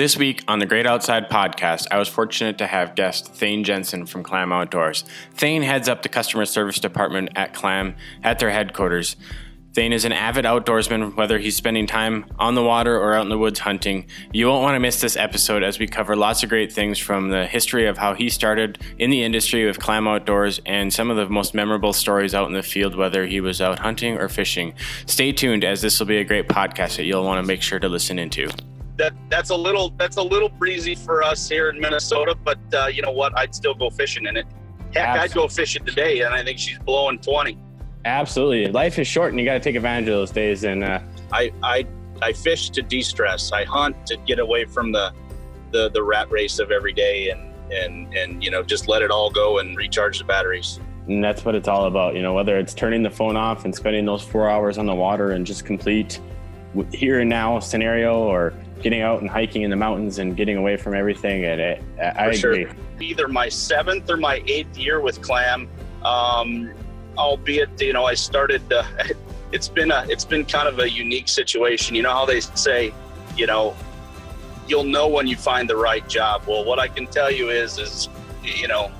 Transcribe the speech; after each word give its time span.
This 0.00 0.16
week 0.16 0.42
on 0.48 0.60
the 0.60 0.64
Great 0.64 0.86
Outside 0.86 1.28
podcast, 1.28 1.86
I 1.90 1.98
was 1.98 2.08
fortunate 2.08 2.56
to 2.56 2.66
have 2.66 2.94
guest 2.94 3.34
Thayne 3.34 3.64
Jensen 3.64 4.06
from 4.06 4.22
Clam 4.22 4.50
Outdoors. 4.50 5.04
Thayne 5.34 5.60
heads 5.60 5.90
up 5.90 6.00
the 6.00 6.08
customer 6.08 6.46
service 6.46 6.78
department 6.78 7.28
at 7.36 7.52
Clam 7.52 7.96
at 8.22 8.38
their 8.38 8.48
headquarters. 8.48 9.16
Thayne 9.74 9.92
is 9.92 10.06
an 10.06 10.12
avid 10.12 10.46
outdoorsman, 10.46 11.16
whether 11.16 11.38
he's 11.38 11.54
spending 11.54 11.86
time 11.86 12.24
on 12.38 12.54
the 12.54 12.62
water 12.62 12.98
or 12.98 13.12
out 13.12 13.24
in 13.24 13.28
the 13.28 13.36
woods 13.36 13.58
hunting. 13.58 14.06
You 14.32 14.46
won't 14.46 14.62
want 14.62 14.74
to 14.74 14.80
miss 14.80 15.02
this 15.02 15.18
episode 15.18 15.62
as 15.62 15.78
we 15.78 15.86
cover 15.86 16.16
lots 16.16 16.42
of 16.42 16.48
great 16.48 16.72
things 16.72 16.98
from 16.98 17.28
the 17.28 17.44
history 17.44 17.84
of 17.84 17.98
how 17.98 18.14
he 18.14 18.30
started 18.30 18.78
in 18.96 19.10
the 19.10 19.22
industry 19.22 19.66
with 19.66 19.80
Clam 19.80 20.08
Outdoors 20.08 20.62
and 20.64 20.90
some 20.94 21.10
of 21.10 21.18
the 21.18 21.28
most 21.28 21.52
memorable 21.52 21.92
stories 21.92 22.34
out 22.34 22.46
in 22.46 22.54
the 22.54 22.62
field, 22.62 22.96
whether 22.96 23.26
he 23.26 23.42
was 23.42 23.60
out 23.60 23.80
hunting 23.80 24.16
or 24.16 24.30
fishing. 24.30 24.72
Stay 25.04 25.30
tuned 25.30 25.62
as 25.62 25.82
this 25.82 26.00
will 26.00 26.06
be 26.06 26.16
a 26.16 26.24
great 26.24 26.48
podcast 26.48 26.96
that 26.96 27.04
you'll 27.04 27.26
want 27.26 27.44
to 27.44 27.46
make 27.46 27.60
sure 27.60 27.78
to 27.78 27.88
listen 27.90 28.18
into 28.18 28.48
that 29.00 29.14
that's 29.30 29.48
a 29.48 29.56
little 29.56 29.90
that's 29.96 30.18
a 30.18 30.22
little 30.22 30.50
breezy 30.50 30.94
for 30.94 31.22
us 31.22 31.48
here 31.48 31.70
in 31.70 31.80
Minnesota. 31.80 32.34
But 32.34 32.58
uh, 32.72 32.86
you 32.86 33.00
know 33.00 33.10
what? 33.10 33.36
I'd 33.36 33.54
still 33.54 33.74
go 33.74 33.88
fishing 33.88 34.26
in 34.26 34.36
it. 34.36 34.46
Heck, 34.92 35.08
Absolutely. 35.08 35.20
I'd 35.20 35.34
go 35.34 35.48
fishing 35.48 35.84
today, 35.86 36.20
and 36.20 36.34
I 36.34 36.44
think 36.44 36.58
she's 36.58 36.78
blowing 36.78 37.18
twenty. 37.18 37.58
Absolutely, 38.04 38.70
life 38.70 38.98
is 38.98 39.06
short, 39.06 39.30
and 39.30 39.40
you 39.40 39.46
got 39.46 39.54
to 39.54 39.60
take 39.60 39.74
advantage 39.74 40.08
of 40.08 40.14
those 40.14 40.30
days. 40.30 40.64
And 40.64 40.84
uh, 40.84 41.00
I 41.32 41.50
I 41.62 41.86
I 42.20 42.32
fish 42.32 42.70
to 42.70 42.82
de-stress. 42.82 43.52
I 43.52 43.64
hunt 43.64 44.06
to 44.06 44.16
get 44.18 44.38
away 44.38 44.66
from 44.66 44.92
the 44.92 45.12
the 45.72 45.90
the 45.90 46.02
rat 46.02 46.30
race 46.30 46.58
of 46.58 46.70
every 46.70 46.92
day, 46.92 47.30
and 47.30 47.54
and 47.72 48.14
and 48.14 48.44
you 48.44 48.50
know 48.50 48.62
just 48.62 48.86
let 48.86 49.00
it 49.00 49.10
all 49.10 49.30
go 49.30 49.58
and 49.60 49.76
recharge 49.76 50.18
the 50.18 50.24
batteries. 50.24 50.78
And 51.08 51.24
that's 51.24 51.44
what 51.44 51.54
it's 51.54 51.68
all 51.68 51.86
about. 51.86 52.14
You 52.14 52.22
know, 52.22 52.34
whether 52.34 52.58
it's 52.58 52.74
turning 52.74 53.02
the 53.02 53.10
phone 53.10 53.36
off 53.36 53.64
and 53.64 53.74
spending 53.74 54.04
those 54.04 54.22
four 54.22 54.50
hours 54.50 54.76
on 54.76 54.84
the 54.84 54.94
water 54.94 55.30
and 55.32 55.46
just 55.46 55.64
complete 55.64 56.20
here 56.92 57.20
and 57.20 57.30
now 57.30 57.58
scenario, 57.58 58.18
or 58.18 58.52
getting 58.82 59.02
out 59.02 59.20
and 59.20 59.28
hiking 59.28 59.62
in 59.62 59.70
the 59.70 59.76
mountains 59.76 60.18
and 60.18 60.36
getting 60.36 60.56
away 60.56 60.76
from 60.76 60.94
everything. 60.94 61.44
And 61.44 61.60
it, 61.60 61.84
I 62.00 62.36
For 62.36 62.50
agree. 62.50 62.64
Sure. 62.64 62.74
Either 63.00 63.28
my 63.28 63.48
seventh 63.48 64.10
or 64.10 64.16
my 64.16 64.42
eighth 64.46 64.76
year 64.76 65.00
with 65.00 65.20
Clam, 65.22 65.68
um, 66.04 66.72
albeit 67.16 67.80
you 67.80 67.92
know 67.92 68.04
I 68.04 68.14
started. 68.14 68.62
Uh, 68.72 68.84
it's 69.52 69.68
been 69.68 69.90
a 69.90 70.06
it's 70.08 70.24
been 70.24 70.44
kind 70.44 70.68
of 70.68 70.78
a 70.78 70.90
unique 70.90 71.28
situation. 71.28 71.94
You 71.94 72.02
know 72.02 72.12
how 72.12 72.26
they 72.26 72.40
say, 72.40 72.92
you 73.36 73.46
know, 73.46 73.76
you'll 74.68 74.84
know 74.84 75.08
when 75.08 75.26
you 75.26 75.36
find 75.36 75.68
the 75.68 75.76
right 75.76 76.06
job. 76.08 76.44
Well, 76.46 76.64
what 76.64 76.78
I 76.78 76.88
can 76.88 77.06
tell 77.06 77.30
you 77.30 77.50
is 77.50 77.78
is 77.78 78.08
you 78.42 78.68
know. 78.68 78.90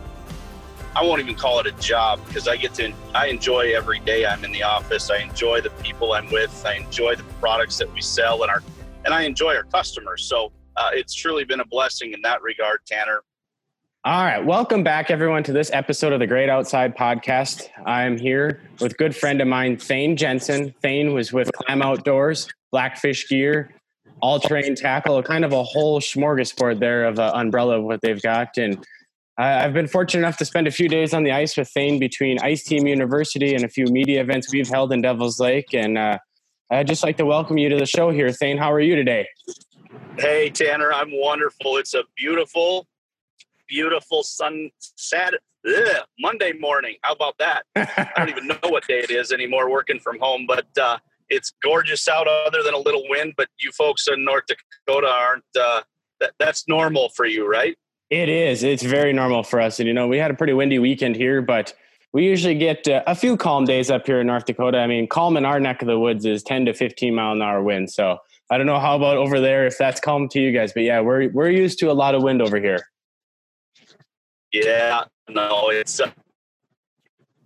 I 0.96 1.04
won't 1.04 1.20
even 1.20 1.36
call 1.36 1.60
it 1.60 1.68
a 1.68 1.72
job 1.72 2.18
because 2.26 2.48
I 2.48 2.56
get 2.56 2.74
to 2.74 2.92
I 3.14 3.28
enjoy 3.28 3.76
every 3.76 4.00
day 4.00 4.26
I'm 4.26 4.44
in 4.44 4.50
the 4.50 4.64
office. 4.64 5.08
I 5.08 5.18
enjoy 5.18 5.60
the 5.60 5.70
people 5.70 6.14
I'm 6.14 6.28
with. 6.32 6.66
I 6.66 6.74
enjoy 6.74 7.14
the 7.14 7.22
products 7.40 7.78
that 7.78 7.92
we 7.94 8.00
sell 8.00 8.42
and 8.42 8.50
our 8.50 8.60
and 9.04 9.14
I 9.14 9.22
enjoy 9.22 9.54
our 9.54 9.64
customers. 9.64 10.24
So 10.24 10.52
uh, 10.76 10.90
it's 10.92 11.14
truly 11.14 11.44
been 11.44 11.60
a 11.60 11.66
blessing 11.66 12.12
in 12.12 12.22
that 12.22 12.42
regard, 12.42 12.80
Tanner. 12.86 13.22
All 14.04 14.24
right. 14.24 14.44
Welcome 14.44 14.82
back, 14.82 15.10
everyone, 15.10 15.42
to 15.42 15.52
this 15.52 15.70
episode 15.72 16.14
of 16.14 16.20
the 16.20 16.26
Great 16.26 16.48
Outside 16.48 16.96
Podcast. 16.96 17.68
I'm 17.84 18.16
here 18.16 18.62
with 18.80 18.96
good 18.96 19.14
friend 19.14 19.42
of 19.42 19.48
mine, 19.48 19.76
Thayne 19.76 20.16
Jensen. 20.16 20.74
Thayne 20.80 21.12
was 21.12 21.32
with 21.34 21.52
Clam 21.52 21.82
Outdoors, 21.82 22.48
Blackfish 22.72 23.28
Gear, 23.28 23.74
All 24.22 24.40
Terrain 24.40 24.74
Tackle, 24.74 25.22
kind 25.22 25.44
of 25.44 25.52
a 25.52 25.62
whole 25.62 26.00
smorgasbord 26.00 26.80
there 26.80 27.04
of 27.04 27.18
an 27.18 27.30
umbrella 27.34 27.78
of 27.78 27.84
what 27.84 28.00
they've 28.00 28.22
got. 28.22 28.56
And 28.56 28.82
I've 29.36 29.74
been 29.74 29.86
fortunate 29.86 30.20
enough 30.20 30.38
to 30.38 30.46
spend 30.46 30.66
a 30.66 30.70
few 30.70 30.88
days 30.88 31.12
on 31.12 31.22
the 31.22 31.32
ice 31.32 31.56
with 31.58 31.68
Thayne 31.68 31.98
between 31.98 32.38
Ice 32.40 32.64
Team 32.64 32.86
University 32.86 33.54
and 33.54 33.64
a 33.64 33.68
few 33.68 33.84
media 33.84 34.22
events 34.22 34.50
we've 34.50 34.68
held 34.68 34.94
in 34.94 35.02
Devil's 35.02 35.38
Lake. 35.38 35.74
And 35.74 35.98
uh, 35.98 36.18
I'd 36.72 36.86
just 36.86 37.02
like 37.02 37.16
to 37.16 37.26
welcome 37.26 37.58
you 37.58 37.68
to 37.68 37.76
the 37.76 37.86
show 37.86 38.10
here. 38.10 38.30
Thayne, 38.30 38.56
how 38.56 38.72
are 38.72 38.80
you 38.80 38.94
today? 38.94 39.26
Hey, 40.16 40.50
Tanner, 40.50 40.92
I'm 40.92 41.10
wonderful. 41.10 41.78
It's 41.78 41.94
a 41.94 42.04
beautiful, 42.16 42.86
beautiful 43.68 44.22
sun, 44.22 44.70
sad, 44.78 45.34
ugh, 45.66 45.96
Monday 46.20 46.52
morning. 46.52 46.94
How 47.02 47.14
about 47.14 47.34
that? 47.38 47.64
I 47.74 48.12
don't 48.16 48.28
even 48.28 48.46
know 48.46 48.58
what 48.68 48.86
day 48.86 49.00
it 49.00 49.10
is 49.10 49.32
anymore 49.32 49.68
working 49.68 49.98
from 49.98 50.20
home, 50.20 50.44
but 50.46 50.66
uh, 50.80 50.98
it's 51.28 51.52
gorgeous 51.60 52.06
out 52.06 52.28
other 52.28 52.62
than 52.62 52.74
a 52.74 52.78
little 52.78 53.02
wind. 53.08 53.34
But 53.36 53.48
you 53.58 53.72
folks 53.72 54.06
in 54.06 54.24
North 54.24 54.44
Dakota 54.46 55.08
aren't, 55.08 55.44
uh, 55.60 55.82
that, 56.20 56.34
that's 56.38 56.68
normal 56.68 57.08
for 57.16 57.26
you, 57.26 57.50
right? 57.50 57.76
It 58.10 58.28
is. 58.28 58.62
It's 58.62 58.84
very 58.84 59.12
normal 59.12 59.42
for 59.42 59.60
us. 59.60 59.80
And, 59.80 59.88
you 59.88 59.94
know, 59.94 60.06
we 60.06 60.18
had 60.18 60.30
a 60.30 60.34
pretty 60.34 60.52
windy 60.52 60.78
weekend 60.78 61.16
here, 61.16 61.42
but 61.42 61.74
we 62.12 62.24
usually 62.24 62.56
get 62.56 62.88
uh, 62.88 63.02
a 63.06 63.14
few 63.14 63.36
calm 63.36 63.64
days 63.64 63.90
up 63.90 64.06
here 64.06 64.20
in 64.20 64.26
North 64.26 64.44
Dakota. 64.44 64.78
I 64.78 64.86
mean, 64.86 65.06
calm 65.06 65.36
in 65.36 65.44
our 65.44 65.60
neck 65.60 65.82
of 65.82 65.88
the 65.88 65.98
woods 65.98 66.24
is 66.26 66.42
10 66.42 66.66
to 66.66 66.74
15 66.74 67.14
mile 67.14 67.32
an 67.32 67.42
hour 67.42 67.62
wind. 67.62 67.90
So 67.90 68.18
I 68.50 68.58
don't 68.58 68.66
know 68.66 68.80
how 68.80 68.96
about 68.96 69.16
over 69.16 69.40
there 69.40 69.66
if 69.66 69.78
that's 69.78 70.00
calm 70.00 70.28
to 70.30 70.40
you 70.40 70.52
guys, 70.52 70.72
but 70.72 70.82
yeah, 70.82 71.00
we're 71.00 71.30
we're 71.30 71.50
used 71.50 71.78
to 71.80 71.90
a 71.90 71.94
lot 71.94 72.14
of 72.14 72.22
wind 72.22 72.42
over 72.42 72.60
here. 72.60 72.80
Yeah, 74.52 75.04
no, 75.28 75.70
it's 75.70 76.00
uh, 76.00 76.10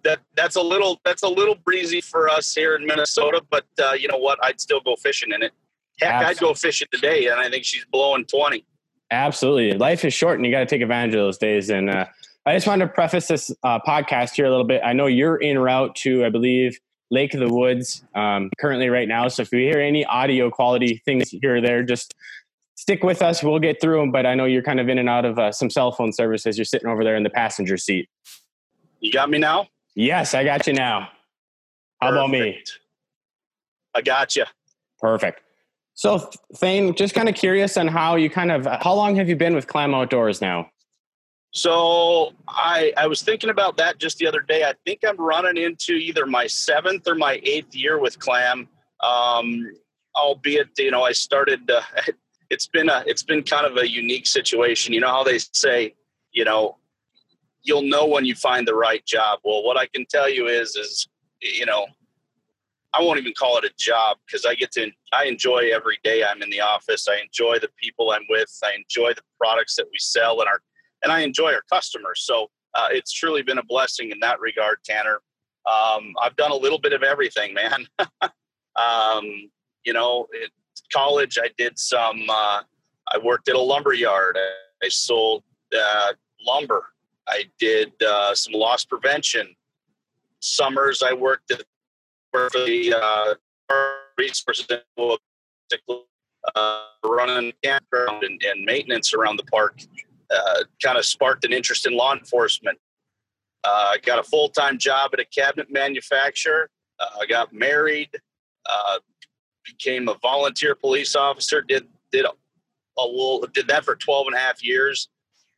that 0.02 0.20
that's 0.34 0.56
a 0.56 0.62
little 0.62 0.98
that's 1.04 1.22
a 1.22 1.28
little 1.28 1.56
breezy 1.56 2.00
for 2.00 2.30
us 2.30 2.54
here 2.54 2.74
in 2.76 2.86
Minnesota. 2.86 3.42
But 3.50 3.66
uh, 3.78 3.92
you 3.92 4.08
know 4.08 4.16
what? 4.16 4.38
I'd 4.42 4.60
still 4.60 4.80
go 4.80 4.96
fishing 4.96 5.32
in 5.32 5.42
it. 5.42 5.52
Heck, 6.00 6.10
Absolutely. 6.10 6.30
I'd 6.30 6.38
go 6.40 6.54
fishing 6.54 6.88
today, 6.90 7.26
and 7.26 7.38
I 7.38 7.50
think 7.50 7.64
she's 7.66 7.84
blowing 7.84 8.24
20. 8.24 8.64
Absolutely, 9.10 9.76
life 9.76 10.06
is 10.06 10.14
short, 10.14 10.38
and 10.38 10.46
you 10.46 10.50
got 10.50 10.60
to 10.60 10.66
take 10.66 10.80
advantage 10.80 11.14
of 11.14 11.20
those 11.20 11.36
days. 11.36 11.68
And 11.68 11.90
uh, 11.90 12.06
I 12.46 12.54
just 12.54 12.66
wanted 12.66 12.86
to 12.86 12.92
preface 12.92 13.26
this 13.26 13.50
uh, 13.62 13.78
podcast 13.80 14.34
here 14.34 14.44
a 14.44 14.50
little 14.50 14.66
bit. 14.66 14.82
I 14.84 14.92
know 14.92 15.06
you're 15.06 15.42
en 15.42 15.58
route 15.58 15.94
to, 15.96 16.24
I 16.26 16.28
believe, 16.28 16.78
Lake 17.10 17.32
of 17.32 17.40
the 17.40 17.48
Woods 17.48 18.04
um, 18.14 18.50
currently 18.58 18.88
right 18.90 19.08
now. 19.08 19.28
So 19.28 19.42
if 19.42 19.52
you 19.52 19.60
hear 19.60 19.80
any 19.80 20.04
audio 20.04 20.50
quality 20.50 21.00
things 21.04 21.30
here 21.30 21.56
or 21.56 21.60
there, 21.60 21.82
just 21.82 22.14
stick 22.74 23.02
with 23.02 23.22
us. 23.22 23.42
We'll 23.42 23.58
get 23.60 23.80
through 23.80 24.00
them. 24.00 24.12
But 24.12 24.26
I 24.26 24.34
know 24.34 24.44
you're 24.44 24.62
kind 24.62 24.78
of 24.78 24.88
in 24.88 24.98
and 24.98 25.08
out 25.08 25.24
of 25.24 25.38
uh, 25.38 25.52
some 25.52 25.70
cell 25.70 25.92
phone 25.92 26.12
services. 26.12 26.58
You're 26.58 26.66
sitting 26.66 26.88
over 26.88 27.02
there 27.02 27.16
in 27.16 27.22
the 27.22 27.30
passenger 27.30 27.78
seat. 27.78 28.08
You 29.00 29.10
got 29.10 29.30
me 29.30 29.38
now? 29.38 29.68
Yes, 29.94 30.34
I 30.34 30.44
got 30.44 30.66
you 30.66 30.74
now. 30.74 31.08
How 32.00 32.10
Perfect. 32.10 32.16
about 32.16 32.30
me? 32.30 32.62
I 33.94 34.02
got 34.02 34.36
you. 34.36 34.44
Perfect. 34.98 35.40
So, 35.94 36.30
Thayne, 36.56 36.94
just 36.94 37.14
kind 37.14 37.28
of 37.28 37.36
curious 37.36 37.76
on 37.76 37.86
how 37.86 38.16
you 38.16 38.28
kind 38.28 38.50
of, 38.50 38.66
how 38.82 38.92
long 38.94 39.14
have 39.16 39.28
you 39.28 39.36
been 39.36 39.54
with 39.54 39.68
Clam 39.68 39.94
Outdoors 39.94 40.40
now? 40.40 40.68
So 41.54 42.32
I 42.48 42.92
I 42.96 43.06
was 43.06 43.22
thinking 43.22 43.48
about 43.48 43.76
that 43.76 43.98
just 43.98 44.18
the 44.18 44.26
other 44.26 44.40
day. 44.40 44.64
I 44.64 44.74
think 44.84 45.00
I'm 45.06 45.16
running 45.16 45.62
into 45.62 45.94
either 45.94 46.26
my 46.26 46.48
seventh 46.48 47.06
or 47.06 47.14
my 47.14 47.40
eighth 47.44 47.74
year 47.76 47.98
with 47.98 48.18
Clam. 48.18 48.68
Um, 49.00 49.70
albeit 50.16 50.70
you 50.78 50.90
know 50.90 51.04
I 51.04 51.12
started. 51.12 51.70
Uh, 51.70 51.80
it's 52.50 52.66
been 52.66 52.88
a 52.88 53.04
it's 53.06 53.22
been 53.22 53.42
kind 53.42 53.66
of 53.66 53.76
a 53.76 53.88
unique 53.88 54.26
situation. 54.26 54.92
You 54.92 55.00
know 55.00 55.08
how 55.08 55.22
they 55.22 55.38
say 55.38 55.94
you 56.32 56.44
know 56.44 56.76
you'll 57.62 57.82
know 57.82 58.04
when 58.04 58.24
you 58.24 58.34
find 58.34 58.66
the 58.66 58.74
right 58.74 59.04
job. 59.06 59.38
Well, 59.44 59.62
what 59.62 59.76
I 59.76 59.86
can 59.86 60.06
tell 60.06 60.28
you 60.28 60.48
is 60.48 60.74
is 60.74 61.06
you 61.40 61.66
know 61.66 61.86
I 62.92 63.00
won't 63.00 63.20
even 63.20 63.32
call 63.32 63.58
it 63.58 63.64
a 63.64 63.70
job 63.78 64.16
because 64.26 64.44
I 64.44 64.56
get 64.56 64.72
to 64.72 64.90
I 65.12 65.26
enjoy 65.26 65.70
every 65.72 66.00
day 66.02 66.24
I'm 66.24 66.42
in 66.42 66.50
the 66.50 66.62
office. 66.62 67.06
I 67.08 67.20
enjoy 67.20 67.60
the 67.60 67.70
people 67.80 68.10
I'm 68.10 68.26
with. 68.28 68.50
I 68.64 68.72
enjoy 68.74 69.14
the 69.14 69.22
products 69.38 69.76
that 69.76 69.86
we 69.86 69.98
sell 69.98 70.40
and 70.40 70.48
our 70.48 70.58
and 71.04 71.12
I 71.12 71.20
enjoy 71.20 71.52
our 71.52 71.62
customers. 71.72 72.22
So 72.24 72.48
uh, 72.74 72.88
it's 72.90 73.12
truly 73.12 73.42
been 73.42 73.58
a 73.58 73.64
blessing 73.64 74.10
in 74.10 74.18
that 74.20 74.40
regard, 74.40 74.78
Tanner. 74.84 75.20
Um, 75.66 76.14
I've 76.20 76.34
done 76.36 76.50
a 76.50 76.56
little 76.56 76.78
bit 76.78 76.92
of 76.92 77.02
everything, 77.02 77.54
man. 77.54 77.86
um, 78.76 79.50
you 79.84 79.92
know, 79.92 80.26
in 80.34 80.48
college, 80.92 81.38
I 81.40 81.48
did 81.56 81.78
some. 81.78 82.24
Uh, 82.28 82.62
I 83.12 83.18
worked 83.22 83.48
at 83.48 83.54
a 83.54 83.60
lumber 83.60 83.92
yard. 83.92 84.36
I, 84.38 84.86
I 84.86 84.88
sold 84.88 85.44
uh, 85.78 86.12
lumber. 86.44 86.86
I 87.28 87.44
did 87.58 87.92
uh, 88.02 88.34
some 88.34 88.54
loss 88.54 88.84
prevention. 88.84 89.54
Summers, 90.40 91.02
I 91.02 91.14
worked 91.14 91.50
at 91.52 91.62
the 92.32 92.94
uh, 93.00 93.34
resources 94.18 94.66
uh, 96.54 96.80
running 97.04 97.52
campground 97.62 98.24
and, 98.24 98.42
and 98.44 98.64
maintenance 98.64 99.14
around 99.14 99.36
the 99.36 99.44
park 99.44 99.80
uh, 100.30 100.64
kind 100.82 100.98
of 100.98 101.04
sparked 101.04 101.44
an 101.44 101.52
interest 101.52 101.86
in 101.86 101.96
law 101.96 102.14
enforcement. 102.14 102.78
Uh, 103.62 103.92
got 104.02 104.18
a 104.18 104.22
full 104.22 104.48
time 104.48 104.78
job 104.78 105.10
at 105.14 105.20
a 105.20 105.24
cabinet 105.24 105.68
manufacturer. 105.70 106.68
Uh, 107.00 107.20
I 107.22 107.26
got 107.26 107.52
married, 107.52 108.10
uh, 108.70 108.98
became 109.64 110.08
a 110.08 110.14
volunteer 110.22 110.74
police 110.74 111.16
officer. 111.16 111.62
Did 111.62 111.86
did 112.12 112.24
a, 112.24 112.30
a, 112.98 113.06
little 113.06 113.46
did 113.52 113.68
that 113.68 113.84
for 113.84 113.96
12 113.96 114.28
and 114.28 114.36
a 114.36 114.38
half 114.38 114.62
years, 114.62 115.08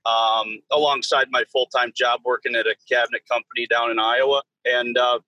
um, 0.06 0.60
alongside 0.70 1.28
my 1.30 1.44
full 1.52 1.66
time 1.66 1.92
job 1.94 2.20
working 2.24 2.54
at 2.54 2.66
a 2.66 2.76
cabinet 2.88 3.22
company 3.28 3.66
down 3.66 3.90
in 3.90 3.98
Iowa, 3.98 4.42
and 4.64 4.96
uh, 4.96 5.19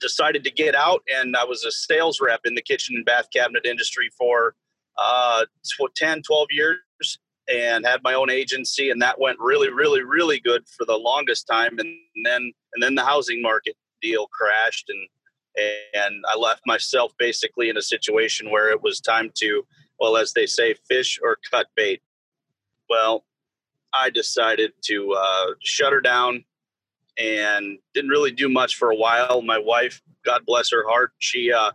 decided 0.00 0.44
to 0.44 0.50
get 0.50 0.74
out. 0.74 1.02
And 1.14 1.34
I 1.34 1.44
was 1.44 1.64
a 1.64 1.72
sales 1.72 2.20
rep 2.20 2.40
in 2.44 2.54
the 2.54 2.62
kitchen 2.62 2.96
and 2.96 3.04
bath 3.04 3.28
cabinet 3.34 3.64
industry 3.64 4.10
for 4.18 4.54
uh, 4.98 5.44
10, 5.96 6.22
12 6.22 6.48
years 6.50 6.76
and 7.52 7.84
had 7.84 8.00
my 8.02 8.14
own 8.14 8.30
agency 8.30 8.90
and 8.90 9.02
that 9.02 9.20
went 9.20 9.38
really 9.40 9.70
really 9.70 10.02
really 10.02 10.40
good 10.40 10.62
for 10.68 10.84
the 10.84 10.96
longest 10.96 11.46
time 11.46 11.78
and 11.78 11.88
then 12.24 12.52
and 12.74 12.82
then 12.82 12.94
the 12.94 13.04
housing 13.04 13.42
market 13.42 13.76
deal 14.00 14.26
crashed 14.28 14.88
and 14.88 15.08
and 15.94 16.24
I 16.32 16.36
left 16.36 16.62
myself 16.66 17.12
basically 17.18 17.68
in 17.68 17.76
a 17.76 17.82
situation 17.82 18.50
where 18.50 18.70
it 18.70 18.82
was 18.82 19.00
time 19.00 19.30
to 19.36 19.64
well, 20.02 20.16
as 20.16 20.32
they 20.32 20.46
say, 20.46 20.74
fish 20.88 21.20
or 21.22 21.38
cut 21.48 21.68
bait. 21.76 22.02
Well, 22.90 23.24
I 23.94 24.10
decided 24.10 24.72
to 24.86 25.12
uh, 25.12 25.46
shut 25.62 25.92
her 25.92 26.00
down 26.00 26.44
and 27.16 27.78
didn't 27.94 28.10
really 28.10 28.32
do 28.32 28.48
much 28.48 28.74
for 28.74 28.90
a 28.90 28.96
while. 28.96 29.42
My 29.42 29.58
wife, 29.58 30.02
God 30.24 30.42
bless 30.44 30.72
her 30.72 30.84
heart, 30.88 31.12
she 31.20 31.52
uh, 31.52 31.70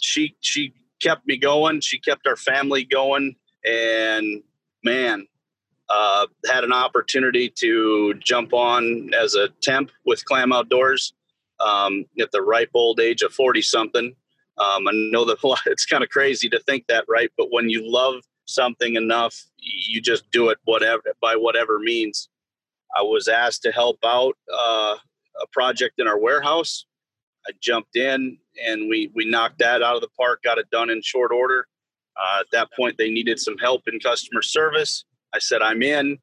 she 0.00 0.36
she 0.40 0.74
kept 1.02 1.26
me 1.26 1.36
going. 1.36 1.80
She 1.80 1.98
kept 1.98 2.26
our 2.28 2.36
family 2.36 2.84
going, 2.84 3.34
and 3.64 4.42
man, 4.84 5.26
uh, 5.88 6.26
had 6.50 6.64
an 6.64 6.72
opportunity 6.72 7.52
to 7.58 8.14
jump 8.14 8.52
on 8.52 9.12
as 9.14 9.34
a 9.34 9.48
temp 9.62 9.90
with 10.06 10.24
Clam 10.24 10.52
Outdoors 10.52 11.14
um, 11.60 12.04
at 12.20 12.30
the 12.32 12.42
ripe 12.42 12.70
old 12.74 13.00
age 13.00 13.22
of 13.22 13.32
forty 13.32 13.62
something. 13.62 14.14
Um, 14.56 14.88
I 14.88 14.92
know 14.92 15.24
that 15.24 15.38
it's 15.66 15.86
kind 15.86 16.04
of 16.04 16.10
crazy 16.10 16.48
to 16.50 16.60
think 16.60 16.86
that, 16.88 17.04
right? 17.08 17.30
But 17.36 17.48
when 17.50 17.68
you 17.68 17.90
love 17.90 18.22
something 18.46 18.94
enough, 18.94 19.36
you 19.58 20.00
just 20.00 20.30
do 20.30 20.50
it 20.50 20.58
whatever 20.64 21.02
by 21.20 21.34
whatever 21.36 21.78
means. 21.78 22.28
I 22.96 23.02
was 23.02 23.28
asked 23.28 23.62
to 23.62 23.72
help 23.72 23.98
out 24.04 24.36
uh, 24.52 24.96
a 25.42 25.46
project 25.52 25.94
in 25.98 26.06
our 26.06 26.18
warehouse. 26.18 26.86
I 27.46 27.52
jumped 27.60 27.96
in 27.96 28.38
and 28.64 28.88
we 28.88 29.10
we 29.14 29.24
knocked 29.24 29.58
that 29.58 29.82
out 29.82 29.96
of 29.96 30.00
the 30.00 30.08
park, 30.18 30.42
got 30.42 30.58
it 30.58 30.70
done 30.70 30.90
in 30.90 31.02
short 31.02 31.32
order. 31.32 31.66
Uh, 32.16 32.40
at 32.40 32.46
that 32.52 32.72
point, 32.72 32.96
they 32.98 33.10
needed 33.10 33.38
some 33.38 33.58
help 33.58 33.82
in 33.86 33.98
customer 34.00 34.42
service. 34.42 35.04
I 35.34 35.38
said, 35.38 35.62
I'm 35.62 35.82
in. 35.82 36.18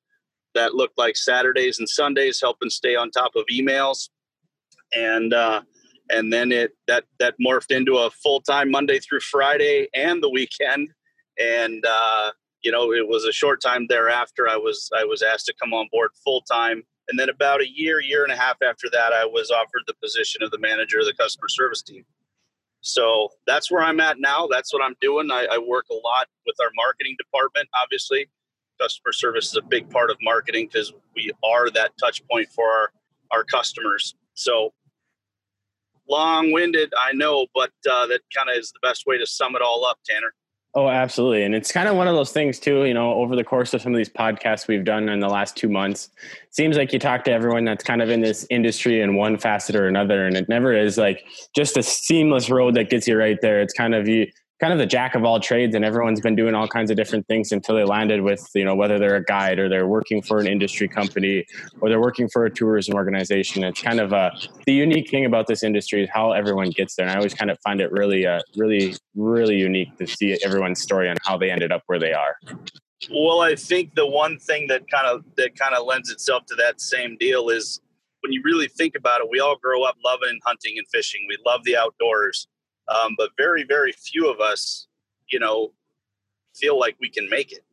That 0.54 0.76
looked 0.76 0.98
like 0.98 1.16
Saturdays 1.16 1.80
and 1.80 1.88
Sundays, 1.88 2.40
helping 2.42 2.70
stay 2.70 2.96
on 2.96 3.10
top 3.10 3.32
of 3.36 3.46
emails. 3.52 4.10
And 4.94 5.34
uh, 5.34 5.62
and 6.10 6.32
then 6.32 6.52
it 6.52 6.72
that 6.88 7.06
that 7.20 7.36
morphed 7.40 7.72
into 7.72 7.98
a 7.98 8.12
full 8.12 8.42
time 8.42 8.70
Monday 8.70 9.00
through 9.00 9.22
Friday 9.22 9.88
and 9.94 10.22
the 10.22 10.30
weekend. 10.30 10.90
And 11.40 11.84
uh, 11.88 12.32
you 12.64 12.72
know, 12.72 12.92
it 12.92 13.08
was 13.08 13.24
a 13.26 13.32
short 13.32 13.62
time 13.62 13.88
thereafter. 13.88 14.48
I 14.48 14.58
was 14.58 14.90
I 14.96 15.06
was 15.06 15.22
asked 15.22 15.46
to 15.48 15.54
come 15.54 15.74
on 15.74 15.88
board 15.92 16.12
full 16.24 16.42
time, 16.42 16.84
and 17.10 17.18
then 17.18 17.30
about 17.30 17.62
a 17.62 17.70
year, 17.70 18.02
year 18.02 18.24
and 18.24 18.32
a 18.32 18.36
half 18.36 18.58
after 18.62 18.90
that, 18.92 19.14
I 19.14 19.26
was 19.26 19.52
offered 19.52 19.84
the 19.88 19.96
position 20.02 20.44
of 20.44 20.52
the 20.52 20.60
manager 20.60 21.00
of 21.00 21.06
the 21.06 21.14
customer 21.14 21.48
service 21.48 21.82
team. 21.82 22.06
So 22.82 23.30
that's 23.48 23.72
where 23.72 23.84
I'm 23.84 24.00
at 24.00 24.20
now. 24.20 24.48
That's 24.52 24.74
what 24.74 24.84
I'm 24.84 24.96
doing. 25.02 25.30
I, 25.32 25.48
I 25.52 25.58
work 25.58 25.86
a 25.92 25.94
lot 25.94 26.28
with 26.46 26.56
our 26.60 26.72
marketing 26.76 27.16
department. 27.18 27.70
Obviously, 27.82 28.28
customer 28.80 29.14
service 29.14 29.50
is 29.50 29.56
a 29.56 29.62
big 29.62 29.90
part 29.90 30.10
of 30.10 30.18
marketing 30.22 30.68
because 30.72 30.92
we 31.16 31.32
are 31.44 31.70
that 31.72 31.92
touch 32.00 32.22
point 32.28 32.50
for 32.50 32.68
our 32.68 32.92
our 33.32 33.44
customers. 33.44 34.16
So 34.34 34.74
long-winded, 36.10 36.94
I 37.00 37.14
know, 37.14 37.48
but 37.54 37.72
uh, 37.90 38.08
that 38.08 38.22
kind 38.36 38.50
of 38.50 38.58
is 38.58 38.72
the 38.72 38.86
best 38.86 39.06
way 39.08 39.18
to 39.18 39.26
sum 39.26 39.56
it 39.56 39.62
all 39.62 39.86
up, 39.86 40.00
Tanner. 40.06 40.34
Oh, 40.74 40.88
absolutely. 40.88 41.44
And 41.44 41.54
it's 41.54 41.70
kind 41.70 41.90
of 41.90 41.98
one 41.98 42.08
of 42.08 42.16
those 42.16 42.32
things 42.32 42.58
too, 42.58 42.86
you 42.86 42.94
know, 42.94 43.14
over 43.16 43.36
the 43.36 43.44
course 43.44 43.74
of 43.74 43.82
some 43.82 43.94
of 43.94 43.98
these 43.98 44.10
podcasts 44.10 44.70
we've 44.70 44.86
done 44.86 45.10
in 45.10 45.20
the 45.20 45.28
last 45.28 45.58
two 45.58 45.68
months, 45.68 46.10
seems 46.50 46.78
like 46.78 46.94
you 46.94 47.00
talk 47.00 47.26
to 47.26 47.32
everyone 47.32 47.66
that's 47.66 47.84
kind 47.84 48.02
of 48.02 48.10
in 48.10 48.22
this 48.22 48.48
industry 48.50 49.02
in 49.02 49.16
one 49.16 49.38
facet 49.38 49.76
or 49.76 49.90
another. 49.90 50.26
And 50.26 50.38
it 50.38 50.48
never 50.48 50.74
is 50.74 50.98
like 50.98 51.26
just 51.54 51.76
a 51.76 51.84
seamless 51.84 52.50
road 52.50 52.76
that 52.76 52.90
gets 52.90 53.06
you 53.06 53.18
right 53.18 53.38
there. 53.42 53.60
It's 53.60 53.74
kind 53.74 53.94
of 53.94 54.08
you, 54.08 54.32
kind 54.62 54.72
of 54.72 54.78
the 54.78 54.86
jack 54.86 55.16
of 55.16 55.24
all 55.24 55.40
trades 55.40 55.74
and 55.74 55.84
everyone's 55.84 56.22
been 56.22 56.36
doing 56.36 56.54
all 56.54 56.68
kinds 56.68 56.92
of 56.92 56.96
different 56.96 57.28
things 57.28 57.52
until 57.52 57.76
they 57.76 57.84
landed 57.84 58.22
with 58.22 58.48
you 58.54 58.64
know 58.64 58.76
whether 58.76 59.00
they're 59.00 59.16
a 59.16 59.24
guide 59.24 59.58
or 59.58 59.68
they're 59.68 59.88
working 59.88 60.22
for 60.22 60.40
an 60.40 60.46
industry 60.46 60.88
company 60.88 61.44
or 61.82 61.90
they're 61.90 62.00
working 62.00 62.30
for 62.30 62.46
a 62.46 62.50
tourism 62.50 62.94
organization. 62.94 63.64
It's 63.64 63.82
kind 63.82 64.00
of 64.00 64.14
a 64.14 64.32
the 64.68 64.74
unique 64.74 65.10
thing 65.10 65.26
about 65.26 65.48
this 65.48 65.64
industry 65.64 66.04
is 66.04 66.10
how 66.14 66.32
everyone 66.32 66.70
gets 66.70 66.96
there. 66.96 67.08
And 67.08 67.14
i 67.14 67.18
always 67.18 67.34
kind 67.34 67.50
of 67.50 67.58
find 67.64 67.82
it 67.82 67.92
really 67.92 68.28
uh, 68.28 68.40
really 68.56 68.96
really 69.16 69.56
unique 69.56 69.98
to 69.98 70.06
see 70.06 70.38
everyone's 70.46 70.80
story 70.80 71.10
on 71.10 71.18
how 71.26 71.38
they 71.38 71.50
ended 71.50 71.72
up 71.72 71.82
where 71.88 72.00
they 72.00 72.14
are. 72.14 72.36
Well 73.10 73.42
i 73.42 73.56
think 73.56 73.96
the 73.96 74.06
one 74.06 74.38
thing 74.38 74.68
that 74.68 74.84
kind 74.92 75.08
of 75.08 75.24
that 75.38 75.58
kind 75.58 75.74
of 75.74 75.88
lends 75.88 76.12
itself 76.12 76.46
to 76.50 76.56
that 76.56 76.80
same 76.80 77.18
deal 77.18 77.50
is 77.50 77.82
when 78.20 78.32
you 78.32 78.44
really 78.46 78.68
think 78.68 78.94
about 78.96 79.22
it 79.22 79.28
we 79.32 79.40
all 79.40 79.56
grow 79.56 79.82
up 79.82 79.96
loving 80.06 80.40
hunting 80.46 80.76
and 80.78 80.86
fishing. 80.94 81.22
We 81.28 81.38
love 81.44 81.64
the 81.64 81.76
outdoors 81.76 82.48
um, 82.94 83.16
but 83.18 83.30
very 83.38 83.64
very 83.64 83.92
few 83.92 84.30
of 84.30 84.40
us 84.40 84.88
you 85.30 85.40
know 85.40 85.72
feel 86.56 86.80
like 86.80 86.96
we 87.00 87.10
can 87.10 87.30
make 87.30 87.52
it. 87.52 87.64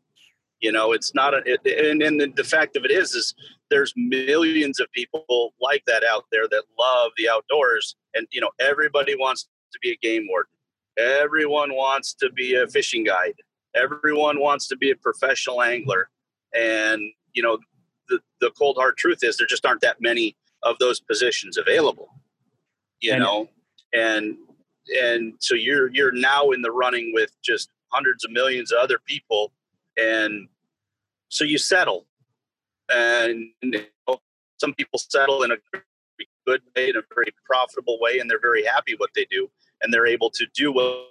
You 0.61 0.73
know 0.73 0.93
it's 0.93 1.15
not 1.15 1.35
a 1.35 1.43
it, 1.45 1.61
and, 1.65 2.03
and 2.03 2.35
the, 2.35 2.45
fact 2.45 2.77
of 2.77 2.85
it 2.85 2.91
is 2.91 3.13
is 3.13 3.35
there's 3.71 3.93
millions 3.97 4.81
of 4.81 4.91
people 4.93 5.55
like 5.61 5.85
that 5.87 6.03
out 6.05 6.25
there 6.33 6.49
that 6.49 6.65
love 6.79 7.13
the 7.17 7.29
outdoors. 7.29 7.97
And 8.15 8.27
you 8.33 8.41
know 8.41 8.51
everybody 8.61 9.15
wants 9.15 9.49
to 9.73 9.79
be 9.81 9.93
a 9.93 9.97
game 9.97 10.27
warden. 10.29 10.51
Everyone 10.97 11.75
wants 11.75 12.15
to 12.15 12.31
be 12.33 12.55
a 12.55 12.67
fishing 12.67 13.05
guide. 13.05 13.35
Everyone 13.75 14.41
wants 14.41 14.67
to 14.69 14.77
be 14.77 14.91
a 14.91 14.97
professional 14.97 15.63
angler. 15.63 16.11
And 16.55 17.03
you 17.35 17.43
know 17.43 17.59
the, 18.09 18.19
the 18.41 18.51
cold 18.59 18.77
hard 18.79 18.97
truth 18.97 19.23
is 19.23 19.37
there 19.37 19.47
just 19.47 19.65
aren't 19.65 19.83
that 19.83 19.99
many 20.01 20.37
of 20.65 20.77
those 20.81 20.99
positions 20.99 21.57
available 21.57 22.09
you 23.01 23.13
and, 23.13 23.23
know? 23.23 23.49
And 23.93 24.37
and 25.03 25.35
so 25.39 25.55
you're 25.55 25.91
you're 25.93 26.13
now 26.13 26.51
in 26.51 26.63
the 26.63 26.71
running 26.71 27.13
with 27.15 27.31
just 27.43 27.71
hundreds 27.89 28.25
of 28.25 28.31
millions 28.31 28.73
of 28.73 28.79
other 28.79 28.99
people 29.07 29.53
and 29.97 30.49
so 31.29 31.45
you 31.45 31.59
settle 31.59 32.07
and 32.91 33.47
you 33.63 33.85
know, 34.07 34.21
some 34.59 34.75
people 34.75 34.99
settle 34.99 35.43
in 35.43 35.53
a 35.53 35.57
good 36.47 36.63
way 36.75 36.89
in 36.89 36.97
a 36.97 37.03
very 37.15 37.33
profitable 37.45 37.99
way 38.01 38.19
and 38.19 38.31
they're 38.31 38.41
very 38.41 38.65
happy 38.65 38.95
what 38.97 39.11
they 39.15 39.27
do 39.31 39.49
and 39.83 39.93
they're 39.93 40.07
able 40.07 40.31
to 40.31 40.47
do 40.55 40.73
what 40.73 41.09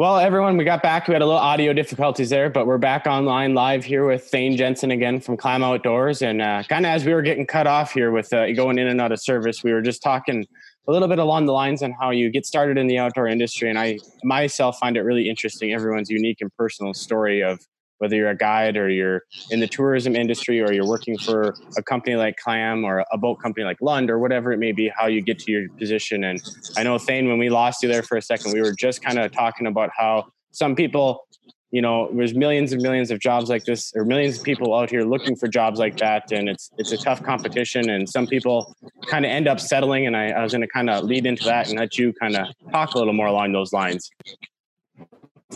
well, 0.00 0.18
everyone, 0.18 0.56
we 0.56 0.64
got 0.64 0.82
back. 0.82 1.08
We 1.08 1.12
had 1.12 1.20
a 1.20 1.26
little 1.26 1.38
audio 1.38 1.74
difficulties 1.74 2.30
there, 2.30 2.48
but 2.48 2.66
we're 2.66 2.78
back 2.78 3.06
online 3.06 3.52
live 3.52 3.84
here 3.84 4.06
with 4.06 4.24
Thayne 4.24 4.56
Jensen 4.56 4.92
again 4.92 5.20
from 5.20 5.36
Clam 5.36 5.62
Outdoors. 5.62 6.22
And 6.22 6.40
uh, 6.40 6.62
kind 6.70 6.86
of 6.86 6.90
as 6.90 7.04
we 7.04 7.12
were 7.12 7.20
getting 7.20 7.46
cut 7.46 7.66
off 7.66 7.92
here 7.92 8.10
with 8.10 8.32
uh, 8.32 8.50
going 8.54 8.78
in 8.78 8.86
and 8.86 8.98
out 8.98 9.12
of 9.12 9.20
service, 9.20 9.62
we 9.62 9.74
were 9.74 9.82
just 9.82 10.02
talking 10.02 10.46
a 10.90 10.92
little 10.92 11.08
bit 11.08 11.20
along 11.20 11.46
the 11.46 11.52
lines 11.52 11.82
on 11.84 11.92
how 11.92 12.10
you 12.10 12.30
get 12.30 12.44
started 12.44 12.76
in 12.76 12.88
the 12.88 12.98
outdoor 12.98 13.28
industry. 13.28 13.70
And 13.70 13.78
I 13.78 13.98
myself 14.24 14.78
find 14.78 14.96
it 14.96 15.02
really 15.02 15.28
interesting 15.28 15.72
everyone's 15.72 16.10
unique 16.10 16.38
and 16.40 16.52
personal 16.56 16.94
story 16.94 17.42
of 17.42 17.60
whether 17.98 18.16
you're 18.16 18.30
a 18.30 18.36
guide 18.36 18.76
or 18.76 18.88
you're 18.88 19.22
in 19.50 19.60
the 19.60 19.68
tourism 19.68 20.16
industry 20.16 20.60
or 20.60 20.72
you're 20.72 20.86
working 20.86 21.16
for 21.16 21.54
a 21.76 21.82
company 21.82 22.16
like 22.16 22.36
Clam 22.38 22.82
or 22.82 23.04
a 23.12 23.18
boat 23.18 23.36
company 23.40 23.64
like 23.64 23.76
Lund 23.80 24.10
or 24.10 24.18
whatever 24.18 24.52
it 24.52 24.58
may 24.58 24.72
be, 24.72 24.90
how 24.96 25.06
you 25.06 25.20
get 25.20 25.38
to 25.40 25.52
your 25.52 25.68
position. 25.78 26.24
And 26.24 26.40
I 26.76 26.82
know 26.82 26.98
Thayne, 26.98 27.28
when 27.28 27.38
we 27.38 27.50
lost 27.50 27.82
you 27.82 27.88
there 27.88 28.02
for 28.02 28.16
a 28.16 28.22
second, 28.22 28.52
we 28.52 28.60
were 28.60 28.72
just 28.72 29.02
kind 29.02 29.18
of 29.18 29.30
talking 29.32 29.66
about 29.66 29.90
how 29.96 30.32
some 30.50 30.74
people 30.74 31.26
you 31.70 31.80
know 31.80 32.10
there's 32.12 32.34
millions 32.34 32.72
and 32.72 32.82
millions 32.82 33.10
of 33.10 33.18
jobs 33.18 33.48
like 33.48 33.64
this 33.64 33.92
or 33.94 34.04
millions 34.04 34.38
of 34.38 34.44
people 34.44 34.74
out 34.74 34.90
here 34.90 35.02
looking 35.02 35.36
for 35.36 35.48
jobs 35.48 35.78
like 35.78 35.96
that 35.98 36.30
and 36.32 36.48
it's 36.48 36.70
it's 36.78 36.92
a 36.92 36.96
tough 36.96 37.22
competition 37.22 37.90
and 37.90 38.08
some 38.08 38.26
people 38.26 38.74
kind 39.06 39.24
of 39.24 39.30
end 39.30 39.46
up 39.46 39.60
settling 39.60 40.06
and 40.06 40.16
i, 40.16 40.30
I 40.30 40.42
was 40.42 40.52
going 40.52 40.62
to 40.62 40.68
kind 40.68 40.90
of 40.90 41.04
lead 41.04 41.26
into 41.26 41.44
that 41.44 41.68
and 41.68 41.78
let 41.78 41.96
you 41.96 42.12
kind 42.12 42.36
of 42.36 42.48
talk 42.70 42.94
a 42.94 42.98
little 42.98 43.12
more 43.12 43.26
along 43.26 43.52
those 43.52 43.72
lines. 43.72 44.10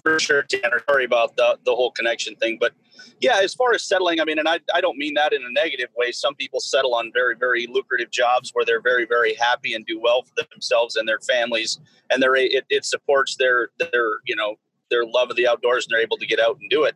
For 0.02 0.18
sure 0.18 0.42
tanner 0.42 0.82
sorry 0.88 1.04
about 1.04 1.36
the, 1.36 1.58
the 1.64 1.74
whole 1.74 1.90
connection 1.90 2.34
thing 2.36 2.58
but 2.60 2.72
yeah 3.20 3.38
as 3.42 3.54
far 3.54 3.74
as 3.74 3.84
settling 3.84 4.20
i 4.20 4.24
mean 4.24 4.38
and 4.38 4.48
I, 4.48 4.60
I 4.74 4.80
don't 4.80 4.98
mean 4.98 5.14
that 5.14 5.32
in 5.32 5.42
a 5.42 5.50
negative 5.50 5.88
way. 5.96 6.10
Some 6.12 6.34
people 6.34 6.60
settle 6.60 6.94
on 6.94 7.10
very 7.12 7.36
very 7.36 7.66
lucrative 7.68 8.10
jobs 8.10 8.50
where 8.52 8.64
they're 8.64 8.82
very 8.82 9.04
very 9.06 9.34
happy 9.34 9.74
and 9.74 9.86
do 9.86 10.00
well 10.00 10.22
for 10.22 10.44
themselves 10.50 10.96
and 10.96 11.08
their 11.08 11.20
families 11.20 11.78
and 12.10 12.22
they're 12.22 12.34
it, 12.36 12.64
it 12.70 12.84
supports 12.84 13.36
their 13.36 13.70
their 13.78 14.18
you 14.24 14.34
know 14.34 14.56
their 14.94 15.04
love 15.04 15.30
of 15.30 15.36
the 15.36 15.48
outdoors 15.48 15.86
and 15.86 15.92
they're 15.92 16.02
able 16.02 16.16
to 16.18 16.26
get 16.26 16.38
out 16.38 16.56
and 16.60 16.70
do 16.70 16.84
it. 16.84 16.94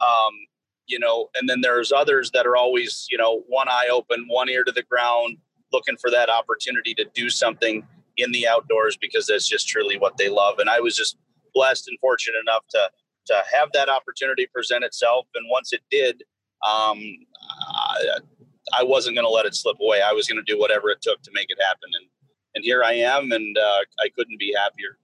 Um, 0.00 0.34
you 0.86 0.98
know, 0.98 1.28
and 1.34 1.48
then 1.48 1.60
there's 1.60 1.92
others 1.92 2.30
that 2.32 2.46
are 2.46 2.56
always, 2.56 3.06
you 3.10 3.18
know, 3.18 3.42
one 3.48 3.68
eye 3.68 3.88
open, 3.90 4.26
one 4.28 4.48
ear 4.48 4.64
to 4.64 4.72
the 4.72 4.82
ground, 4.82 5.38
looking 5.72 5.96
for 5.96 6.10
that 6.10 6.28
opportunity 6.30 6.94
to 6.94 7.04
do 7.14 7.30
something 7.30 7.86
in 8.16 8.32
the 8.32 8.46
outdoors 8.46 8.96
because 8.96 9.26
that's 9.26 9.48
just 9.48 9.68
truly 9.68 9.98
what 9.98 10.16
they 10.16 10.28
love. 10.28 10.58
And 10.58 10.68
I 10.68 10.80
was 10.80 10.96
just 10.96 11.16
blessed 11.54 11.88
and 11.88 11.98
fortunate 12.00 12.38
enough 12.46 12.64
to 12.70 12.90
to 13.26 13.42
have 13.58 13.68
that 13.74 13.90
opportunity 13.90 14.46
present 14.46 14.82
itself. 14.82 15.26
And 15.34 15.44
once 15.50 15.74
it 15.74 15.82
did, 15.90 16.22
um, 16.66 16.98
I, 17.74 18.18
I 18.72 18.82
wasn't 18.82 19.16
going 19.16 19.26
to 19.26 19.30
let 19.30 19.44
it 19.44 19.54
slip 19.54 19.76
away. 19.82 20.00
I 20.00 20.12
was 20.12 20.26
going 20.26 20.42
to 20.42 20.50
do 20.50 20.58
whatever 20.58 20.88
it 20.88 21.02
took 21.02 21.20
to 21.22 21.30
make 21.34 21.48
it 21.50 21.58
happen. 21.60 21.90
And 22.00 22.08
and 22.54 22.64
here 22.64 22.82
I 22.82 22.94
am, 22.94 23.30
and 23.30 23.56
uh, 23.56 23.78
I 24.00 24.08
couldn't 24.16 24.38
be 24.38 24.54
happier. 24.56 24.98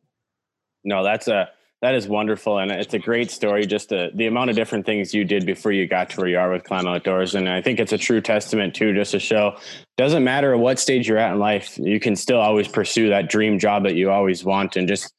No, 0.82 1.04
that's 1.04 1.28
a 1.28 1.50
that 1.84 1.94
is 1.94 2.08
wonderful, 2.08 2.60
and 2.60 2.72
it's 2.72 2.94
a 2.94 2.98
great 2.98 3.30
story. 3.30 3.66
Just 3.66 3.90
the 3.90 4.10
the 4.14 4.26
amount 4.26 4.48
of 4.48 4.56
different 4.56 4.86
things 4.86 5.12
you 5.12 5.22
did 5.22 5.44
before 5.44 5.70
you 5.70 5.86
got 5.86 6.08
to 6.08 6.16
where 6.16 6.28
you 6.28 6.38
are 6.38 6.50
with 6.50 6.64
Clam 6.64 6.86
Outdoors, 6.86 7.34
and 7.34 7.46
I 7.46 7.60
think 7.60 7.78
it's 7.78 7.92
a 7.92 7.98
true 7.98 8.22
testament 8.22 8.74
too, 8.74 8.94
just 8.94 9.10
to 9.10 9.18
show 9.18 9.58
doesn't 9.98 10.24
matter 10.24 10.56
what 10.56 10.78
stage 10.78 11.06
you're 11.06 11.18
at 11.18 11.32
in 11.32 11.38
life, 11.38 11.76
you 11.76 12.00
can 12.00 12.16
still 12.16 12.40
always 12.40 12.68
pursue 12.68 13.10
that 13.10 13.28
dream 13.28 13.58
job 13.58 13.82
that 13.82 13.96
you 13.96 14.10
always 14.10 14.44
want, 14.44 14.76
and 14.76 14.88
just 14.88 15.12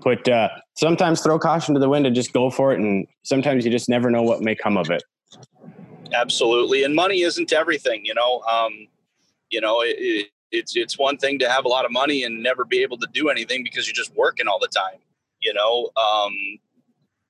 put 0.00 0.28
uh, 0.28 0.50
sometimes 0.76 1.22
throw 1.22 1.40
caution 1.40 1.74
to 1.74 1.80
the 1.80 1.88
wind 1.88 2.06
and 2.06 2.14
just 2.14 2.32
go 2.32 2.50
for 2.50 2.72
it. 2.72 2.78
And 2.78 3.04
sometimes 3.24 3.64
you 3.64 3.72
just 3.72 3.88
never 3.88 4.10
know 4.10 4.22
what 4.22 4.42
may 4.42 4.54
come 4.54 4.76
of 4.76 4.90
it. 4.90 5.02
Absolutely, 6.12 6.84
and 6.84 6.94
money 6.94 7.22
isn't 7.22 7.52
everything, 7.52 8.04
you 8.04 8.14
know. 8.14 8.42
Um, 8.42 8.86
you 9.50 9.60
know, 9.60 9.80
it, 9.80 9.96
it, 9.98 10.26
it's 10.52 10.76
it's 10.76 10.96
one 10.96 11.16
thing 11.16 11.40
to 11.40 11.50
have 11.50 11.64
a 11.64 11.68
lot 11.68 11.84
of 11.84 11.90
money 11.90 12.22
and 12.22 12.44
never 12.44 12.64
be 12.64 12.80
able 12.80 12.98
to 12.98 13.08
do 13.12 13.28
anything 13.28 13.64
because 13.64 13.88
you're 13.88 14.04
just 14.04 14.14
working 14.14 14.46
all 14.46 14.60
the 14.60 14.68
time 14.68 15.00
you 15.40 15.52
know 15.54 15.90
um, 15.96 16.34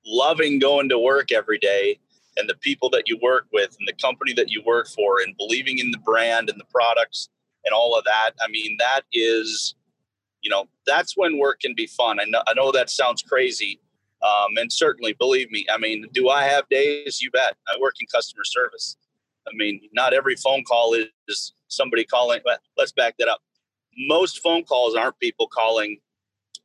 loving 0.05 0.59
going 0.59 0.89
to 0.89 0.99
work 0.99 1.31
every 1.31 1.57
day 1.57 1.99
and 2.37 2.49
the 2.49 2.55
people 2.55 2.89
that 2.89 3.03
you 3.07 3.17
work 3.21 3.47
with 3.51 3.75
and 3.77 3.87
the 3.87 4.01
company 4.01 4.33
that 4.33 4.49
you 4.49 4.63
work 4.65 4.87
for 4.87 5.21
and 5.21 5.35
believing 5.37 5.79
in 5.79 5.91
the 5.91 5.99
brand 5.99 6.49
and 6.49 6.59
the 6.59 6.65
products 6.65 7.29
and 7.65 7.73
all 7.73 7.97
of 7.97 8.03
that. 8.05 8.31
I 8.41 8.47
mean, 8.47 8.77
that 8.79 9.01
is, 9.13 9.75
you 10.41 10.49
know, 10.49 10.65
that's 10.87 11.17
when 11.17 11.37
work 11.37 11.59
can 11.59 11.73
be 11.75 11.87
fun. 11.87 12.19
I 12.19 12.25
know, 12.25 12.41
I 12.47 12.53
know 12.53 12.71
that 12.71 12.89
sounds 12.89 13.21
crazy. 13.21 13.79
Um, 14.23 14.57
and 14.57 14.71
certainly, 14.71 15.13
believe 15.13 15.49
me, 15.51 15.65
I 15.73 15.77
mean, 15.77 16.05
do 16.13 16.29
I 16.29 16.43
have 16.43 16.69
days? 16.69 17.21
You 17.21 17.31
bet. 17.31 17.55
I 17.67 17.77
work 17.79 17.95
in 17.99 18.07
customer 18.13 18.43
service. 18.43 18.95
I 19.47 19.51
mean, 19.55 19.81
not 19.93 20.13
every 20.13 20.35
phone 20.35 20.63
call 20.63 20.93
is 20.93 21.53
somebody 21.67 22.03
calling. 22.03 22.39
Let's 22.77 22.91
back 22.91 23.15
that 23.17 23.27
up. 23.27 23.41
Most 23.97 24.41
phone 24.43 24.63
calls 24.63 24.95
aren't 24.95 25.19
people 25.19 25.47
calling 25.47 25.97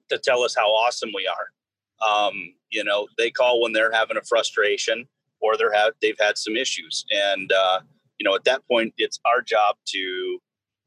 to 0.08 0.18
tell 0.18 0.42
us 0.42 0.54
how 0.56 0.68
awesome 0.68 1.10
we 1.14 1.26
are. 1.26 2.06
Um, 2.06 2.54
you 2.70 2.84
know, 2.84 3.08
they 3.16 3.30
call 3.30 3.62
when 3.62 3.72
they're 3.72 3.92
having 3.92 4.16
a 4.16 4.22
frustration 4.22 5.06
or 5.40 5.56
they're 5.56 5.72
have 5.72 5.92
they've 6.02 6.18
had 6.20 6.36
some 6.38 6.56
issues, 6.56 7.04
and 7.10 7.50
uh, 7.52 7.80
you 8.18 8.24
know, 8.24 8.34
at 8.34 8.44
that 8.44 8.66
point, 8.68 8.94
it's 8.98 9.18
our 9.24 9.42
job 9.42 9.76
to 9.86 10.38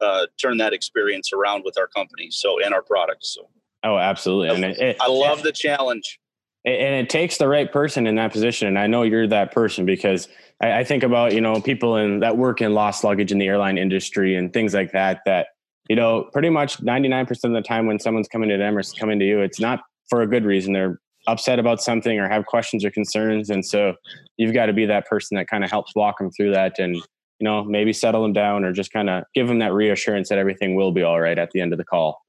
uh, 0.02 0.26
turn 0.42 0.58
that 0.58 0.74
experience 0.74 1.32
around 1.34 1.64
with 1.66 1.78
our 1.78 1.88
company, 1.88 2.30
so 2.32 2.64
and 2.64 2.74
our 2.74 2.82
products. 2.82 3.34
So, 3.36 3.50
oh, 3.84 3.98
absolutely, 3.98 4.56
and 4.56 4.66
it, 4.66 4.78
it, 4.80 4.98
I 5.00 5.08
love 5.08 5.44
the 5.44 5.52
challenge. 5.52 6.20
And 6.66 6.96
it 6.96 7.10
takes 7.10 7.38
the 7.38 7.48
right 7.48 7.72
person 7.72 8.06
in 8.06 8.16
that 8.16 8.34
position, 8.34 8.68
and 8.68 8.78
I 8.78 8.88
know 8.88 9.04
you're 9.04 9.28
that 9.28 9.54
person 9.54 9.86
because 9.86 10.28
I, 10.62 10.80
I 10.80 10.84
think 10.84 11.04
about 11.04 11.34
you 11.34 11.42
know 11.42 11.62
people 11.62 11.96
in 11.96 12.20
that 12.20 12.38
work 12.38 12.62
in 12.62 12.74
lost 12.74 13.04
luggage 13.04 13.32
in 13.32 13.38
the 13.38 13.48
airline 13.48 13.78
industry 13.78 14.36
and 14.36 14.52
things 14.52 14.74
like 14.74 14.92
that. 14.92 15.22
That 15.26 15.48
you 15.90 15.96
know, 15.96 16.30
pretty 16.32 16.50
much 16.50 16.80
99% 16.82 17.44
of 17.44 17.52
the 17.52 17.62
time 17.62 17.88
when 17.88 18.00
someone's 18.00 18.28
coming 18.28 18.48
to 18.50 18.56
or 18.56 18.82
coming 18.98 19.20
to 19.20 19.26
you, 19.26 19.42
it's 19.42 19.60
not 19.60 19.82
for 20.08 20.22
a 20.22 20.28
good 20.28 20.46
reason. 20.46 20.72
They're 20.72 21.00
upset 21.28 21.60
about 21.60 21.82
something 21.82 22.18
or 22.20 22.30
have 22.30 22.46
questions 22.46 22.86
or 22.86 22.92
concerns. 22.92 23.50
And 23.50 23.66
so 23.66 23.96
you've 24.38 24.54
got 24.54 24.68
to 24.68 24.74
be 24.74 24.86
that 24.86 25.08
person 25.08 25.36
that 25.36 25.48
kind 25.48 25.64
of 25.64 25.72
helps 25.72 25.94
walk 25.96 26.20
them 26.20 26.32
through 26.32 26.52
that 26.52 26.80
and 26.80 26.96
you 26.96 27.46
know 27.46 27.64
maybe 27.64 27.92
settle 27.92 28.22
them 28.22 28.34
down 28.34 28.64
or 28.64 28.72
just 28.72 28.92
kind 28.92 29.10
of 29.10 29.24
give 29.34 29.48
them 29.48 29.60
that 29.60 29.74
reassurance 29.74 30.30
that 30.30 30.38
everything 30.38 30.76
will 30.76 30.92
be 30.92 31.04
all 31.04 31.20
right 31.20 31.38
at 31.38 31.52
the 31.52 31.62
end 31.62 31.74
of 31.74 31.78
the 31.78 31.86
call. 31.86 32.22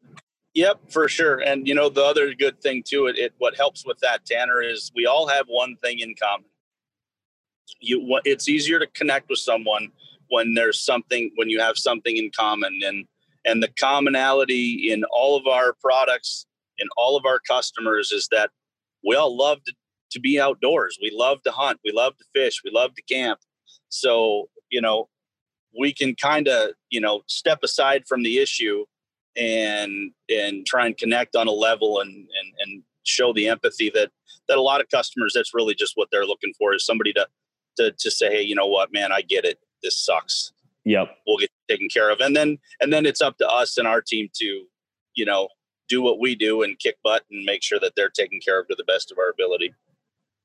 Yep 0.54 0.80
for 0.88 1.08
sure. 1.08 1.38
And 1.38 1.68
you 1.68 1.74
know 1.74 1.88
the 1.88 2.04
other 2.04 2.34
good 2.34 2.60
thing 2.60 2.82
too 2.86 3.06
it, 3.06 3.18
it 3.18 3.34
what 3.38 3.56
helps 3.56 3.84
with 3.84 3.98
that 4.00 4.24
tanner 4.24 4.62
is 4.62 4.90
we 4.94 5.06
all 5.06 5.28
have 5.28 5.46
one 5.48 5.76
thing 5.82 5.98
in 6.00 6.14
common. 6.20 6.46
You 7.80 8.20
it's 8.24 8.48
easier 8.48 8.78
to 8.78 8.86
connect 8.88 9.28
with 9.28 9.38
someone 9.38 9.90
when 10.28 10.54
there's 10.54 10.80
something 10.80 11.30
when 11.36 11.48
you 11.48 11.60
have 11.60 11.76
something 11.76 12.16
in 12.16 12.30
common 12.36 12.78
and 12.84 13.06
and 13.44 13.62
the 13.62 13.68
commonality 13.78 14.90
in 14.90 15.04
all 15.04 15.36
of 15.36 15.46
our 15.46 15.74
products 15.80 16.46
and 16.78 16.88
all 16.96 17.16
of 17.16 17.24
our 17.24 17.38
customers 17.38 18.12
is 18.12 18.28
that 18.30 18.50
we 19.06 19.16
all 19.16 19.36
love 19.36 19.62
to, 19.64 19.72
to 20.12 20.20
be 20.20 20.40
outdoors. 20.40 20.98
We 21.00 21.10
love 21.14 21.42
to 21.42 21.50
hunt. 21.50 21.80
We 21.84 21.92
love 21.92 22.16
to 22.18 22.24
fish. 22.34 22.60
We 22.64 22.70
love 22.70 22.94
to 22.94 23.02
camp. 23.02 23.40
So, 23.88 24.48
you 24.70 24.80
know, 24.80 25.08
we 25.78 25.92
can 25.92 26.14
kind 26.14 26.48
of, 26.48 26.70
you 26.90 27.00
know, 27.00 27.22
step 27.26 27.60
aside 27.62 28.04
from 28.08 28.22
the 28.22 28.38
issue 28.38 28.84
and 29.36 30.10
and 30.28 30.66
try 30.66 30.86
and 30.86 30.96
connect 30.96 31.36
on 31.36 31.46
a 31.46 31.52
level 31.52 32.00
and 32.00 32.10
and 32.10 32.54
and 32.58 32.82
show 33.04 33.32
the 33.32 33.48
empathy 33.48 33.90
that 33.94 34.10
that 34.48 34.58
a 34.58 34.62
lot 34.62 34.80
of 34.80 34.88
customers 34.88 35.32
that's 35.34 35.54
really 35.54 35.74
just 35.74 35.92
what 35.94 36.08
they're 36.10 36.26
looking 36.26 36.52
for 36.58 36.74
is 36.74 36.84
somebody 36.84 37.12
to 37.12 37.26
to 37.76 37.92
to 37.92 38.10
say, 38.10 38.30
hey, 38.30 38.42
you 38.42 38.54
know 38.54 38.66
what, 38.66 38.92
man, 38.92 39.12
I 39.12 39.22
get 39.22 39.44
it. 39.44 39.58
This 39.82 40.04
sucks. 40.04 40.52
Yep. 40.84 41.16
We'll 41.26 41.38
get 41.38 41.50
taken 41.70 41.88
care 41.88 42.10
of. 42.10 42.20
And 42.20 42.34
then 42.34 42.58
and 42.80 42.92
then 42.92 43.06
it's 43.06 43.20
up 43.20 43.38
to 43.38 43.48
us 43.48 43.78
and 43.78 43.86
our 43.86 44.00
team 44.00 44.28
to, 44.34 44.64
you 45.14 45.24
know, 45.24 45.48
do 45.88 46.02
what 46.02 46.20
we 46.20 46.34
do 46.34 46.62
and 46.62 46.78
kick 46.78 46.96
butt 47.02 47.22
and 47.30 47.44
make 47.44 47.62
sure 47.62 47.80
that 47.80 47.92
they're 47.96 48.10
taken 48.10 48.40
care 48.40 48.60
of 48.60 48.68
to 48.68 48.74
the 48.76 48.84
best 48.84 49.10
of 49.10 49.18
our 49.18 49.28
ability. 49.28 49.74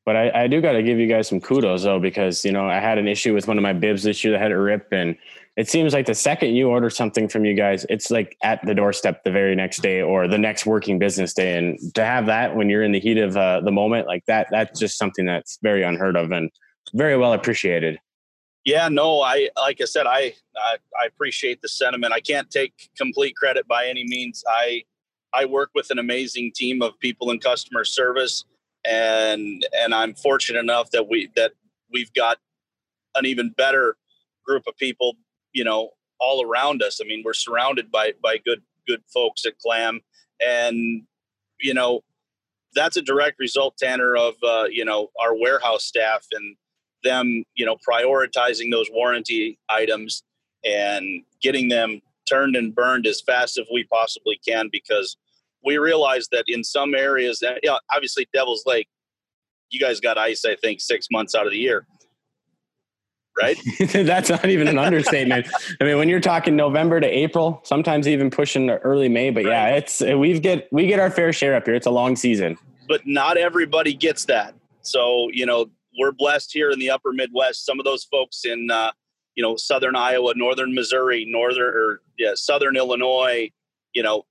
But 0.05 0.15
I, 0.15 0.43
I 0.43 0.47
do 0.47 0.61
got 0.61 0.73
to 0.73 0.83
give 0.83 0.99
you 0.99 1.07
guys 1.07 1.27
some 1.27 1.41
kudos 1.41 1.83
though, 1.83 1.99
because 1.99 2.45
you 2.45 2.51
know 2.51 2.67
I 2.67 2.79
had 2.79 2.97
an 2.99 3.07
issue 3.07 3.33
with 3.33 3.47
one 3.47 3.57
of 3.57 3.63
my 3.63 3.73
bibs 3.73 4.03
this 4.03 4.23
year 4.23 4.33
that 4.33 4.41
had 4.41 4.51
a 4.51 4.57
rip, 4.57 4.87
and 4.91 5.17
it 5.57 5.67
seems 5.67 5.93
like 5.93 6.05
the 6.05 6.13
second 6.13 6.53
you 6.53 6.69
order 6.69 6.91
something 6.91 7.27
from 7.27 7.43
you 7.43 7.55
guys, 7.55 7.85
it's 7.89 8.11
like 8.11 8.37
at 8.43 8.63
the 8.65 8.75
doorstep 8.75 9.23
the 9.23 9.31
very 9.31 9.55
next 9.55 9.81
day 9.81 10.01
or 10.01 10.27
the 10.27 10.37
next 10.37 10.65
working 10.65 10.99
business 10.99 11.33
day. 11.33 11.57
And 11.57 11.79
to 11.95 12.05
have 12.05 12.27
that 12.27 12.55
when 12.55 12.69
you're 12.69 12.83
in 12.83 12.91
the 12.91 12.99
heat 12.99 13.17
of 13.17 13.35
uh, 13.35 13.61
the 13.61 13.71
moment 13.71 14.05
like 14.05 14.25
that, 14.25 14.47
that's 14.51 14.79
just 14.79 14.97
something 14.97 15.25
that's 15.25 15.57
very 15.63 15.81
unheard 15.81 16.17
of 16.17 16.31
and 16.31 16.51
very 16.93 17.17
well 17.17 17.33
appreciated. 17.33 17.99
Yeah, 18.65 18.89
no, 18.89 19.21
I 19.21 19.49
like 19.55 19.79
I 19.79 19.85
said, 19.85 20.07
I, 20.07 20.33
I 20.57 20.77
I 20.99 21.05
appreciate 21.05 21.61
the 21.61 21.69
sentiment. 21.69 22.13
I 22.13 22.19
can't 22.19 22.49
take 22.49 22.89
complete 22.97 23.35
credit 23.35 23.67
by 23.67 23.85
any 23.85 24.03
means. 24.05 24.43
I 24.47 24.83
I 25.33 25.45
work 25.45 25.69
with 25.75 25.91
an 25.91 25.99
amazing 25.99 26.51
team 26.55 26.81
of 26.81 26.99
people 26.99 27.29
in 27.29 27.39
customer 27.39 27.85
service, 27.85 28.43
and 28.83 29.65
and 29.77 29.93
I'm 29.93 30.15
fortunate 30.15 30.59
enough 30.59 30.89
that 30.91 31.07
we 31.07 31.29
that 31.35 31.51
we've 31.93 32.11
got 32.13 32.39
an 33.15 33.27
even 33.27 33.51
better 33.55 33.97
group 34.45 34.63
of 34.67 34.75
people, 34.77 35.15
you 35.53 35.63
know, 35.63 35.91
all 36.19 36.43
around 36.43 36.81
us. 36.81 36.99
I 37.01 37.07
mean, 37.07 37.21
we're 37.23 37.33
surrounded 37.33 37.91
by 37.91 38.13
by 38.23 38.37
good 38.39 38.63
good 38.87 39.03
folks 39.13 39.45
at 39.45 39.59
Clam, 39.59 40.01
and 40.43 41.03
you 41.59 41.75
know, 41.75 42.01
that's 42.73 42.97
a 42.97 43.01
direct 43.03 43.39
result, 43.39 43.77
Tanner, 43.77 44.15
of 44.15 44.33
uh, 44.43 44.65
you 44.71 44.85
know 44.85 45.11
our 45.21 45.35
warehouse 45.37 45.83
staff 45.83 46.25
and 46.31 46.55
them, 47.05 47.43
you 47.55 47.65
know, 47.65 47.77
prioritizing 47.87 48.69
those 48.69 48.89
warranty 48.91 49.57
items 49.69 50.23
and 50.65 51.23
getting 51.41 51.69
them 51.69 52.01
turned 52.27 52.55
and 52.55 52.75
burned 52.75 53.07
as 53.07 53.21
fast 53.21 53.57
as 53.57 53.65
we 53.71 53.85
possibly 53.85 54.39
can 54.45 54.67
because 54.71 55.15
we 55.63 55.77
realize 55.77 56.27
that 56.31 56.43
in 56.47 56.63
some 56.63 56.93
areas, 56.93 57.39
that, 57.39 57.59
yeah, 57.63 57.77
obviously 57.93 58.27
Devil's 58.33 58.63
Lake, 58.65 58.87
you 59.69 59.79
guys 59.79 59.99
got 59.99 60.17
ice, 60.17 60.43
I 60.45 60.55
think, 60.55 60.81
six 60.81 61.07
months 61.11 61.33
out 61.33 61.45
of 61.45 61.51
the 61.51 61.57
year. 61.57 61.87
Right? 63.37 63.57
That's 63.91 64.29
not 64.29 64.45
even 64.45 64.67
an 64.67 64.77
understatement. 64.79 65.47
I 65.81 65.83
mean, 65.83 65.97
when 65.97 66.07
you're 66.07 66.21
talking 66.21 66.55
November 66.55 67.01
to 67.01 67.07
April, 67.07 67.61
sometimes 67.63 68.07
even 68.07 68.29
pushing 68.29 68.67
to 68.67 68.77
early 68.77 69.09
May, 69.09 69.29
but 69.29 69.43
right. 69.43 69.51
yeah, 69.51 69.75
it's 69.75 69.99
we 70.01 70.39
get 70.39 70.71
we 70.71 70.87
get 70.87 70.99
our 70.99 71.11
fair 71.11 71.33
share 71.33 71.53
up 71.53 71.65
here. 71.65 71.75
It's 71.75 71.85
a 71.85 71.91
long 71.91 72.15
season. 72.15 72.57
But 72.87 73.05
not 73.05 73.35
everybody 73.35 73.93
gets 73.93 74.23
that. 74.25 74.53
So, 74.83 75.29
you 75.33 75.45
know, 75.45 75.65
we're 75.97 76.11
blessed 76.11 76.51
here 76.53 76.71
in 76.71 76.79
the 76.79 76.89
upper 76.89 77.11
Midwest. 77.13 77.65
Some 77.65 77.79
of 77.79 77.85
those 77.85 78.03
folks 78.05 78.45
in 78.45 78.69
uh, 78.71 78.91
you 79.35 79.43
know, 79.43 79.55
southern 79.55 79.95
Iowa, 79.95 80.33
northern 80.35 80.73
Missouri, 80.73 81.25
northern 81.27 81.73
or 81.73 82.01
yeah, 82.17 82.31
southern 82.35 82.77
Illinois, 82.77 83.51
you 83.93 84.03
know, 84.03 84.25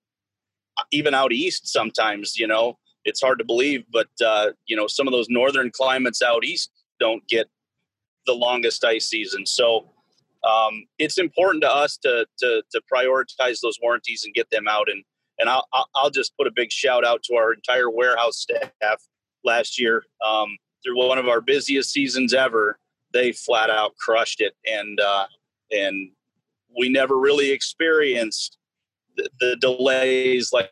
even 0.90 1.14
out 1.14 1.32
east 1.32 1.68
sometimes 1.68 2.36
you 2.36 2.48
know 2.48 2.76
it's 3.04 3.22
hard 3.22 3.38
to 3.38 3.44
believe 3.44 3.84
but 3.92 4.08
uh, 4.26 4.50
you 4.66 4.74
know 4.74 4.88
some 4.88 5.06
of 5.06 5.12
those 5.12 5.28
northern 5.28 5.70
climates 5.70 6.20
out 6.20 6.44
east 6.44 6.68
don't 6.98 7.24
get 7.28 7.48
the 8.26 8.32
longest 8.32 8.84
ice 8.84 9.06
season. 9.06 9.46
So 9.46 9.90
um, 10.48 10.84
it's 10.98 11.18
important 11.18 11.62
to 11.62 11.70
us 11.70 11.96
to, 11.98 12.26
to, 12.38 12.62
to 12.70 12.82
prioritize 12.92 13.60
those 13.62 13.78
warranties 13.82 14.24
and 14.24 14.34
get 14.34 14.50
them 14.50 14.68
out. 14.68 14.88
And 14.90 15.04
and 15.38 15.48
I'll, 15.48 15.66
I'll 15.96 16.10
just 16.10 16.36
put 16.36 16.46
a 16.46 16.52
big 16.54 16.70
shout 16.70 17.04
out 17.04 17.24
to 17.24 17.34
our 17.34 17.52
entire 17.52 17.90
warehouse 17.90 18.38
staff 18.38 19.00
last 19.42 19.80
year. 19.80 20.04
Um, 20.24 20.56
through 20.84 20.96
one 20.96 21.18
of 21.18 21.28
our 21.28 21.40
busiest 21.40 21.90
seasons 21.92 22.34
ever 22.34 22.78
they 23.14 23.32
flat 23.32 23.70
out 23.70 23.96
crushed 23.96 24.42
it. 24.42 24.52
And 24.66 25.00
uh, 25.00 25.26
and 25.70 26.10
we 26.78 26.90
never 26.90 27.16
really 27.18 27.50
experienced 27.50 28.58
the, 29.16 29.30
the 29.40 29.56
delays 29.60 30.52
like 30.52 30.70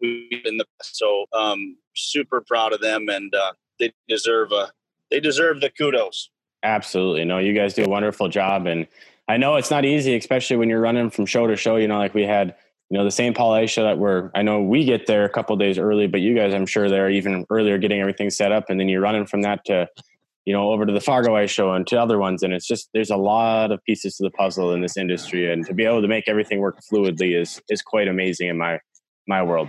we've 0.00 0.44
in 0.44 0.58
the 0.58 0.66
so 0.82 1.24
um, 1.32 1.76
super 1.96 2.44
proud 2.46 2.72
of 2.72 2.80
them 2.80 3.08
and 3.08 3.34
uh, 3.34 3.52
they 3.80 3.92
deserve 4.06 4.52
a 4.52 4.70
they 5.10 5.18
deserve 5.18 5.60
the 5.60 5.70
kudos. 5.70 6.30
Absolutely. 6.62 7.24
No 7.24 7.38
you 7.38 7.54
guys 7.54 7.74
do 7.74 7.84
a 7.84 7.88
wonderful 7.88 8.28
job. 8.28 8.66
And 8.66 8.86
i 9.26 9.36
know 9.36 9.56
it's 9.56 9.70
not 9.70 9.84
easy 9.84 10.16
especially 10.16 10.56
when 10.56 10.68
you're 10.68 10.80
running 10.80 11.10
from 11.10 11.26
show 11.26 11.46
to 11.48 11.56
show. 11.56 11.76
You 11.76 11.88
know 11.88 11.98
like 11.98 12.14
we 12.14 12.24
had 12.24 12.54
you 12.90 12.98
know 12.98 13.04
the 13.04 13.10
St. 13.10 13.36
Paul 13.36 13.52
Ice 13.52 13.70
show 13.70 13.84
that 13.84 13.98
we're 13.98 14.30
i 14.34 14.42
know 14.42 14.62
we 14.62 14.84
get 14.84 15.06
there 15.06 15.24
a 15.24 15.28
couple 15.28 15.56
days 15.56 15.78
early 15.78 16.06
but 16.06 16.20
you 16.20 16.34
guys 16.34 16.54
i'm 16.54 16.66
sure 16.66 16.88
they're 16.88 17.10
even 17.10 17.44
earlier 17.50 17.78
getting 17.78 18.00
everything 18.00 18.30
set 18.30 18.52
up 18.52 18.64
and 18.68 18.78
then 18.78 18.88
you're 18.88 19.00
running 19.00 19.26
from 19.26 19.42
that 19.42 19.64
to 19.66 19.88
you 20.48 20.54
know, 20.54 20.70
over 20.70 20.86
to 20.86 20.92
the 20.94 21.00
Fargo 21.02 21.36
Ice 21.36 21.50
Show 21.50 21.74
and 21.74 21.86
to 21.88 22.00
other 22.00 22.18
ones. 22.18 22.42
And 22.42 22.54
it's 22.54 22.66
just 22.66 22.88
there's 22.94 23.10
a 23.10 23.18
lot 23.18 23.70
of 23.70 23.84
pieces 23.84 24.16
to 24.16 24.22
the 24.22 24.30
puzzle 24.30 24.72
in 24.72 24.80
this 24.80 24.96
industry, 24.96 25.52
and 25.52 25.66
to 25.66 25.74
be 25.74 25.84
able 25.84 26.00
to 26.00 26.08
make 26.08 26.26
everything 26.26 26.60
work 26.60 26.78
fluidly 26.90 27.38
is 27.38 27.60
is 27.68 27.82
quite 27.82 28.08
amazing 28.08 28.48
in 28.48 28.56
my 28.56 28.80
my 29.26 29.42
world. 29.42 29.68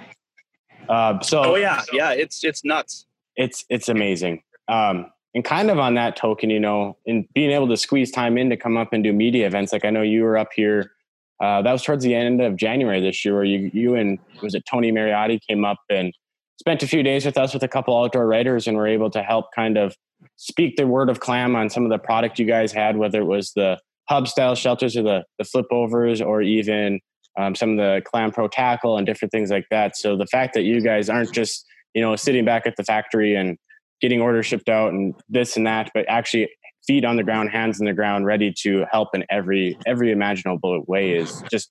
Uh, 0.87 1.19
so, 1.19 1.43
oh 1.43 1.55
yeah, 1.55 1.81
yeah, 1.91 2.11
it's 2.11 2.45
it's 2.45 2.63
nuts. 2.63 3.07
It's 3.35 3.65
it's 3.67 3.89
amazing. 3.89 4.41
Um, 4.69 5.11
and 5.35 5.43
kind 5.43 5.69
of 5.69 5.79
on 5.79 5.95
that 5.95 6.15
token, 6.15 6.49
you 6.49 6.61
know, 6.61 6.95
in 7.05 7.27
being 7.33 7.51
able 7.51 7.67
to 7.67 7.75
squeeze 7.75 8.09
time 8.09 8.37
in 8.37 8.49
to 8.49 8.55
come 8.55 8.77
up 8.77 8.93
and 8.93 9.03
do 9.03 9.11
media 9.11 9.47
events, 9.47 9.73
like 9.73 9.83
I 9.83 9.89
know 9.89 10.01
you 10.01 10.23
were 10.23 10.37
up 10.37 10.53
here. 10.55 10.93
Uh, 11.41 11.61
that 11.61 11.71
was 11.71 11.83
towards 11.83 12.03
the 12.03 12.13
end 12.13 12.41
of 12.41 12.55
January 12.55 12.99
this 12.99 13.23
year, 13.23 13.35
where 13.35 13.43
you 13.43 13.71
you 13.73 13.95
and 13.95 14.19
was 14.41 14.55
it 14.55 14.63
Tony 14.69 14.91
Mariotti 14.91 15.39
came 15.47 15.63
up 15.63 15.77
and 15.89 16.13
spent 16.59 16.83
a 16.83 16.87
few 16.87 17.03
days 17.03 17.25
with 17.25 17.37
us 17.37 17.53
with 17.53 17.63
a 17.63 17.67
couple 17.67 17.97
outdoor 17.97 18.27
writers, 18.27 18.67
and 18.67 18.75
were 18.75 18.87
able 18.87 19.09
to 19.09 19.23
help 19.23 19.45
kind 19.55 19.77
of 19.77 19.95
speak 20.35 20.75
the 20.75 20.85
word 20.85 21.09
of 21.09 21.19
clam 21.19 21.55
on 21.55 21.69
some 21.69 21.83
of 21.83 21.89
the 21.89 21.97
product 21.97 22.39
you 22.39 22.45
guys 22.45 22.71
had, 22.71 22.97
whether 22.97 23.21
it 23.21 23.25
was 23.25 23.53
the 23.53 23.79
hub 24.09 24.27
style 24.27 24.55
shelters 24.55 24.97
or 24.97 25.03
the, 25.03 25.23
the 25.37 25.45
flip 25.45 25.67
overs 25.71 26.21
or 26.21 26.41
even 26.41 26.99
um, 27.37 27.55
some 27.55 27.71
of 27.71 27.77
the 27.77 28.01
clam 28.05 28.31
pro 28.31 28.47
tackle 28.47 28.97
and 28.97 29.05
different 29.05 29.31
things 29.31 29.49
like 29.49 29.65
that. 29.69 29.95
So 29.95 30.17
the 30.17 30.25
fact 30.25 30.53
that 30.55 30.63
you 30.63 30.81
guys 30.81 31.09
aren't 31.09 31.31
just, 31.31 31.65
you 31.93 32.01
know, 32.01 32.15
sitting 32.15 32.43
back 32.43 32.65
at 32.65 32.75
the 32.75 32.83
factory 32.83 33.35
and 33.35 33.57
getting 34.01 34.19
orders 34.19 34.45
shipped 34.45 34.67
out 34.67 34.91
and 34.91 35.13
this 35.29 35.55
and 35.55 35.67
that, 35.67 35.91
but 35.93 36.05
actually 36.09 36.49
feet 36.89 37.05
on 37.05 37.17
the 37.17 37.23
ground, 37.23 37.51
hands 37.51 37.79
in 37.79 37.85
the 37.85 37.93
ground, 37.93 38.25
ready 38.25 38.51
to 38.51 38.83
help 38.91 39.09
in 39.13 39.23
every 39.29 39.77
every 39.85 40.11
imaginable 40.11 40.83
way 40.87 41.11
is 41.11 41.43
just 41.51 41.69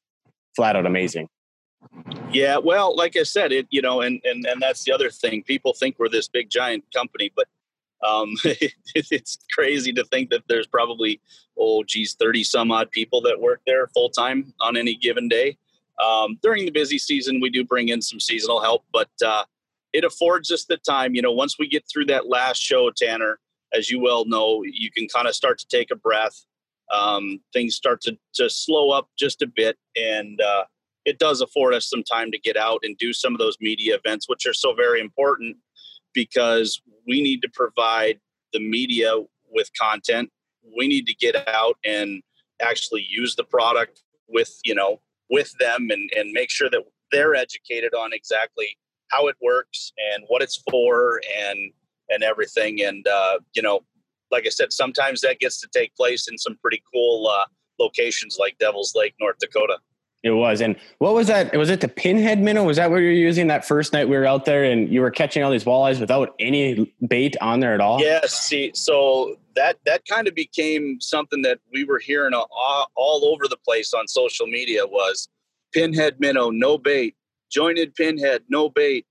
flat 0.55 0.77
out 0.77 0.87
amazing. 0.87 1.29
Yeah, 2.33 2.59
well, 2.59 2.95
like 2.95 3.17
I 3.17 3.25
said, 3.25 3.51
it 3.51 3.67
you 3.71 3.83
know, 3.83 4.01
and 4.01 4.21
and 4.23 4.47
and 4.47 4.63
that's 4.63 4.85
the 4.85 4.93
other 4.93 5.11
thing. 5.11 5.43
People 5.43 5.73
think 5.73 5.99
we're 5.99 6.09
this 6.09 6.29
big 6.29 6.51
giant 6.51 6.85
company, 6.95 7.33
but 7.35 7.49
um, 8.09 8.35
it, 8.45 8.73
it's 8.95 9.39
crazy 9.53 9.93
to 9.93 10.05
think 10.05 10.31
that 10.31 10.43
there's 10.49 10.69
probably 10.69 11.21
oh 11.59 11.83
geez, 11.83 12.15
thirty 12.15 12.45
some 12.45 12.71
odd 12.71 12.89
people 12.93 13.21
that 13.23 13.41
work 13.41 13.61
there 13.67 13.89
full 13.89 14.11
time 14.11 14.55
on 14.61 14.77
any 14.77 14.95
given 14.95 15.29
day. 15.29 15.59
Um, 16.01 16.39
during 16.45 16.65
the 16.65 16.71
busy 16.71 16.97
season, 16.97 17.41
we 17.41 17.51
do 17.51 17.65
bring 17.65 17.89
in 17.89 18.01
some 18.03 18.21
seasonal 18.21 18.61
help, 18.61 18.85
but 18.93 19.11
uh, 19.27 19.43
it 19.93 20.05
affords 20.05 20.53
us 20.53 20.65
the 20.65 20.77
time. 20.77 21.17
You 21.17 21.23
know, 21.23 21.33
once 21.33 21.59
we 21.59 21.67
get 21.67 21.85
through 21.93 22.05
that 22.07 22.29
last 22.29 22.63
show, 22.63 22.93
Tanner, 22.93 23.41
as 23.73 23.91
you 23.91 24.01
well 24.01 24.25
know, 24.25 24.63
you 24.65 24.91
can 24.91 25.07
kind 25.09 25.29
of 25.29 25.35
start 25.35 25.59
to 25.59 25.67
take 25.69 25.91
a 25.91 25.97
breath. 25.97 26.45
Um, 26.93 27.41
things 27.53 27.75
start 27.75 28.01
to, 28.03 28.17
to 28.35 28.49
slow 28.49 28.91
up 28.91 29.09
just 29.19 29.43
a 29.43 29.47
bit, 29.47 29.77
and 29.95 30.41
uh, 30.41 30.65
it 31.05 31.19
does 31.19 31.41
afford 31.41 31.75
us 31.75 31.89
some 31.89 32.03
time 32.03 32.31
to 32.33 32.39
get 32.39 32.57
out 32.57 32.81
and 32.83 32.97
do 32.97 33.13
some 33.13 33.35
of 33.35 33.39
those 33.39 33.57
media 33.61 33.97
events, 33.97 34.29
which 34.29 34.47
are 34.47 34.55
so 34.55 34.75
very 34.75 35.01
important 35.01 35.57
because 36.15 36.81
we 37.07 37.23
need 37.23 37.43
to 37.43 37.49
provide 37.49 38.21
the 38.53 38.61
media 38.61 39.13
with 39.51 39.71
content. 39.79 40.31
We 40.77 40.89
need 40.89 41.07
to 41.07 41.15
get 41.15 41.49
out 41.49 41.77
and 41.85 42.23
actually 42.63 43.07
use 43.09 43.37
the 43.37 43.45
product 43.45 44.03
with 44.29 44.59
you 44.65 44.75
know 44.75 45.01
with 45.31 45.53
them 45.59 45.89
and 45.91 46.11
and 46.17 46.33
make 46.33 46.51
sure 46.51 46.71
that 46.71 46.83
they're 47.11 47.35
educated 47.35 47.95
on 47.95 48.13
exactly 48.13 48.77
how 49.09 49.29
it 49.29 49.37
works 49.41 49.93
and 50.13 50.25
what 50.29 50.43
it's 50.43 50.63
for 50.71 51.21
and 51.39 51.73
and 52.11 52.23
everything 52.23 52.83
and 52.83 53.07
uh, 53.07 53.39
you 53.55 53.63
know 53.63 53.81
like 54.31 54.47
i 54.47 54.51
said 54.51 54.73
sometimes 54.73 55.21
that 55.21 55.39
gets 55.39 55.61
to 55.61 55.69
take 55.73 55.95
place 55.95 56.29
in 56.29 56.39
some 56.39 56.57
pretty 56.61 56.83
cool 56.93 57.27
uh, 57.29 57.45
locations 57.79 58.37
like 58.39 58.57
devil's 58.59 58.95
lake 58.95 59.15
north 59.21 59.39
dakota 59.39 59.79
it 60.25 60.31
was. 60.31 60.61
And 60.61 60.77
what 60.99 61.15
was 61.15 61.29
that? 61.29 61.57
Was 61.57 61.71
it 61.71 61.81
the 61.81 61.89
pinhead 61.89 62.41
minnow? 62.41 62.65
Was 62.65 62.77
that 62.77 62.91
what 62.91 62.97
you 62.97 63.07
were 63.07 63.13
using 63.13 63.47
that 63.49 63.65
first 63.65 63.93
night 63.93 64.09
we 64.09 64.17
were 64.17 64.27
out 64.27 64.45
there 64.45 64.65
and 64.65 64.93
you 64.93 65.01
were 65.01 65.13
catching 65.13 65.45
all 65.45 65.51
these 65.51 65.65
walleyes 65.65 66.01
without 66.01 66.35
any 66.41 66.93
bait 67.07 67.37
on 67.41 67.61
there 67.61 67.73
at 67.73 67.81
all? 67.81 68.01
Yes. 68.01 68.35
See, 68.35 68.73
so 68.75 69.37
that 69.55 69.79
that 69.87 70.05
kind 70.07 70.27
of 70.27 70.35
became 70.35 71.01
something 71.01 71.43
that 71.43 71.61
we 71.73 71.85
were 71.85 72.01
hearing 72.01 72.35
all, 72.35 72.91
all 72.97 73.25
over 73.27 73.47
the 73.47 73.57
place 73.65 73.95
on 73.95 74.09
social 74.09 74.49
media 74.49 74.85
was 74.87 75.29
pinhead 75.73 76.19
minnow, 76.19 76.51
no 76.51 76.79
bait, 76.79 77.15
jointed 77.51 77.95
pinhead, 77.95 78.43
no 78.49 78.69
bait. 78.69 79.07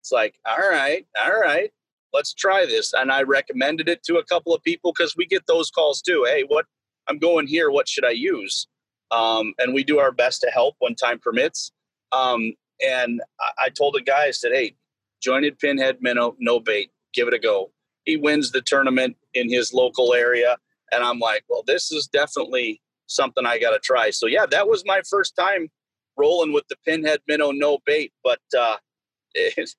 It's 0.00 0.10
like, 0.10 0.34
all 0.46 0.58
right, 0.58 1.06
all 1.22 1.40
right, 1.40 1.70
let's 2.12 2.34
try 2.34 2.66
this. 2.66 2.92
And 2.92 3.12
I 3.12 3.22
recommended 3.22 3.88
it 3.88 4.02
to 4.04 4.16
a 4.16 4.24
couple 4.24 4.54
of 4.54 4.62
people 4.62 4.92
because 4.96 5.14
we 5.16 5.26
get 5.26 5.46
those 5.46 5.70
calls 5.70 6.00
too. 6.02 6.26
Hey, 6.28 6.44
what 6.46 6.66
I'm 7.08 7.18
going 7.18 7.46
here, 7.46 7.70
what 7.70 7.88
should 7.88 8.04
I 8.04 8.10
use? 8.10 8.66
um, 9.10 9.54
and 9.58 9.74
we 9.74 9.84
do 9.84 9.98
our 9.98 10.12
best 10.12 10.40
to 10.42 10.50
help 10.50 10.76
when 10.78 10.94
time 10.94 11.18
permits. 11.18 11.72
Um, 12.12 12.54
and 12.86 13.20
I, 13.40 13.64
I, 13.66 13.68
told 13.70 13.94
the 13.94 14.02
guy, 14.02 14.26
I 14.26 14.30
said, 14.30 14.52
"Hey, 14.52 14.74
jointed 15.22 15.58
pinhead 15.58 15.98
minnow, 16.00 16.36
no 16.38 16.60
bait, 16.60 16.90
give 17.12 17.28
it 17.28 17.34
a 17.34 17.38
go." 17.38 17.72
He 18.04 18.16
wins 18.16 18.50
the 18.50 18.62
tournament 18.62 19.16
in 19.34 19.50
his 19.50 19.72
local 19.72 20.14
area, 20.14 20.56
and 20.92 21.02
I'm 21.02 21.18
like, 21.18 21.44
"Well, 21.48 21.62
this 21.66 21.92
is 21.92 22.08
definitely 22.08 22.80
something 23.06 23.46
I 23.46 23.58
got 23.58 23.70
to 23.70 23.78
try." 23.80 24.10
So 24.10 24.26
yeah, 24.26 24.46
that 24.46 24.68
was 24.68 24.84
my 24.86 25.02
first 25.08 25.36
time 25.36 25.68
rolling 26.16 26.52
with 26.52 26.66
the 26.68 26.76
pinhead 26.86 27.20
minnow, 27.28 27.50
no 27.50 27.78
bait, 27.86 28.12
but 28.24 28.40
uh, 28.58 28.76
it, 29.34 29.70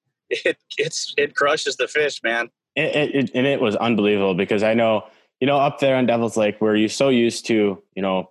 it 0.46 0.58
it's 0.78 1.14
it 1.18 1.36
crushes 1.36 1.78
the 1.78 1.88
fish, 1.88 2.22
man. 2.24 2.50
It, 2.76 3.16
it, 3.16 3.32
and 3.36 3.46
it 3.46 3.60
was 3.60 3.76
unbelievable 3.76 4.34
because 4.34 4.64
I 4.64 4.74
know 4.74 5.06
you 5.40 5.48
know 5.48 5.58
up 5.58 5.80
there 5.80 5.96
on 5.96 6.06
Devil's 6.06 6.38
Lake 6.38 6.60
where 6.60 6.76
you're 6.76 6.90
so 6.90 7.10
used 7.10 7.46
to 7.48 7.82
you 7.96 8.02
know 8.02 8.30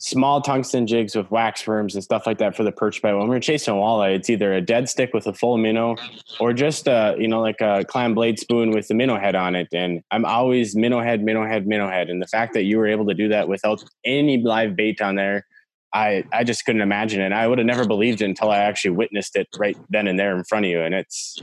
small 0.00 0.40
tungsten 0.40 0.86
jigs 0.86 1.14
with 1.14 1.30
wax 1.30 1.66
worms 1.66 1.94
and 1.94 2.02
stuff 2.02 2.26
like 2.26 2.38
that 2.38 2.56
for 2.56 2.64
the 2.64 2.72
perch 2.72 3.02
bite. 3.02 3.12
When 3.12 3.28
we're 3.28 3.38
chasing 3.38 3.74
walleye, 3.74 4.14
it's 4.14 4.30
either 4.30 4.54
a 4.54 4.60
dead 4.60 4.88
stick 4.88 5.12
with 5.12 5.26
a 5.26 5.34
full 5.34 5.58
minnow 5.58 5.96
or 6.40 6.54
just 6.54 6.88
a, 6.88 7.14
you 7.18 7.28
know, 7.28 7.40
like 7.40 7.60
a 7.60 7.84
clam 7.84 8.14
blade 8.14 8.38
spoon 8.38 8.70
with 8.70 8.88
the 8.88 8.94
minnow 8.94 9.18
head 9.18 9.34
on 9.34 9.54
it. 9.54 9.68
And 9.74 10.02
I'm 10.10 10.24
always 10.24 10.74
minnow 10.74 11.02
head, 11.02 11.22
minnow 11.22 11.46
head, 11.46 11.66
minnow 11.66 11.88
head. 11.88 12.08
And 12.08 12.20
the 12.20 12.26
fact 12.26 12.54
that 12.54 12.62
you 12.62 12.78
were 12.78 12.86
able 12.86 13.06
to 13.08 13.14
do 13.14 13.28
that 13.28 13.46
without 13.46 13.84
any 14.02 14.38
live 14.38 14.74
bait 14.74 15.02
on 15.02 15.16
there, 15.16 15.46
I, 15.92 16.24
I 16.32 16.44
just 16.44 16.64
couldn't 16.64 16.82
imagine 16.82 17.20
it. 17.20 17.26
And 17.26 17.34
I 17.34 17.46
would 17.46 17.58
have 17.58 17.66
never 17.66 17.86
believed 17.86 18.22
it 18.22 18.26
until 18.26 18.50
I 18.50 18.58
actually 18.58 18.92
witnessed 18.92 19.36
it 19.36 19.48
right 19.58 19.76
then 19.88 20.06
and 20.06 20.18
there 20.18 20.36
in 20.36 20.44
front 20.44 20.66
of 20.66 20.70
you. 20.70 20.80
And 20.80 20.94
it's 20.94 21.38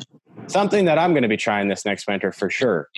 something 0.48 0.86
that 0.86 0.98
I'm 0.98 1.12
going 1.12 1.24
to 1.24 1.30
be 1.30 1.38
trying 1.38 1.68
this 1.68 1.86
next 1.86 2.08
winter 2.08 2.32
for 2.32 2.50
sure. 2.50 2.90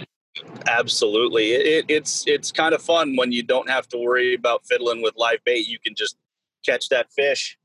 Absolutely, 0.67 1.51
it, 1.51 1.85
it's 1.89 2.23
it's 2.27 2.51
kind 2.51 2.73
of 2.73 2.81
fun 2.81 3.15
when 3.15 3.31
you 3.31 3.43
don't 3.43 3.69
have 3.69 3.87
to 3.89 3.97
worry 3.97 4.35
about 4.35 4.65
fiddling 4.65 5.01
with 5.01 5.13
live 5.17 5.39
bait. 5.43 5.67
You 5.67 5.79
can 5.79 5.95
just 5.95 6.15
catch 6.65 6.87
that 6.89 7.11
fish, 7.11 7.57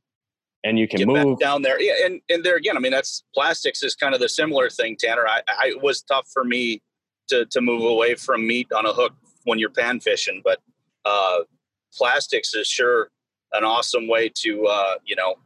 and 0.65 0.79
you 0.79 0.89
can 0.89 1.07
move 1.07 1.39
down 1.39 1.63
there. 1.63 1.81
Yeah, 1.81 2.07
and 2.07 2.21
and 2.31 2.43
there 2.43 2.57
again, 2.57 2.77
I 2.77 2.81
mean, 2.81 2.91
that's 2.91 3.23
plastics 3.35 3.83
is 3.83 3.95
kind 3.95 4.15
of 4.15 4.21
the 4.21 4.29
similar 4.29 4.71
thing, 4.71 4.97
Tanner. 4.99 5.27
I, 5.29 5.43
I 5.47 5.69
it 5.69 5.83
was 5.83 6.03
tough 6.03 6.27
for 6.33 6.43
me 6.43 6.83
to 7.29 7.45
to 7.47 7.61
move 7.61 7.83
away 7.83 8.15
from 8.15 8.47
meat 8.47 8.73
on 8.73 8.87
a 8.87 8.93
hook 8.93 9.13
when 9.45 9.59
you're 9.59 9.71
pan 9.71 10.01
fishing, 10.01 10.41
but 10.43 10.61
uh, 11.05 11.41
plastics 11.93 12.55
is 12.55 12.67
sure 12.67 13.11
an 13.55 13.65
awesome 13.65 14.09
way 14.09 14.31
to 14.43 14.67
uh, 14.67 14.95
you 15.05 15.17
know 15.17 15.37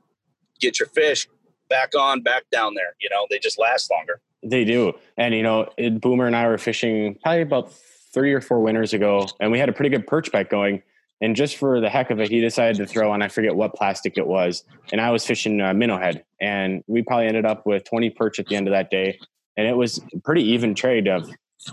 get 0.60 0.78
your 0.78 0.88
fish 0.88 1.28
back 1.68 1.94
on, 1.98 2.22
back 2.22 2.44
down 2.50 2.74
there. 2.74 2.94
You 3.00 3.08
know, 3.10 3.26
they 3.30 3.38
just 3.38 3.58
last 3.58 3.90
longer. 3.90 4.20
They 4.42 4.64
do. 4.64 4.94
And, 5.16 5.34
you 5.34 5.42
know, 5.42 5.68
it, 5.76 6.00
Boomer 6.00 6.26
and 6.26 6.36
I 6.36 6.46
were 6.46 6.58
fishing 6.58 7.16
probably 7.22 7.42
about 7.42 7.72
three 8.12 8.32
or 8.32 8.40
four 8.40 8.60
winters 8.60 8.94
ago, 8.94 9.26
and 9.40 9.52
we 9.52 9.58
had 9.58 9.68
a 9.68 9.72
pretty 9.72 9.90
good 9.90 10.06
perch 10.06 10.32
bite 10.32 10.50
going. 10.50 10.82
And 11.20 11.34
just 11.34 11.56
for 11.56 11.80
the 11.80 11.88
heck 11.88 12.10
of 12.10 12.20
it, 12.20 12.30
he 12.30 12.40
decided 12.40 12.76
to 12.76 12.86
throw 12.86 13.10
on, 13.10 13.22
I 13.22 13.28
forget 13.28 13.56
what 13.56 13.74
plastic 13.74 14.16
it 14.16 14.26
was. 14.26 14.62
And 14.92 15.00
I 15.00 15.10
was 15.10 15.26
fishing 15.26 15.60
uh, 15.60 15.74
minnow 15.74 15.98
head. 15.98 16.24
And 16.40 16.84
we 16.86 17.02
probably 17.02 17.26
ended 17.26 17.44
up 17.44 17.66
with 17.66 17.82
20 17.84 18.10
perch 18.10 18.38
at 18.38 18.46
the 18.46 18.54
end 18.54 18.68
of 18.68 18.72
that 18.72 18.88
day. 18.88 19.18
And 19.56 19.66
it 19.66 19.76
was 19.76 20.00
pretty 20.22 20.44
even 20.50 20.76
trade 20.76 21.08
of 21.08 21.28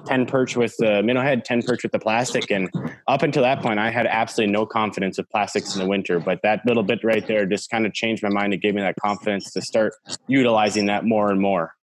10 0.08 0.26
perch 0.26 0.56
with 0.56 0.76
the 0.78 1.04
minnow 1.04 1.22
head, 1.22 1.46
10 1.46 1.64
perch 1.64 1.84
with 1.84 1.92
the 1.92 2.00
plastic. 2.00 2.50
And 2.52 2.70
up 3.08 3.22
until 3.22 3.44
that 3.44 3.62
point, 3.62 3.80
I 3.80 3.92
had 3.92 4.08
absolutely 4.08 4.52
no 4.52 4.66
confidence 4.66 5.18
of 5.18 5.30
plastics 5.30 5.76
in 5.76 5.82
the 5.82 5.88
winter. 5.88 6.20
But 6.20 6.42
that 6.44 6.62
little 6.66 6.84
bit 6.84 7.04
right 7.04 7.26
there 7.26 7.46
just 7.46 7.70
kind 7.70 7.86
of 7.86 7.94
changed 7.94 8.24
my 8.24 8.30
mind 8.30 8.54
and 8.54 8.62
gave 8.62 8.76
me 8.76 8.82
that 8.82 8.96
confidence 9.02 9.52
to 9.54 9.62
start 9.62 9.94
utilizing 10.28 10.88
that 10.88 11.06
more 11.06 11.32
and 11.32 11.40
more. 11.40 11.74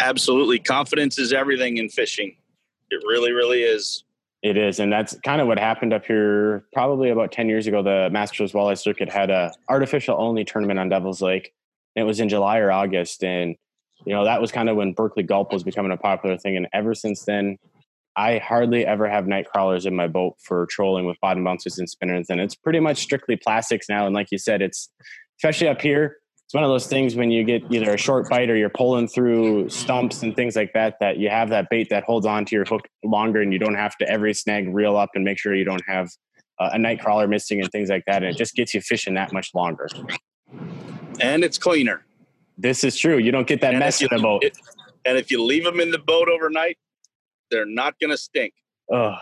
Absolutely. 0.00 0.58
Confidence 0.58 1.18
is 1.18 1.32
everything 1.32 1.78
in 1.78 1.88
fishing. 1.88 2.36
It 2.90 3.02
really, 3.06 3.32
really 3.32 3.62
is. 3.62 4.04
It 4.40 4.56
is, 4.56 4.78
and 4.78 4.92
that's 4.92 5.18
kind 5.24 5.40
of 5.40 5.48
what 5.48 5.58
happened 5.58 5.92
up 5.92 6.06
here. 6.06 6.64
Probably 6.72 7.10
about 7.10 7.32
ten 7.32 7.48
years 7.48 7.66
ago, 7.66 7.82
the 7.82 8.08
Masters 8.12 8.52
Walleye 8.52 8.78
Circuit 8.78 9.08
had 9.08 9.30
a 9.30 9.52
artificial 9.68 10.16
only 10.16 10.44
tournament 10.44 10.78
on 10.78 10.88
Devil's 10.88 11.20
Lake. 11.20 11.52
And 11.96 12.04
it 12.04 12.06
was 12.06 12.20
in 12.20 12.28
July 12.28 12.58
or 12.58 12.70
August, 12.70 13.24
and 13.24 13.56
you 14.04 14.14
know 14.14 14.24
that 14.24 14.40
was 14.40 14.52
kind 14.52 14.68
of 14.68 14.76
when 14.76 14.92
Berkley 14.92 15.22
Gulp 15.22 15.52
was 15.52 15.62
becoming 15.62 15.92
a 15.92 15.96
popular 15.96 16.38
thing. 16.38 16.56
And 16.56 16.68
ever 16.72 16.94
since 16.94 17.24
then, 17.24 17.58
I 18.16 18.38
hardly 18.38 18.86
ever 18.86 19.08
have 19.08 19.26
night 19.26 19.46
crawlers 19.50 19.86
in 19.86 19.94
my 19.94 20.06
boat 20.06 20.34
for 20.42 20.66
trolling 20.70 21.06
with 21.06 21.18
bottom 21.20 21.44
bouncers 21.44 21.78
and 21.78 21.88
spinners, 21.88 22.26
and 22.28 22.40
it's 22.40 22.54
pretty 22.54 22.80
much 22.80 22.98
strictly 22.98 23.36
plastics 23.36 23.88
now. 23.88 24.06
And 24.06 24.14
like 24.14 24.28
you 24.30 24.38
said, 24.38 24.62
it's 24.62 24.90
especially 25.38 25.68
up 25.68 25.80
here 25.80 26.18
it's 26.48 26.54
one 26.54 26.64
of 26.64 26.70
those 26.70 26.86
things 26.86 27.14
when 27.14 27.30
you 27.30 27.44
get 27.44 27.62
either 27.70 27.92
a 27.92 27.98
short 27.98 28.26
bite 28.30 28.48
or 28.48 28.56
you're 28.56 28.70
pulling 28.70 29.06
through 29.06 29.68
stumps 29.68 30.22
and 30.22 30.34
things 30.34 30.56
like 30.56 30.72
that 30.72 30.94
that 30.98 31.18
you 31.18 31.28
have 31.28 31.50
that 31.50 31.68
bait 31.68 31.88
that 31.90 32.04
holds 32.04 32.24
on 32.24 32.46
to 32.46 32.56
your 32.56 32.64
hook 32.64 32.88
longer 33.04 33.42
and 33.42 33.52
you 33.52 33.58
don't 33.58 33.74
have 33.74 33.94
to 33.98 34.08
every 34.08 34.32
snag 34.32 34.74
reel 34.74 34.96
up 34.96 35.10
and 35.14 35.24
make 35.24 35.38
sure 35.38 35.54
you 35.54 35.66
don't 35.66 35.82
have 35.86 36.08
uh, 36.58 36.70
a 36.72 36.78
night 36.78 37.00
crawler 37.00 37.28
missing 37.28 37.60
and 37.60 37.70
things 37.70 37.90
like 37.90 38.02
that 38.06 38.22
and 38.22 38.34
it 38.34 38.38
just 38.38 38.54
gets 38.54 38.72
you 38.72 38.80
fishing 38.80 39.12
that 39.12 39.30
much 39.30 39.50
longer 39.54 39.90
and 41.20 41.44
it's 41.44 41.58
cleaner 41.58 42.06
this 42.58 42.84
is 42.84 42.96
true 42.96 43.18
you 43.18 43.32
don't 43.32 43.46
get 43.46 43.60
that 43.60 43.70
and 43.70 43.78
mess 43.78 44.02
in 44.02 44.08
the 44.10 44.18
boat 44.18 44.44
it, 44.44 44.58
and 45.04 45.16
if 45.16 45.30
you 45.30 45.42
leave 45.42 45.64
them 45.64 45.80
in 45.80 45.90
the 45.90 45.98
boat 45.98 46.28
overnight 46.28 46.76
they're 47.50 47.64
not 47.64 47.98
going 48.00 48.10
to 48.10 48.18
stink 48.18 48.52
oh 48.92 49.14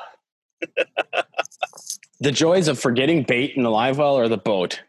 the 2.20 2.32
joys 2.32 2.66
of 2.66 2.78
forgetting 2.78 3.22
bait 3.22 3.52
in 3.56 3.62
the 3.62 3.70
live 3.70 3.98
well 3.98 4.16
or 4.16 4.28
the 4.28 4.38
boat 4.38 4.80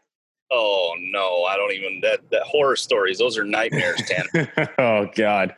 Oh 0.50 0.94
no, 0.98 1.44
I 1.44 1.56
don't 1.56 1.72
even 1.72 2.00
that 2.00 2.20
that 2.30 2.42
horror 2.42 2.76
stories. 2.76 3.18
Those 3.18 3.36
are 3.36 3.44
nightmares, 3.44 4.00
Tanner. 4.06 4.72
oh 4.78 5.06
God, 5.14 5.54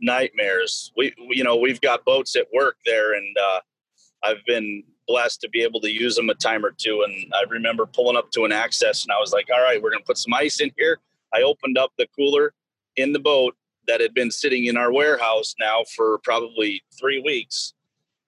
nightmares. 0.00 0.90
We, 0.96 1.14
we, 1.28 1.36
you 1.36 1.44
know 1.44 1.56
we've 1.56 1.80
got 1.80 2.04
boats 2.04 2.34
at 2.36 2.46
work 2.52 2.76
there, 2.86 3.14
and 3.14 3.36
uh, 3.36 3.60
I've 4.22 4.44
been 4.46 4.84
blessed 5.06 5.42
to 5.42 5.50
be 5.50 5.62
able 5.62 5.80
to 5.82 5.90
use 5.90 6.16
them 6.16 6.30
a 6.30 6.34
time 6.34 6.64
or 6.64 6.70
two. 6.70 7.04
And 7.06 7.30
I 7.34 7.44
remember 7.50 7.84
pulling 7.84 8.16
up 8.16 8.30
to 8.32 8.46
an 8.46 8.52
access, 8.52 9.04
and 9.04 9.12
I 9.12 9.20
was 9.20 9.32
like, 9.32 9.48
"All 9.54 9.62
right, 9.62 9.82
we're 9.82 9.90
gonna 9.90 10.04
put 10.04 10.18
some 10.18 10.32
ice 10.32 10.60
in 10.60 10.70
here." 10.78 11.00
I 11.34 11.42
opened 11.42 11.78
up 11.78 11.92
the 11.98 12.06
cooler 12.16 12.52
in 12.96 13.12
the 13.12 13.18
boat 13.18 13.56
that 13.86 14.00
had 14.00 14.14
been 14.14 14.30
sitting 14.30 14.66
in 14.66 14.76
our 14.76 14.92
warehouse 14.92 15.54
now 15.60 15.84
for 15.94 16.18
probably 16.18 16.82
three 16.98 17.20
weeks. 17.20 17.74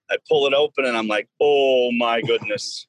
I 0.09 0.17
pull 0.29 0.47
it 0.47 0.53
open, 0.53 0.85
and 0.85 0.95
I'm 0.95 1.07
like, 1.07 1.27
"Oh 1.39 1.91
my 1.91 2.21
goodness." 2.21 2.87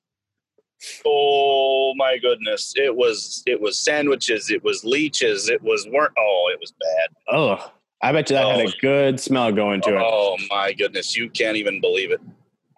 Oh 1.04 1.92
my 1.96 2.18
goodness! 2.18 2.72
It 2.76 2.94
was 2.94 3.42
it 3.46 3.60
was 3.60 3.80
sandwiches. 3.80 4.48
It 4.50 4.62
was 4.62 4.84
leeches. 4.84 5.48
It 5.48 5.60
was 5.60 5.88
weren't. 5.90 6.12
Oh, 6.16 6.50
it 6.52 6.60
was 6.60 6.72
bad. 6.72 7.08
Oh, 7.28 7.72
I 8.00 8.12
bet 8.12 8.30
you 8.30 8.36
that 8.36 8.44
oh. 8.44 8.50
had 8.50 8.60
a 8.60 8.68
oh. 8.68 8.72
good 8.80 9.18
smell 9.18 9.50
going 9.50 9.80
to 9.82 9.90
oh, 9.90 9.96
it. 9.96 10.02
Oh 10.04 10.36
my 10.48 10.72
goodness, 10.72 11.16
you 11.16 11.30
can't 11.30 11.56
even 11.56 11.80
believe 11.80 12.12
it. 12.12 12.20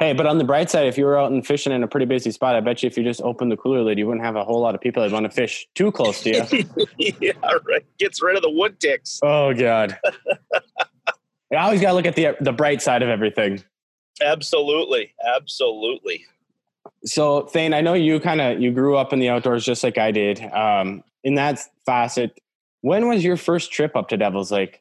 Hey, 0.01 0.15
but 0.15 0.25
on 0.25 0.39
the 0.39 0.45
bright 0.45 0.71
side, 0.71 0.87
if 0.87 0.97
you 0.97 1.05
were 1.05 1.19
out 1.19 1.31
and 1.31 1.47
fishing 1.47 1.75
in 1.75 1.83
a 1.83 1.87
pretty 1.87 2.07
busy 2.07 2.31
spot, 2.31 2.57
I 2.57 2.61
bet 2.61 2.83
you 2.83 2.87
if 2.87 2.97
you 2.97 3.05
just 3.05 3.21
opened 3.21 3.53
the 3.53 3.57
cooler 3.59 3.83
lid, 3.83 3.99
you 3.99 4.07
wouldn't 4.07 4.25
have 4.25 4.35
a 4.35 4.43
whole 4.43 4.59
lot 4.59 4.75
of 4.75 4.81
people 4.81 5.03
that 5.03 5.13
want 5.13 5.25
to 5.25 5.31
fish 5.31 5.69
too 5.75 5.93
close 5.93 6.23
to 6.23 6.31
you. 6.31 6.87
yeah, 7.21 7.33
right. 7.69 7.85
Gets 7.99 8.23
rid 8.23 8.35
of 8.35 8.43
the 8.43 8.51
wood 8.51 8.81
ticks. 8.81 9.21
Oh 9.23 9.53
God. 9.53 9.99
I 11.53 11.57
always 11.57 11.83
got 11.83 11.89
to 11.89 11.95
look 11.95 12.07
at 12.07 12.17
the 12.17 12.35
the 12.41 12.53
bright 12.53 12.81
side 12.81 13.03
of 13.03 13.11
everything. 13.11 13.63
Absolutely, 14.23 15.13
absolutely. 15.37 16.25
So, 17.05 17.43
Thayne, 17.43 17.75
I 17.75 17.83
know 17.83 17.93
you 17.93 18.21
kind 18.21 18.41
of 18.41 18.59
you 18.59 18.73
grew 18.73 18.97
up 18.97 19.13
in 19.13 19.19
the 19.19 19.29
outdoors 19.29 19.67
just 19.67 19.85
like 19.85 19.99
I 19.99 20.13
did. 20.13 20.41
Um, 20.41 21.05
in 21.25 21.35
that 21.35 21.61
facet, 21.85 22.41
when 22.81 23.07
was 23.07 23.23
your 23.23 23.37
first 23.37 23.71
trip 23.71 23.97
up 23.97 24.09
to 24.09 24.17
Devil's 24.17 24.51
Lake? 24.51 24.81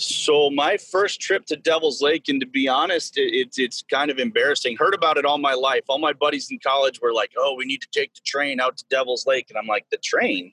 So 0.00 0.48
my 0.50 0.76
first 0.76 1.20
trip 1.20 1.44
to 1.46 1.56
Devil's 1.56 2.00
Lake, 2.00 2.28
and 2.28 2.40
to 2.40 2.46
be 2.46 2.68
honest, 2.68 3.18
it, 3.18 3.34
it's 3.34 3.58
it's 3.58 3.82
kind 3.90 4.12
of 4.12 4.20
embarrassing. 4.20 4.76
Heard 4.76 4.94
about 4.94 5.16
it 5.16 5.24
all 5.24 5.38
my 5.38 5.54
life. 5.54 5.82
All 5.88 5.98
my 5.98 6.12
buddies 6.12 6.52
in 6.52 6.60
college 6.60 7.00
were 7.02 7.12
like, 7.12 7.32
"Oh, 7.36 7.54
we 7.58 7.64
need 7.64 7.82
to 7.82 7.88
take 7.90 8.14
the 8.14 8.20
train 8.24 8.60
out 8.60 8.76
to 8.76 8.84
Devil's 8.90 9.26
Lake," 9.26 9.46
and 9.48 9.58
I'm 9.58 9.66
like, 9.66 9.86
"The 9.90 9.96
train? 9.96 10.52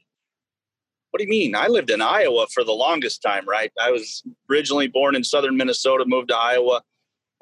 What 1.11 1.19
do 1.19 1.25
you 1.25 1.29
mean? 1.29 1.55
I 1.55 1.67
lived 1.67 1.91
in 1.91 2.01
Iowa 2.01 2.47
for 2.51 2.63
the 2.63 2.71
longest 2.71 3.21
time, 3.21 3.47
right? 3.47 3.71
I 3.79 3.91
was 3.91 4.23
originally 4.49 4.87
born 4.87 5.15
in 5.15 5.23
southern 5.23 5.57
Minnesota, 5.57 6.05
moved 6.07 6.29
to 6.29 6.37
Iowa. 6.37 6.81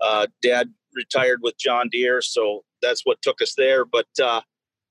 Uh, 0.01 0.27
Dad 0.41 0.73
retired 0.93 1.39
with 1.41 1.57
John 1.57 1.87
Deere, 1.89 2.21
so 2.21 2.65
that's 2.81 3.05
what 3.05 3.21
took 3.21 3.41
us 3.41 3.53
there. 3.55 3.85
But 3.85 4.07
uh, 4.21 4.41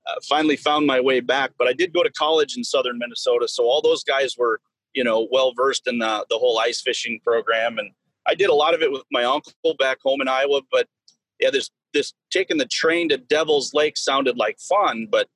uh, 0.07 0.15
finally 0.27 0.57
found 0.57 0.87
my 0.87 0.99
way 0.99 1.19
back. 1.19 1.51
But 1.59 1.67
I 1.67 1.73
did 1.73 1.93
go 1.93 2.01
to 2.01 2.11
college 2.11 2.57
in 2.57 2.63
southern 2.63 2.97
Minnesota, 2.97 3.47
so 3.47 3.65
all 3.65 3.83
those 3.83 4.03
guys 4.03 4.35
were 4.35 4.59
you 4.93 5.03
know, 5.03 5.27
well 5.31 5.53
versed 5.55 5.87
in 5.87 5.99
the 5.99 6.25
the 6.29 6.37
whole 6.37 6.59
ice 6.59 6.81
fishing 6.81 7.19
program, 7.23 7.77
and 7.77 7.91
I 8.27 8.35
did 8.35 8.49
a 8.49 8.53
lot 8.53 8.73
of 8.73 8.81
it 8.81 8.91
with 8.91 9.03
my 9.11 9.23
uncle 9.23 9.75
back 9.79 9.99
home 10.03 10.21
in 10.21 10.27
Iowa. 10.27 10.61
But 10.71 10.87
yeah, 11.39 11.49
this 11.49 11.69
this 11.93 12.13
taking 12.31 12.57
the 12.57 12.65
train 12.65 13.09
to 13.09 13.17
Devil's 13.17 13.73
Lake 13.73 13.97
sounded 13.97 14.37
like 14.37 14.59
fun, 14.59 15.07
but 15.09 15.27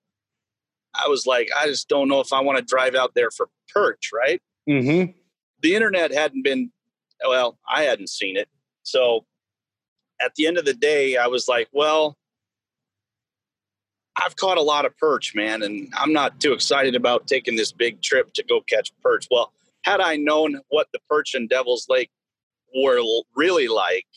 I 0.94 1.08
was 1.08 1.26
like, 1.26 1.50
I 1.58 1.68
just 1.68 1.88
don't 1.88 2.08
know 2.08 2.20
if 2.20 2.34
I 2.34 2.42
want 2.42 2.58
to 2.58 2.64
drive 2.64 2.96
out 2.96 3.14
there 3.14 3.32
for 3.32 3.50
perch, 3.74 4.10
right? 4.14 4.42
Mm-hmm. 4.68 5.12
The 5.62 5.76
internet 5.76 6.14
hadn't 6.14 6.44
been, 6.44 6.72
well, 7.28 7.58
I 7.70 7.84
hadn't 7.84 8.10
seen 8.10 8.38
it. 8.38 8.50
So 8.84 9.26
at 10.22 10.34
the 10.36 10.48
end 10.48 10.58
of 10.58 10.66
the 10.66 10.74
day, 10.74 11.18
I 11.18 11.28
was 11.28 11.48
like, 11.48 11.68
well, 11.72 12.18
I've 14.18 14.36
caught 14.36 14.58
a 14.58 14.62
lot 14.62 14.86
of 14.86 14.98
perch, 14.98 15.34
man, 15.36 15.62
and 15.62 15.94
I'm 15.96 16.12
not 16.12 16.40
too 16.40 16.54
excited 16.54 16.96
about 16.96 17.28
taking 17.28 17.56
this 17.56 17.72
big 17.72 18.02
trip 18.02 18.34
to 18.34 18.44
go 18.44 18.62
catch 18.62 18.92
perch. 19.04 19.28
Well, 19.30 19.54
had 19.84 20.02
I 20.02 20.16
known 20.16 20.60
what 20.70 20.88
the 20.92 21.00
perch 21.10 21.36
in 21.36 21.48
Devil's 21.48 21.86
Lake 21.88 22.10
were 22.76 23.00
really 23.36 23.68
like, 23.68 24.08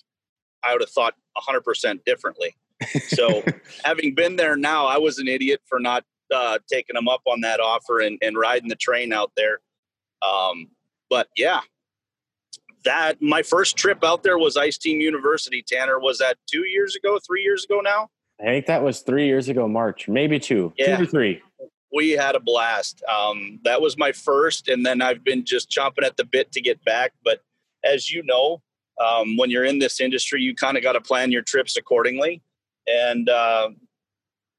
I 0.65 0.73
would 0.73 0.81
have 0.81 0.91
thought 0.91 1.15
100% 1.37 2.05
differently. 2.05 2.55
So, 3.09 3.43
having 3.85 4.15
been 4.15 4.37
there 4.37 4.57
now, 4.57 4.87
I 4.87 4.99
was 4.99 5.19
an 5.19 5.29
idiot 5.29 5.61
for 5.67 5.79
not 5.79 6.05
uh, 6.35 6.59
taking 6.71 6.95
them 6.95 7.09
up 7.09 7.23
on 7.27 7.43
that 7.43 7.61
offer 7.61 8.01
and, 8.01 8.19
and 8.23 8.37
riding 8.37 8.69
the 8.69 8.77
train 8.77 9.13
out 9.13 9.33
there. 9.37 9.61
Um, 10.23 10.69
but 11.09 11.29
yeah, 11.37 11.61
that 12.85 13.21
my 13.21 13.43
first 13.43 13.77
trip 13.77 14.03
out 14.05 14.23
there 14.23 14.39
was 14.39 14.57
Ice 14.57 14.79
Team 14.79 15.01
University. 15.01 15.63
Tanner, 15.67 15.99
was 15.99 16.19
that 16.19 16.37
two 16.51 16.67
years 16.67 16.97
ago, 16.97 17.19
three 17.27 17.43
years 17.43 17.65
ago 17.65 17.81
now? 17.81 18.09
I 18.41 18.45
think 18.45 18.67
that 18.67 18.83
was 18.83 19.01
three 19.01 19.27
years 19.27 19.49
ago, 19.49 19.69
March, 19.69 20.09
maybe 20.09 20.39
two, 20.39 20.73
yeah. 20.77 20.97
two 20.97 21.03
or 21.03 21.07
three. 21.07 21.43
We 21.93 22.13
had 22.13 22.35
a 22.35 22.41
blast. 22.41 23.03
Um, 23.05 23.61
that 23.65 23.83
was 23.83 23.99
my 23.99 24.13
first, 24.13 24.69
and 24.69 24.87
then 24.87 25.03
I've 25.03 25.25
been 25.25 25.45
just 25.45 25.71
chomping 25.71 26.05
at 26.05 26.17
the 26.17 26.25
bit 26.25 26.53
to 26.53 26.61
get 26.61 26.83
back. 26.85 27.13
But 27.25 27.43
as 27.85 28.11
you 28.11 28.23
know, 28.25 28.63
um, 29.05 29.37
when 29.37 29.51
you're 29.51 29.65
in 29.65 29.79
this 29.79 30.01
industry, 30.01 30.41
you 30.41 30.55
kind 30.55 30.77
of 30.77 30.83
got 30.83 30.93
to 30.93 31.01
plan 31.01 31.33
your 31.33 31.43
trips 31.43 31.77
accordingly 31.77 32.43
and 32.87 33.29
uh, 33.29 33.71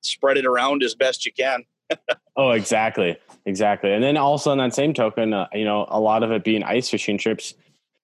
spread 0.02 0.38
it 0.38 0.46
around 0.46 0.84
as 0.84 0.94
best 0.94 1.26
you 1.26 1.32
can. 1.32 1.64
oh, 2.36 2.52
exactly, 2.52 3.18
exactly. 3.46 3.94
And 3.94 4.04
then 4.04 4.18
also 4.18 4.52
on 4.52 4.58
that 4.60 4.74
same 4.76 4.94
token, 4.94 5.34
uh, 5.34 5.48
you 5.54 5.66
know, 5.66 5.86
a 5.90 6.00
lot 6.00 6.24
of 6.24 6.32
it 6.32 6.44
being 6.44 6.64
ice 6.64 6.90
fishing 6.90 7.18
trips 7.18 7.54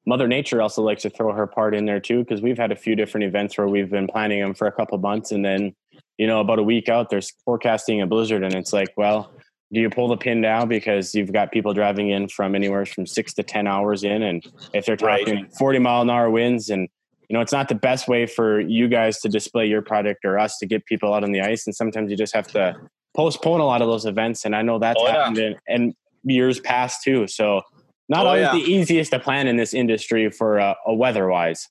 Mother 0.08 0.28
Nature 0.30 0.62
also 0.62 0.82
likes 0.82 1.02
to 1.02 1.10
throw 1.10 1.34
her 1.34 1.46
part 1.46 1.76
in 1.76 1.86
there 1.86 2.00
too, 2.00 2.20
because 2.20 2.42
we've 2.42 2.58
had 2.58 2.72
a 2.72 2.78
few 2.78 2.96
different 2.96 3.26
events 3.26 3.58
where 3.58 3.68
we've 3.68 3.90
been 3.90 4.08
planning 4.08 4.40
them 4.40 4.54
for 4.54 4.66
a 4.66 4.72
couple 4.72 4.98
months, 4.98 5.34
and 5.34 5.44
then 5.44 5.76
you 6.18 6.26
know 6.26 6.40
about 6.40 6.60
a 6.60 6.64
week 6.64 6.88
out, 6.88 7.10
there's 7.10 7.34
forecasting 7.44 8.02
a 8.02 8.08
blizzard, 8.08 8.42
and 8.42 8.56
it's 8.56 8.72
like, 8.72 8.88
well, 8.96 9.30
do 9.74 9.82
you 9.82 9.90
pull 9.90 10.08
the 10.08 10.16
pin 10.16 10.40
now 10.40 10.66
because 10.66 11.14
you've 11.14 11.34
got 11.34 11.52
people 11.52 11.74
driving 11.74 12.10
in 12.10 12.30
from 12.30 12.56
anywhere 12.56 12.86
from 12.86 13.06
six 13.06 13.34
to 13.34 13.44
ten 13.44 13.68
hours 13.68 14.06
in, 14.06 14.24
and 14.24 14.48
if 14.74 14.86
they're 14.86 14.96
talking 14.96 15.36
right. 15.36 15.54
forty 15.58 15.78
mile 15.78 16.04
an 16.04 16.10
hour 16.10 16.32
winds, 16.32 16.70
and 16.70 16.88
you 17.28 17.34
know 17.34 17.42
it's 17.42 17.52
not 17.52 17.68
the 17.68 17.76
best 17.76 18.08
way 18.08 18.26
for 18.26 18.62
you 18.62 18.88
guys 18.88 19.20
to 19.20 19.28
display 19.28 19.66
your 19.66 19.82
product 19.82 20.24
or 20.24 20.40
us 20.40 20.58
to 20.60 20.66
get 20.66 20.86
people 20.86 21.14
out 21.14 21.26
on 21.26 21.34
the 21.34 21.42
ice, 21.42 21.68
and 21.68 21.76
sometimes 21.76 22.10
you 22.10 22.16
just 22.16 22.34
have 22.34 22.48
to 22.48 22.74
postpone 23.14 23.60
a 23.60 23.66
lot 23.66 23.82
of 23.82 23.90
those 23.90 24.06
events, 24.06 24.46
and 24.46 24.56
I 24.56 24.62
know 24.62 24.80
that's 24.80 25.02
oh, 25.02 25.06
happened 25.06 25.38
in, 25.38 25.56
in 25.68 25.94
years 26.24 26.62
past 26.62 27.04
too. 27.04 27.28
So 27.28 27.62
not 28.10 28.26
oh, 28.26 28.30
always 28.30 28.44
yeah. 28.44 28.54
the 28.54 28.60
easiest 28.60 29.12
to 29.12 29.20
plan 29.20 29.48
in 29.48 29.58
this 29.58 29.74
industry 29.74 30.30
for 30.30 30.60
uh, 30.60 30.74
a 30.86 30.94
weather 30.94 31.28
wise. 31.28 31.70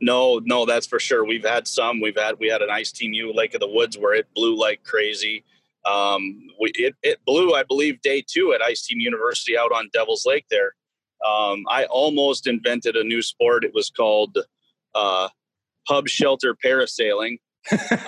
No, 0.00 0.40
no, 0.44 0.66
that's 0.66 0.86
for 0.86 0.98
sure. 0.98 1.24
We've 1.24 1.44
had 1.44 1.66
some. 1.66 2.00
We've 2.00 2.18
had 2.18 2.38
we 2.38 2.48
had 2.48 2.62
an 2.62 2.70
ice 2.70 2.92
team 2.92 3.12
U 3.12 3.32
Lake 3.32 3.54
of 3.54 3.60
the 3.60 3.68
Woods 3.68 3.96
where 3.96 4.14
it 4.14 4.26
blew 4.34 4.58
like 4.58 4.82
crazy. 4.84 5.44
Um, 5.84 6.40
we, 6.60 6.70
it, 6.74 6.94
it 7.02 7.24
blew, 7.26 7.54
I 7.54 7.62
believe, 7.62 8.00
day 8.00 8.24
two 8.26 8.52
at 8.54 8.62
Ice 8.62 8.86
Team 8.86 9.00
University 9.00 9.56
out 9.56 9.72
on 9.72 9.90
Devil's 9.92 10.24
Lake 10.26 10.46
there. 10.50 10.74
Um, 11.24 11.64
I 11.68 11.84
almost 11.90 12.46
invented 12.46 12.96
a 12.96 13.04
new 13.04 13.22
sport. 13.22 13.64
It 13.64 13.74
was 13.74 13.90
called 13.90 14.38
uh, 14.94 15.28
hub 15.86 16.08
shelter 16.08 16.56
parasailing. 16.64 17.38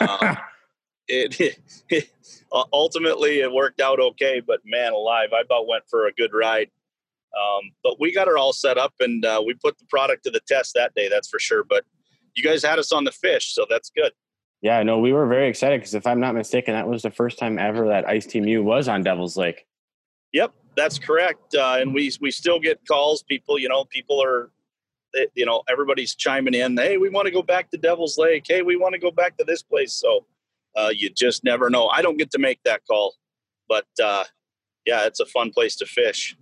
um, 0.01 0.39
it, 1.09 1.41
it, 1.41 1.59
it, 1.91 2.11
ultimately 2.73 3.41
it 3.41 3.53
worked 3.53 3.81
out 3.81 4.01
okay, 4.01 4.41
but 4.41 4.61
man 4.65 4.93
alive, 4.93 5.31
I 5.35 5.43
about 5.43 5.69
went 5.69 5.85
for 5.89 6.07
a 6.07 6.13
good 6.13 6.33
ride. 6.33 6.71
Um, 7.37 7.73
but 7.83 8.01
we 8.01 8.13
got 8.13 8.29
her 8.29 8.39
all 8.39 8.53
set 8.53 8.79
up 8.79 8.95
and 9.01 9.25
uh, 9.25 9.43
we 9.45 9.55
put 9.55 9.79
the 9.79 9.85
product 9.87 10.25
to 10.25 10.31
the 10.31 10.41
test 10.49 10.73
that 10.75 10.95
day, 10.95 11.09
that's 11.09 11.29
for 11.29 11.39
sure. 11.39 11.65
But 11.65 11.85
you 12.35 12.43
guys 12.43 12.65
had 12.65 12.79
us 12.79 12.93
on 12.93 13.05
the 13.05 13.13
fish, 13.13 13.55
so 13.55 13.67
that's 13.69 13.91
good. 13.91 14.13
Yeah, 14.63 14.83
no, 14.83 14.99
we 14.99 15.13
were 15.13 15.27
very 15.27 15.49
excited 15.49 15.81
because 15.81 15.95
if 15.95 16.07
I'm 16.07 16.21
not 16.21 16.35
mistaken, 16.35 16.75
that 16.75 16.89
was 16.89 17.03
the 17.03 17.11
first 17.11 17.39
time 17.39 17.59
ever 17.59 17.89
that 17.89 18.09
Ice 18.09 18.27
Team 18.27 18.45
U 18.45 18.63
was 18.63 18.89
on 18.89 19.03
Devil's 19.03 19.37
Lake. 19.37 19.67
Yep, 20.33 20.55
that's 20.77 20.99
correct. 20.99 21.55
Uh, 21.55 21.77
and 21.79 21.95
we 21.95 22.11
we 22.21 22.31
still 22.31 22.59
get 22.59 22.81
calls. 22.87 23.23
People, 23.23 23.59
you 23.59 23.69
know, 23.69 23.85
people 23.85 24.23
are, 24.23 24.51
you 25.35 25.47
know, 25.47 25.63
everybody's 25.69 26.15
chiming 26.15 26.55
in. 26.55 26.77
Hey, 26.77 26.97
we 26.97 27.11
want 27.11 27.27
to 27.27 27.33
go 27.33 27.43
back 27.43 27.71
to 27.71 27.79
Devil's 27.79 28.17
Lake. 28.19 28.45
Hey, 28.49 28.63
we 28.63 28.77
want 28.77 28.95
to 28.95 28.99
go 28.99 29.11
back 29.11 29.37
to 29.37 29.45
this 29.45 29.63
place. 29.63 29.93
So 29.93 30.27
uh, 30.75 30.91
you 30.95 31.11
just 31.11 31.45
never 31.45 31.71
know. 31.71 31.89
I 31.89 32.03
don't 32.03 32.17
get 32.17 32.31
to 32.33 32.39
make 32.39 32.61
that 32.65 32.81
call, 32.91 33.15
but 33.69 33.87
uh, 34.03 34.25
yeah, 34.87 35.05
it's 35.07 35.21
a 35.21 35.27
fun 35.27 35.51
place 35.51 35.77
to 35.77 35.87
fish. 35.87 36.37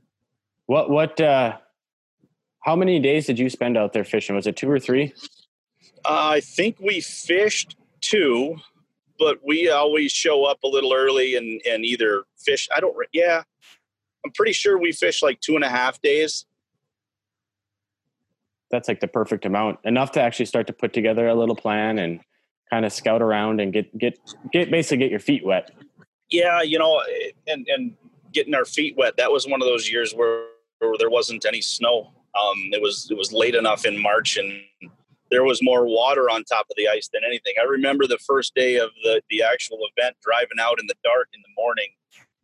What 0.67 0.91
what 0.91 1.21
uh 1.21 1.59
how 2.65 2.75
many 2.75 2.99
days 2.99 3.27
did 3.27 3.39
you 3.39 3.51
spend 3.51 3.77
out 3.77 3.93
there 3.93 4.05
fishing? 4.05 4.35
Was 4.35 4.47
it 4.47 4.57
two 4.57 4.71
or 4.71 4.81
three? 4.81 5.13
Uh, 6.05 6.33
I 6.33 6.41
think 6.41 6.79
we 6.81 7.01
fished 7.01 7.77
two, 8.01 8.57
but 9.19 9.39
we 9.47 9.69
always 9.69 10.13
show 10.13 10.45
up 10.45 10.63
a 10.65 10.67
little 10.67 10.95
early 10.95 11.37
and, 11.37 11.61
and 11.69 11.85
either 11.85 12.25
fish. 12.39 12.67
I 12.75 12.81
don't, 12.81 12.97
yeah, 13.13 13.43
I'm 14.25 14.33
pretty 14.33 14.53
sure 14.53 14.79
we 14.79 14.93
fished 14.93 15.23
like 15.23 15.41
two 15.41 15.57
and 15.57 15.65
a 15.65 15.69
half 15.69 16.01
days. 16.01 16.47
That's 18.71 18.89
like 18.89 19.01
the 19.01 19.09
perfect 19.09 19.45
amount, 19.45 19.81
enough 19.85 20.13
to 20.13 20.23
actually 20.23 20.47
start 20.47 20.67
to 20.69 20.73
put 20.73 20.95
together 20.95 21.29
a 21.29 21.35
little 21.35 21.57
plan 21.57 21.99
and 21.99 22.21
kind 22.71 22.87
of 22.87 22.95
scout 22.95 23.21
around 23.21 23.61
and 23.61 23.75
get, 23.75 23.97
get, 23.99 24.19
get 24.53 24.71
basically 24.71 24.99
get 24.99 25.11
your 25.11 25.21
feet 25.21 25.45
wet. 25.45 25.71
Yeah. 26.31 26.63
You 26.63 26.79
know, 26.79 27.03
and, 27.47 27.67
and 27.69 27.95
getting 28.33 28.55
our 28.55 28.65
feet 28.65 28.97
wet, 28.97 29.19
that 29.19 29.31
was 29.31 29.47
one 29.47 29.61
of 29.61 29.69
those 29.69 29.91
years 29.91 30.15
where 30.15 30.45
where 30.45 30.54
there 30.99 31.11
wasn't 31.11 31.45
any 31.47 31.61
snow. 31.61 32.13
Um, 32.39 32.71
it 32.73 32.83
was 32.83 33.09
it 33.11 33.17
was 33.17 33.33
late 33.33 33.55
enough 33.55 33.85
in 33.85 34.01
March, 34.01 34.37
and 34.37 34.53
there 35.31 35.45
was 35.45 35.61
more 35.63 35.87
water 35.87 36.31
on 36.31 36.45
top 36.45 36.67
of 36.71 36.77
the 36.77 36.89
ice 36.89 37.09
than 37.13 37.23
anything. 37.27 37.55
I 37.61 37.65
remember 37.65 38.07
the 38.07 38.19
first 38.19 38.55
day 38.55 38.77
of 38.77 38.91
the 39.03 39.23
the 39.31 39.43
actual 39.43 39.79
event, 39.97 40.17
driving 40.23 40.59
out 40.61 40.81
in 40.81 40.87
the 40.87 40.97
dark 41.05 41.29
in 41.35 41.41
the 41.43 41.63
morning, 41.63 41.89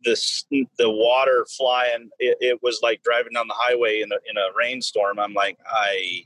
this 0.03 0.45
the 0.49 0.89
water 0.89 1.45
flying. 1.57 2.09
It, 2.19 2.37
it 2.39 2.59
was 2.61 2.79
like 2.81 3.01
driving 3.03 3.33
down 3.33 3.47
the 3.47 3.55
highway 3.57 4.01
in 4.01 4.11
a 4.11 4.17
in 4.29 4.37
a 4.37 4.55
rainstorm. 4.57 5.19
I'm 5.19 5.33
like, 5.33 5.57
I. 5.69 6.23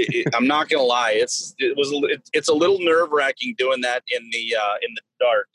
It, 0.00 0.32
I'm 0.32 0.46
not 0.46 0.68
gonna 0.68 0.84
lie. 0.84 1.14
It's 1.16 1.56
it 1.58 1.76
was 1.76 1.90
it, 2.08 2.22
it's 2.32 2.48
a 2.48 2.54
little 2.54 2.78
nerve 2.78 3.10
wracking 3.10 3.56
doing 3.58 3.80
that 3.80 4.04
in 4.08 4.30
the 4.30 4.54
uh, 4.54 4.74
in 4.80 4.94
the 4.94 5.00
dark. 5.18 5.48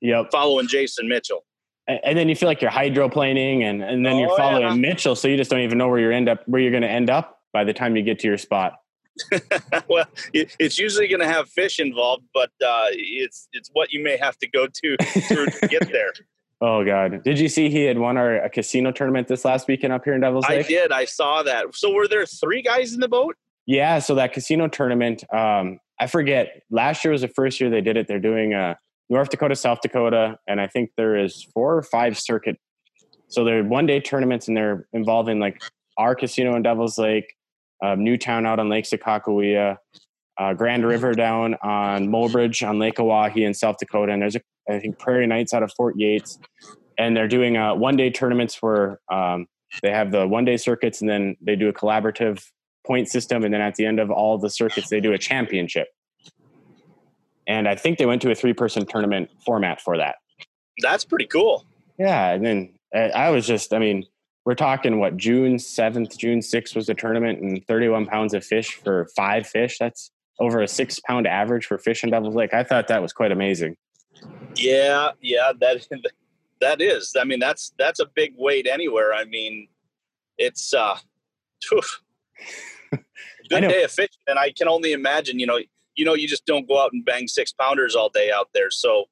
Yep. 0.00 0.32
Following 0.32 0.66
Jason 0.66 1.08
Mitchell 1.08 1.44
and 1.86 2.18
then 2.18 2.28
you 2.28 2.36
feel 2.36 2.48
like 2.48 2.62
you're 2.62 2.70
hydroplaning 2.70 3.62
and, 3.62 3.82
and 3.82 4.04
then 4.04 4.14
oh, 4.14 4.18
you're 4.20 4.36
following 4.36 4.62
yeah. 4.62 4.74
Mitchell. 4.74 5.14
So 5.14 5.28
you 5.28 5.36
just 5.36 5.50
don't 5.50 5.60
even 5.60 5.78
know 5.78 5.88
where 5.88 5.98
you're 5.98 6.12
end 6.12 6.28
up, 6.28 6.42
where 6.46 6.60
you're 6.60 6.70
going 6.70 6.82
to 6.82 6.90
end 6.90 7.10
up 7.10 7.40
by 7.52 7.64
the 7.64 7.74
time 7.74 7.96
you 7.96 8.02
get 8.02 8.18
to 8.20 8.26
your 8.26 8.38
spot. 8.38 8.76
well, 9.88 10.06
it's 10.32 10.78
usually 10.78 11.06
going 11.06 11.20
to 11.20 11.28
have 11.28 11.48
fish 11.48 11.78
involved, 11.78 12.24
but 12.32 12.50
uh, 12.64 12.86
it's, 12.90 13.48
it's 13.52 13.70
what 13.72 13.92
you 13.92 14.02
may 14.02 14.16
have 14.16 14.36
to 14.38 14.48
go 14.48 14.66
to 14.66 14.96
to 14.96 15.52
get 15.68 15.90
there. 15.92 16.12
Oh 16.60 16.84
God! 16.84 17.22
Did 17.22 17.38
you 17.38 17.48
see 17.48 17.68
he 17.68 17.84
had 17.84 17.98
won 17.98 18.16
our 18.16 18.36
a 18.36 18.48
casino 18.48 18.90
tournament 18.90 19.28
this 19.28 19.44
last 19.44 19.68
weekend 19.68 19.92
up 19.92 20.04
here 20.04 20.14
in 20.14 20.20
Devil's 20.20 20.48
Lake? 20.48 20.64
I 20.64 20.68
did. 20.68 20.92
I 20.92 21.04
saw 21.04 21.42
that. 21.42 21.74
So 21.74 21.92
were 21.92 22.08
there 22.08 22.24
three 22.26 22.62
guys 22.62 22.94
in 22.94 23.00
the 23.00 23.08
boat? 23.08 23.36
Yeah. 23.66 23.98
So 23.98 24.14
that 24.14 24.32
casino 24.32 24.68
tournament, 24.68 25.24
um, 25.32 25.78
I 26.00 26.06
forget. 26.06 26.62
Last 26.70 27.04
year 27.04 27.12
was 27.12 27.20
the 27.20 27.28
first 27.28 27.60
year 27.60 27.70
they 27.70 27.82
did 27.82 27.96
it. 27.96 28.08
They're 28.08 28.18
doing 28.18 28.54
uh, 28.54 28.76
North 29.14 29.30
Dakota, 29.30 29.54
South 29.54 29.80
Dakota, 29.80 30.38
and 30.48 30.60
I 30.60 30.66
think 30.66 30.90
there 30.96 31.16
is 31.16 31.46
four 31.54 31.76
or 31.76 31.82
five 31.82 32.18
circuit. 32.18 32.58
So 33.28 33.44
they're 33.44 33.62
one 33.62 33.86
day 33.86 34.00
tournaments, 34.00 34.48
and 34.48 34.56
they're 34.56 34.88
involving 34.92 35.38
like 35.38 35.62
our 35.96 36.16
casino 36.16 36.56
in 36.56 36.62
Devil's 36.62 36.98
Lake, 36.98 37.32
um, 37.82 38.02
Newtown 38.02 38.44
out 38.44 38.58
on 38.58 38.68
Lake 38.68 38.84
Sakakawea, 38.84 39.76
uh, 40.36 40.54
Grand 40.54 40.84
River 40.84 41.14
down 41.14 41.54
on 41.62 42.08
Mobridge 42.08 42.68
on 42.68 42.80
Lake 42.80 42.96
Oahe 42.96 43.36
in 43.36 43.54
South 43.54 43.76
Dakota, 43.78 44.12
and 44.12 44.20
there's 44.20 44.34
a 44.36 44.40
I 44.68 44.80
think 44.80 44.98
Prairie 44.98 45.26
Knights 45.26 45.54
out 45.54 45.62
of 45.62 45.72
Fort 45.76 45.94
Yates, 45.96 46.38
and 46.98 47.16
they're 47.16 47.28
doing 47.28 47.56
uh, 47.56 47.74
one 47.74 47.96
day 47.96 48.10
tournaments 48.10 48.60
where 48.60 48.98
um, 49.12 49.46
they 49.82 49.90
have 49.90 50.10
the 50.10 50.26
one 50.26 50.44
day 50.44 50.56
circuits, 50.56 51.00
and 51.00 51.08
then 51.08 51.36
they 51.40 51.54
do 51.54 51.68
a 51.68 51.72
collaborative 51.72 52.44
point 52.84 53.08
system, 53.08 53.44
and 53.44 53.54
then 53.54 53.60
at 53.60 53.76
the 53.76 53.86
end 53.86 54.00
of 54.00 54.10
all 54.10 54.38
the 54.38 54.50
circuits, 54.50 54.88
they 54.88 55.00
do 55.00 55.12
a 55.12 55.18
championship. 55.18 55.86
And 57.46 57.68
I 57.68 57.74
think 57.74 57.98
they 57.98 58.06
went 58.06 58.22
to 58.22 58.30
a 58.30 58.34
three 58.34 58.52
person 58.52 58.86
tournament 58.86 59.30
format 59.44 59.80
for 59.80 59.96
that. 59.98 60.16
That's 60.78 61.04
pretty 61.04 61.26
cool. 61.26 61.64
Yeah, 61.98 62.32
and 62.32 62.44
then 62.44 62.74
uh, 62.94 63.10
I 63.14 63.30
was 63.30 63.46
just, 63.46 63.72
I 63.72 63.78
mean, 63.78 64.04
we're 64.44 64.54
talking 64.54 64.98
what 64.98 65.16
June 65.16 65.58
seventh, 65.58 66.18
June 66.18 66.42
sixth 66.42 66.76
was 66.76 66.86
the 66.86 66.94
tournament, 66.94 67.40
and 67.40 67.66
thirty 67.66 67.88
one 67.88 68.06
pounds 68.06 68.34
of 68.34 68.44
fish 68.44 68.74
for 68.74 69.06
five 69.16 69.46
fish. 69.46 69.78
That's 69.78 70.10
over 70.38 70.60
a 70.60 70.68
six 70.68 71.00
pound 71.00 71.26
average 71.26 71.66
for 71.66 71.78
fish 71.78 72.04
in 72.04 72.10
Devil's 72.10 72.34
Lake. 72.34 72.52
I 72.52 72.64
thought 72.64 72.88
that 72.88 73.00
was 73.00 73.12
quite 73.12 73.32
amazing. 73.32 73.76
Yeah, 74.56 75.10
yeah, 75.20 75.52
that 75.60 75.86
that 76.60 76.80
is. 76.80 77.14
I 77.18 77.24
mean, 77.24 77.40
that's 77.40 77.72
that's 77.78 78.00
a 78.00 78.06
big 78.14 78.34
weight 78.36 78.66
anywhere. 78.70 79.14
I 79.14 79.24
mean, 79.24 79.68
it's 80.36 80.74
uh, 80.74 80.98
good 82.90 83.02
day 83.50 83.82
of 83.82 83.90
fishing, 83.90 84.20
and 84.26 84.38
I 84.38 84.52
can 84.52 84.68
only 84.68 84.92
imagine. 84.92 85.38
You 85.38 85.46
know, 85.46 85.58
you 85.94 86.04
know, 86.04 86.14
you 86.14 86.28
just 86.28 86.46
don't 86.46 86.68
go 86.68 86.82
out 86.82 86.92
and 86.92 87.04
bang 87.04 87.28
six 87.28 87.52
pounders 87.52 87.94
all 87.94 88.08
day 88.08 88.30
out 88.34 88.48
there. 88.54 88.70
So, 88.70 89.04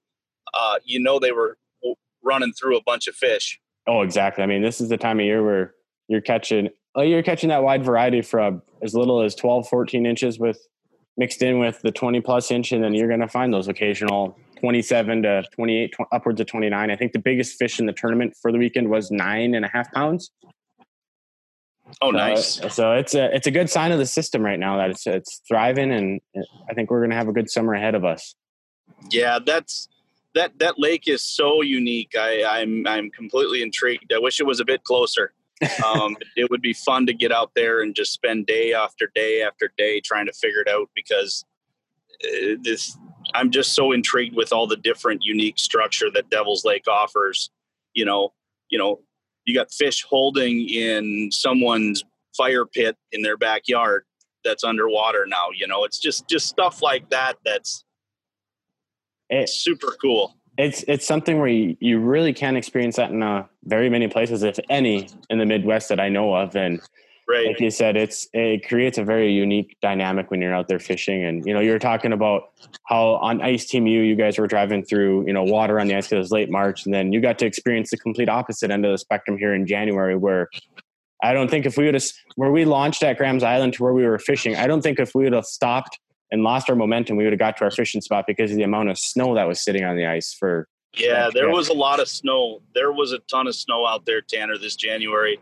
uh, 0.54 0.76
you 0.84 1.00
know, 1.00 1.18
they 1.18 1.32
were 1.32 1.56
running 2.22 2.52
through 2.52 2.76
a 2.76 2.82
bunch 2.82 3.08
of 3.08 3.14
fish. 3.14 3.60
Oh, 3.86 4.02
exactly. 4.02 4.44
I 4.44 4.46
mean, 4.46 4.62
this 4.62 4.80
is 4.80 4.88
the 4.88 4.96
time 4.96 5.18
of 5.18 5.26
year 5.26 5.44
where 5.44 5.74
you're 6.08 6.20
catching. 6.20 6.68
Oh, 6.94 7.02
you're 7.02 7.22
catching 7.22 7.48
that 7.48 7.62
wide 7.62 7.84
variety 7.84 8.22
from 8.22 8.62
as 8.82 8.94
little 8.94 9.22
as 9.22 9.34
12, 9.34 9.68
14 9.68 10.06
inches 10.06 10.38
with 10.38 10.66
mixed 11.16 11.42
in 11.42 11.58
with 11.58 11.80
the 11.82 11.90
20 11.90 12.20
plus 12.20 12.50
inch, 12.50 12.72
and 12.72 12.82
then 12.82 12.94
you're 12.94 13.08
going 13.08 13.20
to 13.20 13.28
find 13.28 13.52
those 13.52 13.68
occasional 13.68 14.38
27 14.60 15.22
to 15.22 15.42
28, 15.52 15.92
tw- 15.92 16.00
upwards 16.12 16.40
of 16.40 16.46
29. 16.46 16.90
I 16.90 16.96
think 16.96 17.12
the 17.12 17.18
biggest 17.18 17.58
fish 17.58 17.80
in 17.80 17.86
the 17.86 17.92
tournament 17.92 18.34
for 18.40 18.52
the 18.52 18.58
weekend 18.58 18.88
was 18.88 19.10
nine 19.10 19.54
and 19.54 19.64
a 19.64 19.68
half 19.68 19.90
pounds. 19.92 20.30
Oh, 22.00 22.10
nice. 22.10 22.60
so 22.74 22.92
it's 22.92 23.14
a 23.14 23.34
it's 23.34 23.46
a 23.46 23.50
good 23.50 23.68
sign 23.68 23.92
of 23.92 23.98
the 23.98 24.06
system 24.06 24.42
right 24.42 24.58
now 24.58 24.76
that 24.78 24.90
it's 24.90 25.06
it's 25.06 25.40
thriving, 25.46 25.92
and 25.92 26.20
I 26.68 26.74
think 26.74 26.90
we're 26.90 27.00
going 27.00 27.10
to 27.10 27.16
have 27.16 27.28
a 27.28 27.32
good 27.32 27.50
summer 27.50 27.74
ahead 27.74 27.94
of 27.94 28.04
us. 28.04 28.34
Yeah, 29.10 29.38
that's 29.44 29.88
that 30.34 30.58
that 30.58 30.78
lake 30.78 31.08
is 31.08 31.22
so 31.22 31.62
unique. 31.62 32.14
I, 32.18 32.44
I'm 32.44 32.86
I'm 32.86 33.10
completely 33.10 33.62
intrigued. 33.62 34.12
I 34.12 34.18
wish 34.18 34.40
it 34.40 34.46
was 34.46 34.60
a 34.60 34.64
bit 34.64 34.84
closer. 34.84 35.32
um, 35.84 36.16
it 36.36 36.50
would 36.50 36.62
be 36.62 36.72
fun 36.72 37.06
to 37.06 37.12
get 37.12 37.32
out 37.32 37.52
there 37.54 37.82
and 37.82 37.94
just 37.94 38.12
spend 38.12 38.46
day 38.46 38.72
after 38.72 39.10
day 39.14 39.42
after 39.42 39.72
day 39.76 40.00
trying 40.00 40.26
to 40.26 40.32
figure 40.32 40.60
it 40.60 40.68
out 40.68 40.88
because 40.94 41.44
uh, 42.24 42.56
this 42.62 42.96
I'm 43.34 43.50
just 43.50 43.74
so 43.74 43.92
intrigued 43.92 44.34
with 44.34 44.52
all 44.52 44.66
the 44.66 44.76
different 44.76 45.20
unique 45.24 45.58
structure 45.58 46.10
that 46.12 46.30
Devil's 46.30 46.64
Lake 46.64 46.88
offers. 46.88 47.50
You 47.94 48.04
know, 48.04 48.32
you 48.70 48.78
know, 48.78 49.00
you 49.44 49.54
got 49.54 49.72
fish 49.72 50.04
holding 50.08 50.68
in 50.68 51.30
someone's 51.32 52.04
fire 52.36 52.64
pit 52.64 52.96
in 53.12 53.22
their 53.22 53.36
backyard 53.36 54.04
that's 54.44 54.64
underwater 54.64 55.26
now. 55.26 55.48
You 55.54 55.66
know, 55.66 55.84
it's 55.84 55.98
just 55.98 56.28
just 56.28 56.46
stuff 56.46 56.82
like 56.82 57.08
that 57.10 57.34
that's 57.44 57.84
it, 59.30 59.48
super 59.48 59.96
cool. 60.00 60.36
It's 60.58 60.84
it's 60.86 61.06
something 61.06 61.38
where 61.38 61.48
you, 61.48 61.76
you 61.80 61.98
really 61.98 62.32
can't 62.32 62.56
experience 62.56 62.96
that 62.96 63.10
in 63.10 63.22
uh, 63.22 63.46
very 63.64 63.88
many 63.88 64.08
places, 64.08 64.42
if 64.42 64.58
any, 64.68 65.08
in 65.30 65.38
the 65.38 65.46
Midwest 65.46 65.88
that 65.88 65.98
I 65.98 66.08
know 66.08 66.34
of, 66.34 66.54
and 66.56 66.80
right. 67.28 67.46
like 67.46 67.60
you 67.60 67.70
said, 67.70 67.96
it's 67.96 68.28
it 68.32 68.66
creates 68.68 68.98
a 68.98 69.04
very 69.04 69.32
unique 69.32 69.76
dynamic 69.80 70.30
when 70.30 70.40
you're 70.40 70.54
out 70.54 70.68
there 70.68 70.78
fishing. 70.78 71.24
And 71.24 71.44
you 71.46 71.54
know, 71.54 71.60
you're 71.60 71.78
talking 71.78 72.12
about 72.12 72.52
how 72.86 73.16
on 73.16 73.40
Ice 73.40 73.66
Team 73.66 73.86
U, 73.86 74.02
you 74.02 74.16
guys 74.16 74.38
were 74.38 74.46
driving 74.46 74.84
through 74.84 75.26
you 75.26 75.32
know 75.32 75.44
water 75.44 75.80
on 75.80 75.88
the 75.88 75.94
ice 75.94 76.06
because 76.06 76.12
it 76.12 76.18
was 76.18 76.30
late 76.30 76.50
March, 76.50 76.84
and 76.84 76.94
then 76.94 77.12
you 77.12 77.20
got 77.20 77.38
to 77.40 77.46
experience 77.46 77.90
the 77.90 77.96
complete 77.96 78.28
opposite 78.28 78.70
end 78.70 78.84
of 78.84 78.92
the 78.92 78.98
spectrum 78.98 79.38
here 79.38 79.54
in 79.54 79.66
January, 79.66 80.16
where 80.16 80.48
I 81.22 81.32
don't 81.32 81.50
think 81.50 81.66
if 81.66 81.76
we 81.76 81.84
would 81.84 81.94
have 81.94 82.04
where 82.36 82.50
we 82.50 82.64
launched 82.64 83.02
at 83.02 83.16
Graham's 83.16 83.44
Island 83.44 83.74
to 83.74 83.82
where 83.82 83.92
we 83.92 84.04
were 84.04 84.18
fishing, 84.18 84.56
I 84.56 84.66
don't 84.66 84.82
think 84.82 84.98
if 84.98 85.14
we 85.14 85.24
would 85.24 85.32
have 85.32 85.44
stopped 85.44 85.98
and 86.32 86.42
lost 86.42 86.68
our 86.68 86.74
momentum, 86.74 87.16
we 87.16 87.24
would 87.24 87.32
have 87.32 87.38
got 87.38 87.56
to 87.58 87.64
our 87.64 87.70
fishing 87.70 88.00
spot 88.00 88.24
because 88.26 88.50
of 88.50 88.56
the 88.56 88.62
amount 88.64 88.88
of 88.88 88.98
snow 88.98 89.34
that 89.34 89.46
was 89.46 89.62
sitting 89.62 89.84
on 89.84 89.96
the 89.96 90.06
ice 90.06 90.34
for. 90.34 90.66
Yeah, 90.94 91.30
there 91.32 91.48
was 91.48 91.68
a 91.68 91.72
lot 91.72 92.00
of 92.00 92.08
snow. 92.08 92.60
There 92.74 92.92
was 92.92 93.12
a 93.12 93.18
ton 93.20 93.46
of 93.46 93.54
snow 93.54 93.86
out 93.86 94.04
there, 94.04 94.20
Tanner, 94.20 94.58
this 94.58 94.76
January. 94.76 95.38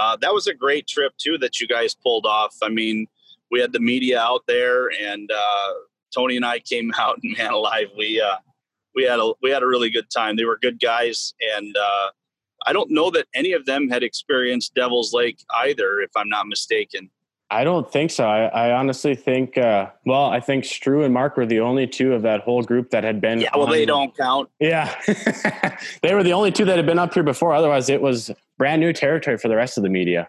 Uh, 0.00 0.16
that 0.16 0.32
was 0.32 0.46
a 0.46 0.54
great 0.54 0.86
trip 0.86 1.12
too 1.18 1.36
that 1.36 1.60
you 1.60 1.68
guys 1.68 1.94
pulled 1.94 2.24
off. 2.24 2.56
I 2.62 2.70
mean, 2.70 3.06
we 3.50 3.60
had 3.60 3.70
the 3.70 3.80
media 3.80 4.18
out 4.18 4.44
there, 4.46 4.90
and 4.98 5.30
uh, 5.30 5.72
Tony 6.14 6.36
and 6.36 6.44
I 6.44 6.60
came 6.60 6.90
out, 6.98 7.18
and 7.22 7.36
man 7.36 7.52
alive, 7.52 7.88
we 7.98 8.18
uh, 8.18 8.36
we 8.94 9.04
had 9.04 9.20
a 9.20 9.32
we 9.42 9.50
had 9.50 9.62
a 9.62 9.66
really 9.66 9.90
good 9.90 10.08
time. 10.10 10.36
They 10.36 10.46
were 10.46 10.58
good 10.62 10.80
guys, 10.80 11.34
and 11.54 11.76
uh, 11.76 12.08
I 12.66 12.72
don't 12.72 12.90
know 12.90 13.10
that 13.10 13.26
any 13.34 13.52
of 13.52 13.66
them 13.66 13.90
had 13.90 14.02
experienced 14.02 14.74
Devil's 14.74 15.12
Lake 15.12 15.44
either, 15.64 16.00
if 16.00 16.10
I'm 16.16 16.30
not 16.30 16.46
mistaken. 16.46 17.10
I 17.52 17.64
don't 17.64 17.90
think 17.90 18.12
so. 18.12 18.24
I, 18.24 18.44
I 18.46 18.72
honestly 18.72 19.16
think, 19.16 19.58
uh, 19.58 19.90
well, 20.06 20.26
I 20.26 20.38
think 20.38 20.64
Stru 20.64 21.04
and 21.04 21.12
Mark 21.12 21.36
were 21.36 21.46
the 21.46 21.58
only 21.60 21.86
two 21.86 22.14
of 22.14 22.22
that 22.22 22.42
whole 22.42 22.62
group 22.62 22.90
that 22.90 23.02
had 23.02 23.20
been. 23.20 23.40
Yeah, 23.40 23.50
well, 23.54 23.66
on, 23.66 23.72
they 23.72 23.84
don't 23.84 24.16
count. 24.16 24.48
Yeah. 24.60 24.94
they 26.02 26.14
were 26.14 26.22
the 26.22 26.32
only 26.32 26.52
two 26.52 26.64
that 26.64 26.76
had 26.76 26.86
been 26.86 26.98
up 26.98 27.12
here 27.12 27.24
before. 27.24 27.52
Otherwise, 27.52 27.88
it 27.88 28.00
was 28.00 28.30
brand 28.56 28.80
new 28.80 28.92
territory 28.92 29.36
for 29.36 29.48
the 29.48 29.56
rest 29.56 29.76
of 29.76 29.82
the 29.82 29.88
media. 29.88 30.28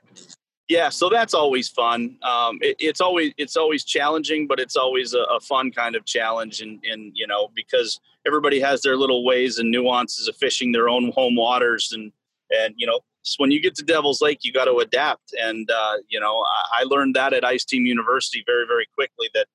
Yeah, 0.68 0.90
so 0.90 1.10
that's 1.10 1.34
always 1.34 1.68
fun. 1.68 2.18
Um, 2.24 2.58
it, 2.62 2.78
it's 2.80 3.02
always 3.02 3.34
it's 3.38 3.58
always 3.58 3.84
challenging, 3.84 4.48
but 4.48 4.58
it's 4.58 4.78
always 4.78 5.14
a, 5.14 5.24
a, 5.24 5.40
fun 5.42 5.70
kind 5.70 5.98
of 5.98 6.06
challenge, 6.06 6.62
and 6.62 6.82
and 6.90 7.12
you 7.14 7.28
know 7.28 7.50
because 7.54 8.00
everybody 8.26 8.62
has 8.62 8.82
their 8.82 8.96
little 8.96 9.26
ways 9.26 9.60
and 9.60 9.70
nuances 9.70 10.30
of 10.30 10.38
fishing 10.38 10.72
their 10.72 10.88
own 10.88 11.12
home 11.12 11.36
waters, 11.36 11.92
and 11.92 12.14
and 12.52 12.74
you 12.78 12.88
know 12.88 13.02
so 13.24 13.36
when 13.38 13.52
you 13.52 13.62
get 13.62 13.76
to 13.76 13.84
Devil's 13.84 14.22
Lake, 14.22 14.40
you 14.42 14.52
got 14.52 14.66
to 14.66 14.78
adapt. 14.78 15.34
And, 15.40 15.70
uh, 15.70 15.98
you 16.10 16.20
know, 16.20 16.44
I, 16.76 16.82
I, 16.82 16.84
learned 16.84 17.16
that 17.16 17.34
at 17.34 17.46
Ice 17.46 17.64
Team 17.64 17.86
University 17.86 18.44
very, 18.48 18.66
very 18.68 18.88
quickly 18.96 19.30
that 19.36 19.46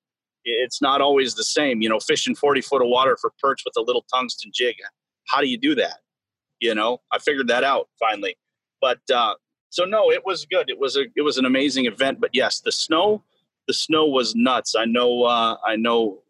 it's 0.44 0.80
not 0.80 1.00
always 1.00 1.34
the 1.34 1.44
same. 1.44 1.82
You 1.82 1.88
know, 1.88 1.98
fishing 1.98 2.34
40 2.34 2.60
foot 2.60 2.82
of 2.82 2.88
water 2.88 3.16
for 3.20 3.32
perch 3.40 3.62
with 3.64 3.74
a 3.76 3.82
little 3.82 4.04
tungsten 4.12 4.52
jig. 4.54 4.76
How 5.28 5.40
do 5.40 5.48
you 5.48 5.58
do 5.58 5.74
that? 5.74 5.98
You 6.60 6.74
know, 6.74 7.00
I 7.12 7.18
figured 7.18 7.48
that 7.48 7.64
out 7.64 7.88
finally. 7.98 8.36
But 8.80 9.00
uh, 9.12 9.34
so 9.70 9.84
no, 9.84 10.10
it 10.10 10.24
was 10.24 10.46
good. 10.46 10.70
It 10.70 10.78
was 10.78 10.96
a 10.96 11.04
it 11.16 11.22
was 11.22 11.38
an 11.38 11.44
amazing 11.44 11.86
event. 11.86 12.20
But 12.20 12.30
yes, 12.32 12.60
the 12.60 12.72
snow, 12.72 13.24
the 13.66 13.74
snow 13.74 14.06
was 14.06 14.34
nuts. 14.34 14.74
I 14.74 14.84
know. 14.84 15.24
Uh, 15.24 15.56
I 15.64 15.76
know. 15.76 16.22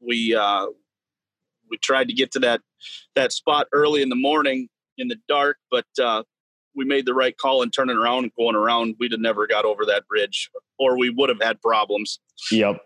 We 0.00 0.34
uh, 0.34 0.66
we 1.70 1.76
tried 1.78 2.08
to 2.08 2.14
get 2.14 2.32
to 2.32 2.38
that 2.40 2.62
that 3.14 3.32
spot 3.32 3.66
early 3.72 4.02
in 4.02 4.08
the 4.08 4.16
morning 4.16 4.68
in 4.96 5.08
the 5.08 5.16
dark, 5.28 5.58
but 5.70 5.86
uh, 6.02 6.22
we 6.74 6.84
made 6.84 7.06
the 7.06 7.14
right 7.14 7.36
call 7.36 7.62
and 7.62 7.72
turning 7.72 7.96
around 7.96 8.24
and 8.24 8.32
going 8.36 8.54
around, 8.54 8.96
we'd 8.98 9.12
have 9.12 9.20
never 9.20 9.46
got 9.46 9.64
over 9.64 9.84
that 9.86 10.06
bridge, 10.08 10.50
or 10.78 10.98
we 10.98 11.10
would 11.10 11.28
have 11.28 11.40
had 11.40 11.60
problems. 11.60 12.20
Yep. 12.50 12.80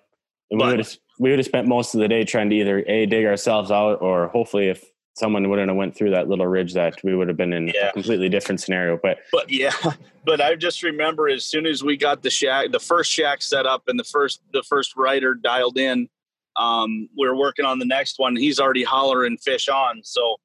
But, 0.50 0.58
we 0.58 0.66
would 0.66 0.78
have 0.78 0.96
we 1.18 1.30
would 1.30 1.38
have 1.38 1.46
spent 1.46 1.68
most 1.68 1.94
of 1.94 2.00
the 2.00 2.08
day 2.08 2.24
trying 2.24 2.50
to 2.50 2.56
either 2.56 2.84
a 2.86 3.06
dig 3.06 3.24
ourselves 3.24 3.70
out, 3.70 4.00
or 4.00 4.28
hopefully, 4.28 4.68
if 4.68 4.84
someone 5.14 5.48
wouldn't 5.48 5.68
have 5.68 5.76
went 5.76 5.96
through 5.96 6.10
that 6.10 6.28
little 6.28 6.46
ridge, 6.46 6.74
that 6.74 7.02
we 7.04 7.14
would 7.14 7.28
have 7.28 7.36
been 7.36 7.52
in 7.52 7.68
yeah. 7.68 7.88
a 7.88 7.92
completely 7.92 8.28
different 8.28 8.60
scenario. 8.60 8.98
But 9.02 9.18
but 9.32 9.50
yeah, 9.50 9.72
but 10.24 10.40
I 10.40 10.54
just 10.54 10.82
remember 10.82 11.28
as 11.28 11.44
soon 11.44 11.66
as 11.66 11.82
we 11.82 11.96
got 11.96 12.22
the 12.22 12.30
shack, 12.30 12.70
the 12.72 12.80
first 12.80 13.10
shack 13.10 13.42
set 13.42 13.66
up, 13.66 13.84
and 13.86 13.98
the 13.98 14.04
first 14.04 14.40
the 14.52 14.62
first 14.62 14.96
rider 14.96 15.34
dialed 15.34 15.78
in, 15.78 16.08
um, 16.56 17.08
we 17.16 17.26
are 17.26 17.36
working 17.36 17.64
on 17.64 17.78
the 17.78 17.86
next 17.86 18.18
one. 18.18 18.36
He's 18.36 18.60
already 18.60 18.84
hollering 18.84 19.38
fish 19.38 19.68
on, 19.68 20.02
so 20.04 20.36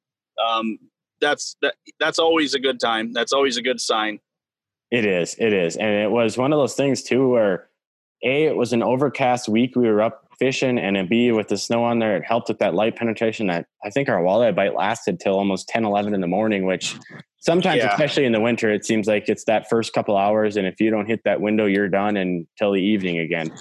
um, 0.44 0.78
that's 1.20 1.56
that 1.62 1.74
that's 1.98 2.18
always 2.18 2.54
a 2.54 2.60
good 2.60 2.80
time. 2.80 3.12
That's 3.12 3.32
always 3.32 3.56
a 3.56 3.62
good 3.62 3.80
sign. 3.80 4.20
It 4.90 5.04
is. 5.04 5.36
It 5.38 5.52
is. 5.52 5.76
And 5.76 5.90
it 5.90 6.10
was 6.10 6.36
one 6.36 6.52
of 6.52 6.58
those 6.58 6.74
things 6.74 7.02
too 7.02 7.28
where 7.28 7.68
A, 8.24 8.44
it 8.44 8.56
was 8.56 8.72
an 8.72 8.82
overcast 8.82 9.48
week. 9.48 9.76
We 9.76 9.88
were 9.88 10.02
up 10.02 10.30
fishing 10.40 10.78
and 10.78 10.96
a 10.96 11.04
B 11.04 11.30
with 11.30 11.48
the 11.48 11.58
snow 11.58 11.84
on 11.84 12.00
there, 12.00 12.16
it 12.16 12.24
helped 12.24 12.48
with 12.48 12.58
that 12.58 12.74
light 12.74 12.96
penetration 12.96 13.46
that 13.48 13.66
I 13.84 13.90
think 13.90 14.08
our 14.08 14.22
walleye 14.22 14.56
bite 14.56 14.74
lasted 14.74 15.20
till 15.20 15.34
almost 15.34 15.68
10, 15.68 15.84
11 15.84 16.14
in 16.14 16.22
the 16.22 16.26
morning, 16.26 16.64
which 16.64 16.96
sometimes, 17.40 17.82
yeah. 17.82 17.92
especially 17.92 18.24
in 18.24 18.32
the 18.32 18.40
winter, 18.40 18.72
it 18.72 18.84
seems 18.84 19.06
like 19.06 19.28
it's 19.28 19.44
that 19.44 19.68
first 19.68 19.92
couple 19.92 20.16
hours. 20.16 20.56
And 20.56 20.66
if 20.66 20.80
you 20.80 20.90
don't 20.90 21.06
hit 21.06 21.20
that 21.24 21.42
window, 21.42 21.66
you're 21.66 21.90
done 21.90 22.16
until 22.16 22.72
the 22.72 22.80
evening 22.80 23.18
again. 23.18 23.52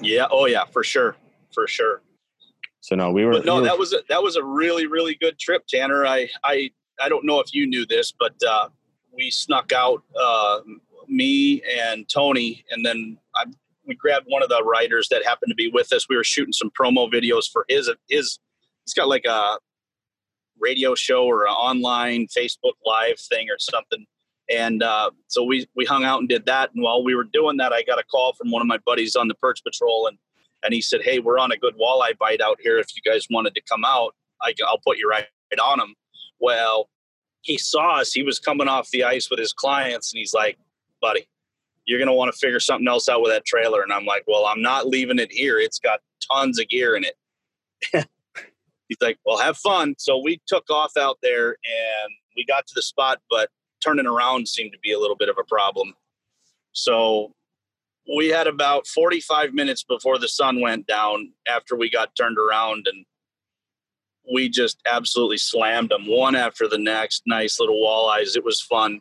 Yeah. 0.00 0.26
Oh 0.30 0.46
yeah, 0.46 0.64
for 0.66 0.84
sure. 0.84 1.16
For 1.52 1.66
sure. 1.66 2.00
So 2.84 2.94
no, 2.96 3.10
we 3.10 3.24
were. 3.24 3.32
But 3.32 3.46
no, 3.46 3.54
we 3.54 3.60
were, 3.62 3.66
that 3.68 3.78
was 3.78 3.94
a, 3.94 4.00
that 4.10 4.22
was 4.22 4.36
a 4.36 4.44
really 4.44 4.86
really 4.86 5.14
good 5.14 5.38
trip, 5.38 5.66
Tanner. 5.66 6.04
I 6.04 6.28
I 6.44 6.70
I 7.00 7.08
don't 7.08 7.24
know 7.24 7.40
if 7.40 7.54
you 7.54 7.66
knew 7.66 7.86
this, 7.86 8.12
but 8.12 8.34
uh, 8.46 8.68
we 9.10 9.30
snuck 9.30 9.72
out 9.72 10.02
uh, 10.22 10.60
me 11.08 11.62
and 11.80 12.06
Tony, 12.10 12.62
and 12.70 12.84
then 12.84 13.16
I, 13.34 13.46
we 13.86 13.94
grabbed 13.94 14.26
one 14.28 14.42
of 14.42 14.50
the 14.50 14.62
writers 14.62 15.08
that 15.08 15.24
happened 15.24 15.48
to 15.48 15.54
be 15.54 15.70
with 15.72 15.94
us. 15.94 16.10
We 16.10 16.16
were 16.16 16.24
shooting 16.24 16.52
some 16.52 16.70
promo 16.78 17.10
videos 17.10 17.50
for 17.50 17.64
his 17.70 17.90
his. 18.10 18.38
He's 18.84 18.92
got 18.92 19.08
like 19.08 19.24
a 19.24 19.56
radio 20.60 20.94
show 20.94 21.24
or 21.24 21.46
an 21.46 21.52
online 21.52 22.26
Facebook 22.26 22.74
Live 22.84 23.18
thing 23.18 23.48
or 23.48 23.56
something. 23.58 24.04
And 24.50 24.82
uh, 24.82 25.10
so 25.28 25.42
we 25.42 25.66
we 25.74 25.86
hung 25.86 26.04
out 26.04 26.20
and 26.20 26.28
did 26.28 26.44
that. 26.44 26.68
And 26.74 26.84
while 26.84 27.02
we 27.02 27.14
were 27.14 27.24
doing 27.24 27.56
that, 27.56 27.72
I 27.72 27.82
got 27.82 27.98
a 27.98 28.04
call 28.04 28.34
from 28.34 28.50
one 28.50 28.60
of 28.60 28.68
my 28.68 28.78
buddies 28.84 29.16
on 29.16 29.28
the 29.28 29.34
Perch 29.36 29.64
Patrol, 29.64 30.06
and 30.06 30.18
and 30.64 30.74
he 30.74 30.80
said, 30.80 31.02
"Hey, 31.02 31.18
we're 31.18 31.38
on 31.38 31.52
a 31.52 31.56
good 31.56 31.74
walleye 31.76 32.16
bite 32.18 32.40
out 32.40 32.58
here. 32.60 32.78
If 32.78 32.88
you 32.96 33.02
guys 33.08 33.26
wanted 33.30 33.54
to 33.54 33.62
come 33.62 33.84
out, 33.84 34.14
I, 34.42 34.54
will 34.58 34.80
put 34.84 34.98
you 34.98 35.08
right 35.08 35.26
on 35.62 35.78
them." 35.78 35.94
Well, 36.40 36.88
he 37.42 37.58
saw 37.58 38.00
us. 38.00 38.12
He 38.12 38.22
was 38.22 38.38
coming 38.38 38.68
off 38.68 38.90
the 38.90 39.04
ice 39.04 39.30
with 39.30 39.38
his 39.38 39.52
clients, 39.52 40.12
and 40.12 40.18
he's 40.18 40.34
like, 40.34 40.58
"Buddy, 41.00 41.28
you're 41.84 41.98
going 41.98 42.08
to 42.08 42.14
want 42.14 42.32
to 42.32 42.38
figure 42.38 42.60
something 42.60 42.88
else 42.88 43.08
out 43.08 43.22
with 43.22 43.32
that 43.32 43.44
trailer." 43.44 43.82
And 43.82 43.92
I'm 43.92 44.06
like, 44.06 44.24
"Well, 44.26 44.46
I'm 44.46 44.62
not 44.62 44.88
leaving 44.88 45.18
it 45.18 45.32
here. 45.32 45.58
It's 45.58 45.78
got 45.78 46.00
tons 46.32 46.58
of 46.58 46.68
gear 46.68 46.96
in 46.96 47.04
it." 47.04 47.16
he's 48.88 48.98
like, 49.00 49.18
"Well, 49.24 49.38
have 49.38 49.58
fun." 49.58 49.94
So 49.98 50.18
we 50.18 50.40
took 50.46 50.68
off 50.70 50.96
out 50.98 51.18
there, 51.22 51.48
and 51.50 52.12
we 52.36 52.44
got 52.44 52.66
to 52.66 52.72
the 52.74 52.82
spot, 52.82 53.20
but 53.30 53.50
turning 53.84 54.06
around 54.06 54.48
seemed 54.48 54.72
to 54.72 54.78
be 54.82 54.92
a 54.92 54.98
little 54.98 55.16
bit 55.16 55.28
of 55.28 55.36
a 55.38 55.44
problem. 55.44 55.94
So 56.72 57.32
we 58.16 58.28
had 58.28 58.46
about 58.46 58.86
45 58.86 59.54
minutes 59.54 59.82
before 59.82 60.18
the 60.18 60.28
sun 60.28 60.60
went 60.60 60.86
down 60.86 61.32
after 61.48 61.76
we 61.76 61.90
got 61.90 62.14
turned 62.16 62.38
around 62.38 62.86
and 62.90 63.04
we 64.32 64.48
just 64.48 64.78
absolutely 64.86 65.38
slammed 65.38 65.90
them 65.90 66.06
one 66.06 66.34
after 66.34 66.68
the 66.68 66.78
next 66.78 67.22
nice 67.26 67.60
little 67.60 67.76
walleyes 67.76 68.36
it 68.36 68.44
was 68.44 68.60
fun 68.60 69.00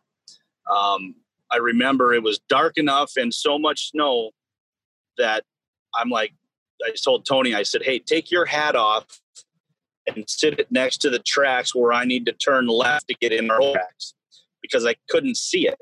um, 0.74 1.16
i 1.52 1.58
remember 1.58 2.14
it 2.14 2.24
was 2.24 2.40
dark 2.50 2.78
enough 2.78 3.14
and 3.16 3.34
so 3.34 3.58
much 3.58 3.92
snow 3.92 4.32
that 5.18 5.44
i'm 5.96 6.10
like 6.10 6.34
i 6.86 6.92
told 6.92 7.26
tony 7.26 7.54
i 7.54 7.64
said 7.64 7.84
hey 7.84 8.00
take 8.00 8.32
your 8.32 8.46
hat 8.46 8.76
off 8.76 9.22
and 10.08 10.26
sit 10.28 10.60
it 10.60 10.70
next 10.70 10.98
to 10.98 11.10
the 11.10 11.20
tracks 11.20 11.74
where 11.74 11.94
i 11.94 12.04
need 12.04 12.26
to 12.26 12.34
turn 12.34 12.68
left 12.68 13.08
to 13.08 13.16
get 13.16 13.32
in 13.32 13.50
our 13.50 13.74
tracks 13.74 14.14
because 14.64 14.86
I 14.88 14.96
couldn't 15.10 15.38
see 15.38 15.68
it. 15.68 15.80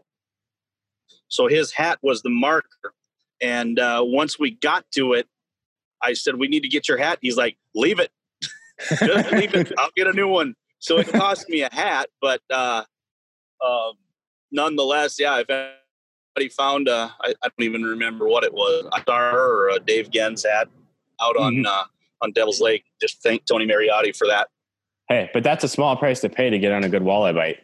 So 1.29 1.47
his 1.47 1.71
hat 1.71 1.99
was 2.01 2.21
the 2.23 2.29
marker. 2.29 2.93
And 3.41 3.79
uh, 3.79 4.01
once 4.05 4.39
we 4.39 4.51
got 4.51 4.85
to 4.91 5.13
it, 5.13 5.27
I 6.01 6.13
said, 6.13 6.35
We 6.35 6.47
need 6.47 6.61
to 6.61 6.69
get 6.69 6.87
your 6.87 6.97
hat. 6.97 7.19
He's 7.21 7.37
like, 7.37 7.57
Leave 7.75 7.99
it. 7.99 8.11
Just 8.89 9.31
leave 9.31 9.53
it. 9.53 9.71
I'll 9.77 9.91
get 9.95 10.07
a 10.07 10.13
new 10.13 10.27
one. 10.27 10.55
So 10.79 10.97
it 10.97 11.07
cost 11.07 11.47
me 11.47 11.61
a 11.61 11.69
hat, 11.71 12.09
but 12.19 12.41
uh, 12.51 12.83
uh, 13.63 13.91
nonetheless, 14.51 15.19
yeah, 15.19 15.39
if 15.39 15.47
anybody 15.47 16.49
found, 16.49 16.89
I, 16.89 17.09
I 17.23 17.33
don't 17.43 17.53
even 17.59 17.83
remember 17.83 18.27
what 18.27 18.43
it 18.43 18.51
was, 18.51 18.89
a 18.91 19.01
star 19.01 19.37
or 19.37 19.69
a 19.69 19.79
Dave 19.79 20.09
Genz 20.09 20.43
hat 20.43 20.67
out 21.21 21.37
on 21.37 21.57
mm-hmm. 21.57 21.65
uh, 21.67 21.83
on 22.21 22.31
Devil's 22.31 22.61
Lake, 22.61 22.83
just 22.99 23.21
thank 23.21 23.45
Tony 23.45 23.65
Mariotti 23.65 24.15
for 24.15 24.27
that. 24.27 24.47
Hey, 25.07 25.29
but 25.33 25.43
that's 25.43 25.63
a 25.63 25.67
small 25.67 25.95
price 25.97 26.19
to 26.21 26.29
pay 26.29 26.49
to 26.49 26.57
get 26.57 26.71
on 26.71 26.83
a 26.83 26.89
good 26.89 27.03
walleye 27.03 27.35
bite. 27.35 27.59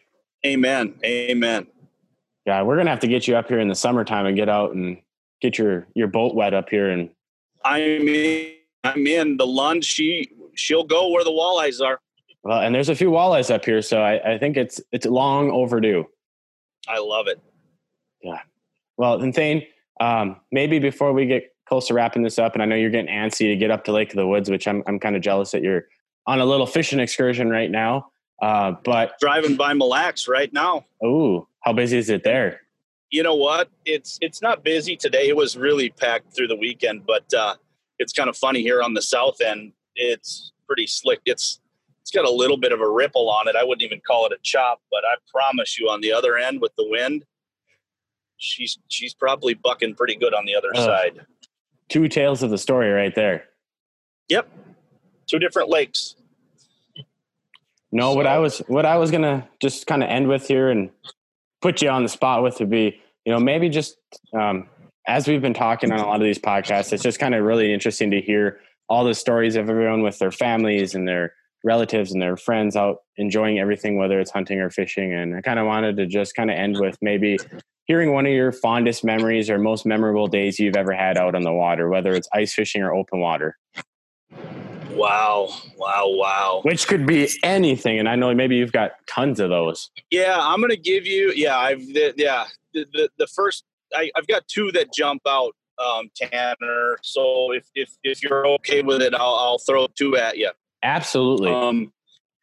Amen. 0.46 0.96
Amen. 1.04 1.68
Yeah, 2.46 2.62
we're 2.62 2.78
gonna 2.78 2.90
have 2.90 3.00
to 3.02 3.08
get 3.08 3.28
you 3.28 3.36
up 3.36 3.48
here 3.48 3.60
in 3.60 3.68
the 3.68 3.76
summertime 3.76 4.26
and 4.26 4.36
get 4.36 4.50
out 4.50 4.74
and 4.74 4.98
get 5.42 5.58
your 5.58 5.88
your 5.94 6.08
boat 6.08 6.36
wet 6.36 6.54
up 6.54 6.70
here. 6.70 6.90
And 6.90 7.10
I'm 7.64 8.08
in. 8.08 8.54
I'm 8.84 9.08
in. 9.08 9.38
The 9.38 9.48
Lund, 9.48 9.84
she 9.84 10.32
she'll 10.56 10.84
go 10.84 11.10
where 11.10 11.24
the 11.24 11.32
walleyes 11.32 11.86
are. 11.86 12.00
Well, 12.44 12.62
and 12.62 12.74
there's 12.74 12.90
a 12.90 12.96
few 12.96 13.12
walleyes 13.12 13.54
up 13.54 13.66
here, 13.66 13.82
so 13.82 14.02
I, 14.02 14.36
I 14.36 14.38
think 14.38 14.58
it's 14.58 14.80
it's 14.92 15.06
long 15.06 15.52
overdue. 15.52 16.06
I 16.88 17.00
love 17.00 17.28
it. 17.28 17.42
Yeah. 18.22 18.40
Well, 18.96 19.22
and 19.22 19.34
Thayne, 19.34 19.66
um, 20.00 20.38
maybe 20.52 20.80
before 20.80 21.14
we 21.14 21.26
get 21.26 21.54
close 21.68 21.88
to 21.88 21.94
wrapping 21.94 22.24
this 22.24 22.40
up, 22.40 22.54
and 22.54 22.64
I 22.64 22.66
know 22.66 22.76
you're 22.76 22.90
getting 22.90 23.14
antsy 23.14 23.52
to 23.52 23.56
get 23.56 23.70
up 23.70 23.84
to 23.86 23.92
Lake 23.92 24.12
of 24.12 24.16
the 24.16 24.28
Woods, 24.28 24.50
which 24.50 24.68
I'm 24.68 24.84
I'm 24.88 25.00
kind 25.00 25.16
of 25.16 25.22
jealous 25.22 25.52
that 25.52 25.62
you're 25.62 25.86
on 26.26 26.40
a 26.40 26.46
little 26.46 26.66
fishing 26.66 27.00
excursion 27.00 27.50
right 27.50 27.70
now. 27.70 28.12
Uh, 28.42 28.74
but 28.84 29.14
driving 29.20 29.56
by 29.56 29.74
Mille 29.74 29.90
Lacs 29.90 30.28
right 30.28 30.52
now. 30.54 30.86
Oh, 31.04 31.48
how 31.62 31.74
busy 31.74 31.98
is 31.98 32.10
it 32.10 32.24
there? 32.24 32.62
You 33.10 33.24
know 33.24 33.36
what? 33.36 33.70
It's 33.86 34.18
it's 34.22 34.42
not 34.42 34.64
busy 34.64 34.96
today. 34.96 35.30
It 35.30 35.36
was 35.36 35.56
really 35.56 35.90
packed 35.90 36.36
through 36.36 36.48
the 36.48 36.56
weekend, 36.56 37.06
but 37.06 37.32
uh, 37.34 37.56
it's 38.00 38.14
kind 38.14 38.30
of 38.30 38.36
funny 38.36 38.62
here 38.62 38.82
on 38.82 38.94
the 38.94 39.02
south 39.02 39.40
end. 39.42 39.72
It's 39.96 40.52
pretty 40.68 40.88
slick. 40.88 41.22
It's 41.26 41.60
it's 42.02 42.12
got 42.12 42.26
a 42.26 42.32
little 42.32 42.58
bit 42.58 42.72
of 42.72 42.82
a 42.82 42.90
ripple 42.90 43.30
on 43.30 43.48
it. 43.48 43.56
I 43.56 43.64
wouldn't 43.64 43.84
even 43.84 44.02
call 44.06 44.26
it 44.26 44.32
a 44.32 44.38
chop, 44.44 44.82
but 44.92 45.04
I 45.06 45.16
promise 45.30 45.78
you, 45.80 45.90
on 45.90 46.02
the 46.02 46.12
other 46.12 46.38
end 46.38 46.62
with 46.62 46.76
the 46.78 46.88
wind, 46.88 47.26
she's 48.38 48.78
she's 48.88 49.14
probably 49.14 49.54
bucking 49.54 49.96
pretty 49.96 50.16
good 50.16 50.34
on 50.34 50.46
the 50.46 50.56
other 50.56 50.72
uh, 50.76 50.86
side. 50.86 51.26
Two 51.90 52.08
tales 52.08 52.44
of 52.44 52.50
the 52.50 52.58
story 52.58 52.92
right 52.92 53.16
there. 53.16 53.46
Yep, 54.30 54.50
two 55.28 55.40
different 55.40 55.70
lakes. 55.70 56.16
No, 57.92 58.12
so, 58.12 58.16
what 58.18 58.28
I 58.28 58.38
was 58.38 58.60
what 58.68 58.86
I 58.86 58.98
was 58.98 59.12
gonna 59.12 59.48
just 59.62 59.88
kind 59.88 60.04
of 60.04 60.10
end 60.10 60.28
with 60.28 60.48
here 60.48 60.70
and 60.70 60.90
put 61.62 61.82
you 61.82 61.90
on 61.90 62.04
the 62.04 62.10
spot 62.10 62.44
with 62.44 62.60
would 62.60 62.70
be, 62.70 63.00
you 63.26 63.34
know, 63.34 63.40
maybe 63.40 63.70
just 63.70 63.98
um, 64.38 64.70
as 65.08 65.28
we've 65.28 65.42
been 65.42 65.54
talking 65.54 65.92
on 65.92 66.00
a 66.00 66.06
lot 66.06 66.18
of 66.18 66.26
these 66.26 66.40
podcasts, 66.40 66.92
it's 66.94 67.04
just 67.04 67.20
kind 67.20 67.34
of 67.34 67.44
really 67.44 67.74
interesting 67.74 68.12
to 68.12 68.22
hear 68.22 68.60
all 68.90 69.04
the 69.04 69.14
stories 69.14 69.56
of 69.56 69.70
everyone 69.70 70.02
with 70.02 70.20
their 70.20 70.32
families 70.32 70.96
and 70.96 71.08
their 71.08 71.34
relatives 71.64 72.12
and 72.12 72.22
their 72.22 72.38
friends 72.38 72.76
out 72.76 72.98
enjoying 73.18 73.60
everything, 73.60 73.98
whether 73.98 74.20
it's 74.20 74.32
hunting 74.32 74.60
or 74.60 74.70
fishing. 74.70 75.14
And 75.14 75.36
I 75.36 75.42
kind 75.42 75.60
of 75.60 75.66
wanted 75.66 75.98
to 75.98 76.06
just 76.06 76.36
kind 76.36 76.50
of 76.50 76.58
end 76.58 76.78
with 76.80 76.98
maybe 77.02 77.38
hearing 77.86 78.14
one 78.14 78.26
of 78.26 78.32
your 78.32 78.52
fondest 78.52 79.04
memories 79.04 79.50
or 79.50 79.58
most 79.58 79.86
memorable 79.86 80.28
days 80.28 80.60
you've 80.60 80.76
ever 80.76 80.94
had 80.94 81.18
out 81.18 81.36
on 81.36 81.42
the 81.42 81.54
water, 81.54 81.90
whether 81.90 82.14
it's 82.14 82.28
ice 82.34 82.54
fishing 82.54 82.82
or 82.82 82.94
open 82.94 83.20
water. 83.20 83.58
Wow, 84.98 85.50
wow, 85.78 86.06
wow. 86.08 86.62
Which 86.64 86.88
could 86.88 87.06
be 87.06 87.30
anything, 87.44 88.00
and 88.00 88.10
I 88.10 88.16
know 88.16 88.34
maybe 88.34 88.56
you've 88.56 88.72
got 88.72 88.94
tons 89.08 89.40
of 89.40 89.50
those. 89.50 89.90
Yeah, 90.12 90.38
I'm 90.40 90.60
going 90.60 90.72
to 90.72 90.78
give 90.78 91.06
you. 91.06 91.32
Yeah, 91.36 91.58
I've 91.58 91.80
the, 91.80 92.14
yeah 92.18 92.46
the, 92.74 92.86
the, 92.94 93.10
the 93.18 93.28
first 93.28 93.64
I, 93.94 94.12
have 94.16 94.28
got 94.28 94.48
two 94.48 94.72
that 94.74 94.94
jump 94.94 95.22
out, 95.28 95.54
um, 95.84 96.10
Tanner. 96.16 96.98
So 97.04 97.52
if 97.52 97.68
if 97.76 97.90
if 98.04 98.24
you're 98.24 98.48
okay 98.48 98.82
with 98.82 99.02
it, 99.02 99.14
I'll, 99.14 99.36
I'll 99.36 99.60
throw 99.60 99.88
two 99.98 100.18
at 100.18 100.38
you. 100.38 100.52
Absolutely. 100.84 101.52
Um, 101.52 101.92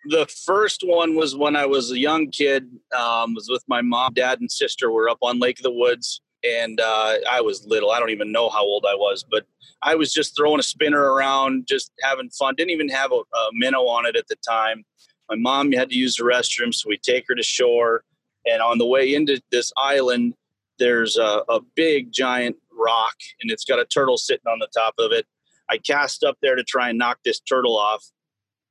the 0.06 0.26
first 0.44 0.82
one 0.84 1.14
was 1.14 1.34
when 1.34 1.56
I 1.56 1.66
was 1.66 1.90
a 1.90 1.98
young 1.98 2.30
kid. 2.30 2.68
Um, 2.96 3.34
was 3.34 3.48
with 3.48 3.64
my 3.68 3.82
mom, 3.82 4.12
dad, 4.14 4.40
and 4.40 4.50
sister. 4.50 4.92
We're 4.92 5.08
up 5.08 5.18
on 5.22 5.38
Lake 5.38 5.58
of 5.58 5.62
the 5.62 5.72
Woods, 5.72 6.20
and 6.44 6.80
uh, 6.80 7.14
I 7.30 7.40
was 7.40 7.66
little. 7.66 7.90
I 7.90 7.98
don't 7.98 8.10
even 8.10 8.32
know 8.32 8.48
how 8.48 8.62
old 8.62 8.84
I 8.88 8.94
was, 8.94 9.24
but 9.28 9.46
I 9.82 9.94
was 9.94 10.12
just 10.12 10.36
throwing 10.36 10.60
a 10.60 10.64
spinner 10.64 11.12
around, 11.12 11.66
just 11.66 11.92
having 12.02 12.30
fun. 12.30 12.54
Didn't 12.56 12.70
even 12.70 12.88
have 12.88 13.12
a, 13.12 13.16
a 13.16 13.48
minnow 13.52 13.82
on 13.82 14.06
it 14.06 14.16
at 14.16 14.28
the 14.28 14.36
time. 14.46 14.84
My 15.28 15.36
mom 15.36 15.72
had 15.72 15.88
to 15.90 15.96
use 15.96 16.16
the 16.16 16.24
restroom, 16.24 16.74
so 16.74 16.88
we 16.88 16.98
take 16.98 17.24
her 17.28 17.34
to 17.34 17.42
shore. 17.42 18.04
And 18.46 18.60
on 18.60 18.78
the 18.78 18.86
way 18.86 19.14
into 19.14 19.40
this 19.50 19.72
island, 19.76 20.34
there's 20.78 21.16
a, 21.16 21.42
a 21.48 21.60
big 21.74 22.12
giant 22.12 22.56
rock, 22.72 23.14
and 23.40 23.50
it's 23.50 23.64
got 23.64 23.78
a 23.78 23.86
turtle 23.86 24.18
sitting 24.18 24.46
on 24.46 24.58
the 24.58 24.68
top 24.74 24.94
of 24.98 25.12
it. 25.12 25.26
I 25.70 25.78
cast 25.78 26.24
up 26.24 26.36
there 26.42 26.56
to 26.56 26.64
try 26.64 26.90
and 26.90 26.98
knock 26.98 27.18
this 27.24 27.40
turtle 27.40 27.78
off, 27.78 28.04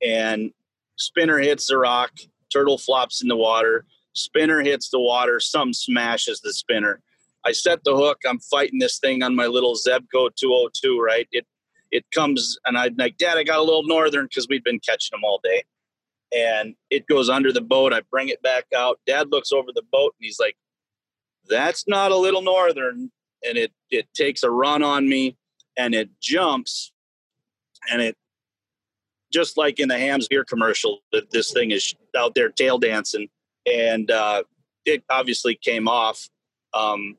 and 0.06 0.52
spinner 0.98 1.40
hits 1.40 1.68
the 1.68 1.78
rock. 1.78 2.12
Turtle 2.52 2.78
flops 2.78 3.24
in 3.24 3.28
the 3.28 3.36
water. 3.36 3.86
Spinner 4.14 4.62
hits 4.62 4.90
the 4.90 5.00
water. 5.00 5.40
Some 5.40 5.74
smashes 5.74 6.40
the 6.42 6.54
spinner 6.54 7.02
I 7.46 7.52
set 7.52 7.84
the 7.84 7.96
hook. 7.96 8.20
I'm 8.28 8.40
fighting 8.40 8.80
this 8.80 9.00
thing 9.00 9.24
on 9.24 9.36
my 9.36 9.48
little 9.48 9.76
Zebco 9.76 10.36
202, 10.36 11.00
right? 11.00 11.28
It 11.32 11.46
it 11.92 12.06
comes 12.14 12.58
and 12.66 12.78
I'm 12.78 12.96
like, 12.98 13.18
Dad, 13.18 13.38
I 13.38 13.44
got 13.44 13.60
a 13.60 13.64
little 13.64 13.84
northern 13.86 14.26
because 14.26 14.48
we'd 14.50 14.64
been 14.64 14.80
catching 14.80 15.12
them 15.12 15.24
all 15.24 15.40
day. 15.44 15.64
And 16.36 16.74
it 16.90 17.06
goes 17.06 17.30
under 17.30 17.52
the 17.52 17.62
boat. 17.62 17.94
I 17.94 18.02
bring 18.10 18.30
it 18.30 18.42
back 18.42 18.66
out. 18.76 19.00
Dad 19.06 19.32
looks 19.32 19.52
over 19.52 19.70
the 19.74 19.84
boat 19.92 20.16
and 20.20 20.26
he's 20.26 20.40
like, 20.40 20.56
That's 21.48 21.88
not 21.88 22.12
a 22.12 22.18
little 22.18 22.42
northern. 22.42 23.12
And 23.48 23.58
it 23.58 23.72
it 23.92 24.08
takes 24.14 24.44
a 24.44 24.50
run 24.50 24.84
on 24.84 25.08
me 25.08 25.38
and 25.78 25.94
it 25.94 26.10
jumps 26.22 26.92
and 27.92 28.02
it 28.02 28.16
just 29.34 29.58
like 29.58 29.80
in 29.80 29.90
the 29.90 29.98
Hamm's 29.98 30.28
beer 30.28 30.46
commercial, 30.46 31.00
that 31.12 31.32
this 31.32 31.52
thing 31.52 31.72
is 31.72 31.94
out 32.16 32.36
there 32.36 32.50
tail 32.50 32.78
dancing, 32.78 33.28
and 33.66 34.10
uh, 34.12 34.44
it 34.86 35.04
obviously 35.10 35.56
came 35.56 35.88
off. 35.88 36.30
Um, 36.74 37.18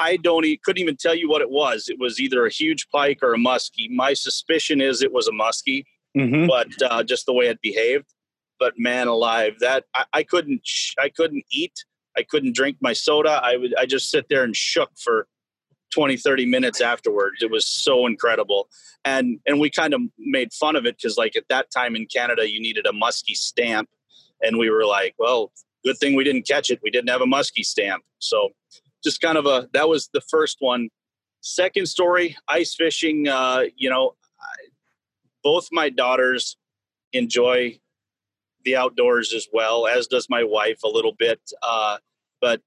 I 0.00 0.16
don't 0.16 0.46
couldn't 0.62 0.82
even 0.82 0.96
tell 0.96 1.14
you 1.14 1.28
what 1.28 1.42
it 1.42 1.50
was. 1.50 1.88
It 1.88 1.98
was 1.98 2.20
either 2.20 2.46
a 2.46 2.50
huge 2.50 2.88
pike 2.90 3.18
or 3.22 3.34
a 3.34 3.38
muskie. 3.38 3.90
My 3.90 4.14
suspicion 4.14 4.80
is 4.80 5.02
it 5.02 5.12
was 5.12 5.28
a 5.28 5.32
muskie, 5.32 5.84
mm-hmm. 6.16 6.46
but 6.46 6.68
uh, 6.82 7.02
just 7.02 7.26
the 7.26 7.32
way 7.32 7.46
it 7.46 7.60
behaved. 7.62 8.06
But 8.58 8.74
man 8.76 9.08
alive, 9.08 9.56
that 9.60 9.84
I, 9.94 10.04
I 10.12 10.22
couldn't 10.22 10.68
I 10.98 11.08
couldn't 11.08 11.44
eat. 11.50 11.84
I 12.16 12.22
couldn't 12.22 12.54
drink 12.54 12.76
my 12.80 12.92
soda. 12.92 13.40
I 13.42 13.56
would 13.56 13.74
I 13.78 13.86
just 13.86 14.10
sit 14.10 14.26
there 14.28 14.44
and 14.44 14.54
shook 14.54 14.90
for 14.98 15.26
20, 15.92 16.16
30 16.16 16.46
minutes 16.46 16.80
afterwards. 16.80 17.42
It 17.42 17.50
was 17.50 17.66
so 17.66 18.06
incredible. 18.06 18.68
And 19.04 19.40
and 19.46 19.60
we 19.60 19.70
kind 19.70 19.94
of 19.94 20.00
made 20.18 20.52
fun 20.52 20.76
of 20.76 20.86
it 20.86 20.96
because 20.96 21.16
like 21.16 21.36
at 21.36 21.48
that 21.48 21.70
time 21.70 21.96
in 21.96 22.06
Canada 22.06 22.50
you 22.50 22.60
needed 22.60 22.86
a 22.86 22.92
muskie 22.92 23.36
stamp. 23.36 23.88
And 24.40 24.58
we 24.58 24.70
were 24.70 24.84
like, 24.84 25.14
well, 25.18 25.52
good 25.84 25.98
thing 25.98 26.14
we 26.16 26.24
didn't 26.24 26.48
catch 26.48 26.70
it. 26.70 26.80
We 26.82 26.90
didn't 26.90 27.10
have 27.10 27.20
a 27.20 27.26
muskie 27.26 27.64
stamp. 27.64 28.02
So 28.18 28.50
just 29.02 29.20
kind 29.20 29.38
of 29.38 29.46
a 29.46 29.68
that 29.72 29.88
was 29.88 30.08
the 30.12 30.20
first 30.20 30.58
one. 30.60 30.88
Second 31.40 31.86
story, 31.86 32.36
ice 32.48 32.74
fishing. 32.74 33.28
Uh, 33.28 33.64
you 33.76 33.90
know, 33.90 34.14
I, 34.40 34.68
both 35.42 35.68
my 35.72 35.88
daughters 35.88 36.56
enjoy 37.12 37.78
the 38.64 38.76
outdoors 38.76 39.32
as 39.32 39.48
well, 39.52 39.86
as 39.86 40.06
does 40.06 40.28
my 40.30 40.44
wife 40.44 40.82
a 40.84 40.88
little 40.88 41.14
bit. 41.18 41.40
Uh, 41.62 41.98
but 42.40 42.60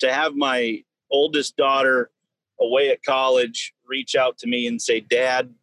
to 0.00 0.12
have 0.12 0.34
my 0.34 0.82
oldest 1.10 1.56
daughter 1.56 2.10
away 2.60 2.90
at 2.90 3.02
college 3.02 3.72
reach 3.86 4.16
out 4.16 4.38
to 4.38 4.48
me 4.48 4.66
and 4.66 4.80
say, 4.80 5.00
Dad, 5.00 5.54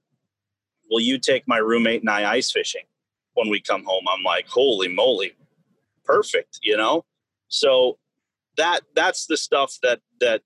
will 0.90 1.02
you 1.02 1.18
take 1.18 1.48
my 1.48 1.58
roommate 1.58 2.02
and 2.02 2.10
I 2.10 2.32
ice 2.32 2.52
fishing 2.52 2.84
when 3.34 3.50
we 3.50 3.60
come 3.60 3.84
home? 3.84 4.06
I'm 4.10 4.24
like, 4.24 4.48
holy 4.48 4.88
moly, 4.88 5.34
perfect, 6.06 6.60
you 6.62 6.78
know? 6.78 7.06
So 7.48 7.98
that 8.58 8.82
that's 8.96 9.26
the 9.26 9.38
stuff 9.38 9.78
that 9.84 10.00
that 10.20 10.42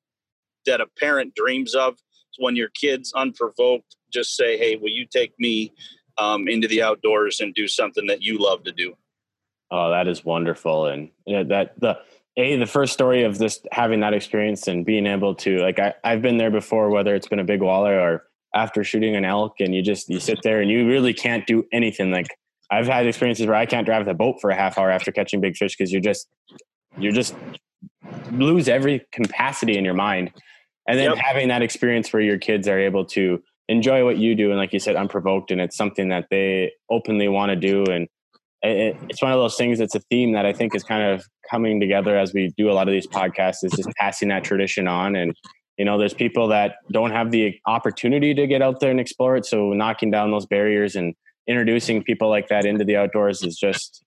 that 0.65 0.81
a 0.81 0.87
parent 0.99 1.35
dreams 1.35 1.75
of. 1.75 1.97
When 2.39 2.55
your 2.55 2.69
kids 2.69 3.13
unprovoked 3.15 3.95
just 4.13 4.35
say 4.35 4.57
hey 4.57 4.75
will 4.75 4.89
you 4.89 5.05
take 5.05 5.33
me 5.39 5.73
um, 6.17 6.47
into 6.47 6.67
the 6.67 6.81
outdoors 6.81 7.39
and 7.39 7.53
do 7.53 7.67
something 7.67 8.07
that 8.07 8.21
you 8.21 8.37
love 8.37 8.63
to 8.63 8.71
do? 8.71 8.95
Oh 9.71 9.89
that 9.89 10.07
is 10.07 10.23
wonderful. 10.23 10.85
And 10.85 11.09
that 11.25 11.79
the 11.79 11.99
a 12.37 12.55
the 12.55 12.65
first 12.65 12.93
story 12.93 13.23
of 13.23 13.37
this 13.37 13.59
having 13.71 13.99
that 14.01 14.13
experience 14.13 14.67
and 14.67 14.85
being 14.85 15.07
able 15.07 15.35
to 15.35 15.57
like 15.57 15.79
I, 15.79 15.95
i've 16.03 16.21
been 16.21 16.37
there 16.37 16.51
before 16.51 16.89
whether 16.89 17.15
it's 17.15 17.27
been 17.27 17.39
a 17.39 17.43
big 17.43 17.61
walleye 17.61 17.99
or 17.99 18.27
after 18.53 18.83
shooting 18.83 19.15
an 19.15 19.25
elk 19.25 19.55
and 19.59 19.73
you 19.75 19.81
just 19.81 20.07
you 20.09 20.19
sit 20.19 20.39
there 20.43 20.61
and 20.61 20.69
you 20.71 20.87
really 20.87 21.13
can't 21.13 21.45
do 21.45 21.65
anything. 21.73 22.11
Like 22.11 22.27
i've 22.69 22.87
had 22.87 23.07
experiences 23.07 23.45
where 23.47 23.55
i 23.55 23.65
can't 23.65 23.85
drive 23.85 24.05
the 24.05 24.13
boat 24.13 24.39
for 24.39 24.49
a 24.49 24.55
half 24.55 24.77
hour 24.77 24.91
after 24.91 25.11
catching 25.11 25.41
big 25.41 25.57
fish 25.57 25.75
because 25.75 25.91
you're 25.91 26.01
just 26.01 26.27
you're 26.97 27.11
just 27.11 27.35
lose 28.31 28.67
every 28.67 29.05
capacity 29.11 29.77
in 29.77 29.85
your 29.85 29.93
mind 29.93 30.31
and 30.87 30.97
then 30.97 31.11
yep. 31.11 31.17
having 31.17 31.49
that 31.49 31.61
experience 31.61 32.11
where 32.11 32.21
your 32.21 32.37
kids 32.37 32.67
are 32.67 32.79
able 32.79 33.05
to 33.05 33.41
enjoy 33.67 34.05
what 34.05 34.17
you 34.17 34.35
do 34.35 34.49
and 34.49 34.57
like 34.57 34.73
you 34.73 34.79
said 34.79 34.95
unprovoked 34.95 35.51
and 35.51 35.59
it's 35.59 35.75
something 35.75 36.09
that 36.09 36.27
they 36.31 36.71
openly 36.89 37.27
want 37.27 37.49
to 37.49 37.55
do 37.55 37.83
and 37.85 38.07
it, 38.61 38.95
it's 39.09 39.21
one 39.21 39.31
of 39.31 39.37
those 39.37 39.55
things 39.55 39.79
that's 39.79 39.95
a 39.95 39.99
theme 40.09 40.31
that 40.31 40.45
i 40.45 40.53
think 40.53 40.73
is 40.73 40.83
kind 40.83 41.03
of 41.03 41.25
coming 41.49 41.79
together 41.79 42.17
as 42.17 42.33
we 42.33 42.53
do 42.57 42.71
a 42.71 42.73
lot 42.73 42.87
of 42.87 42.93
these 42.93 43.07
podcasts 43.07 43.63
is 43.63 43.73
just 43.73 43.89
passing 43.99 44.29
that 44.29 44.43
tradition 44.43 44.87
on 44.87 45.15
and 45.15 45.35
you 45.77 45.83
know 45.83 45.97
there's 45.97 46.13
people 46.13 46.47
that 46.47 46.75
don't 46.91 47.11
have 47.11 47.31
the 47.31 47.53
opportunity 47.67 48.33
to 48.33 48.47
get 48.47 48.61
out 48.61 48.79
there 48.79 48.91
and 48.91 48.99
explore 48.99 49.35
it 49.35 49.45
so 49.45 49.73
knocking 49.73 50.09
down 50.09 50.31
those 50.31 50.45
barriers 50.45 50.95
and 50.95 51.13
introducing 51.47 52.03
people 52.03 52.29
like 52.29 52.47
that 52.47 52.65
into 52.65 52.85
the 52.85 52.95
outdoors 52.95 53.43
is 53.43 53.57
just 53.57 54.03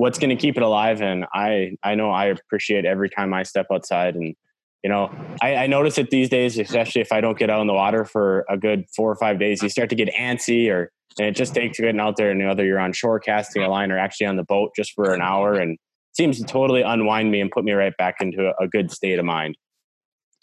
what's 0.00 0.18
going 0.18 0.30
to 0.30 0.36
keep 0.36 0.56
it 0.56 0.62
alive. 0.62 1.02
And 1.02 1.26
I, 1.34 1.76
I 1.82 1.94
know 1.94 2.10
I 2.10 2.26
appreciate 2.26 2.86
every 2.86 3.10
time 3.10 3.34
I 3.34 3.42
step 3.42 3.66
outside 3.70 4.14
and, 4.14 4.34
you 4.82 4.88
know, 4.88 5.14
I, 5.42 5.56
I, 5.56 5.66
notice 5.66 5.98
it 5.98 6.08
these 6.08 6.30
days, 6.30 6.58
especially 6.58 7.02
if 7.02 7.12
I 7.12 7.20
don't 7.20 7.38
get 7.38 7.50
out 7.50 7.60
in 7.60 7.66
the 7.66 7.74
water 7.74 8.06
for 8.06 8.46
a 8.48 8.56
good 8.56 8.86
four 8.96 9.10
or 9.10 9.16
five 9.16 9.38
days, 9.38 9.62
you 9.62 9.68
start 9.68 9.90
to 9.90 9.94
get 9.94 10.08
antsy 10.14 10.70
or, 10.70 10.90
and 11.18 11.26
it 11.26 11.36
just 11.36 11.54
takes 11.54 11.78
getting 11.78 12.00
out 12.00 12.16
there 12.16 12.30
and 12.30 12.42
whether 12.46 12.64
you're 12.64 12.80
on 12.80 12.94
shore 12.94 13.20
casting 13.20 13.62
a 13.62 13.68
line 13.68 13.92
or 13.92 13.98
actually 13.98 14.26
on 14.26 14.36
the 14.36 14.42
boat 14.42 14.70
just 14.74 14.92
for 14.94 15.12
an 15.12 15.20
hour 15.20 15.52
and 15.52 15.76
seems 16.16 16.38
to 16.38 16.44
totally 16.44 16.80
unwind 16.80 17.30
me 17.30 17.42
and 17.42 17.50
put 17.50 17.64
me 17.64 17.72
right 17.72 17.94
back 17.98 18.16
into 18.20 18.48
a, 18.48 18.64
a 18.64 18.68
good 18.68 18.90
state 18.90 19.18
of 19.18 19.26
mind. 19.26 19.54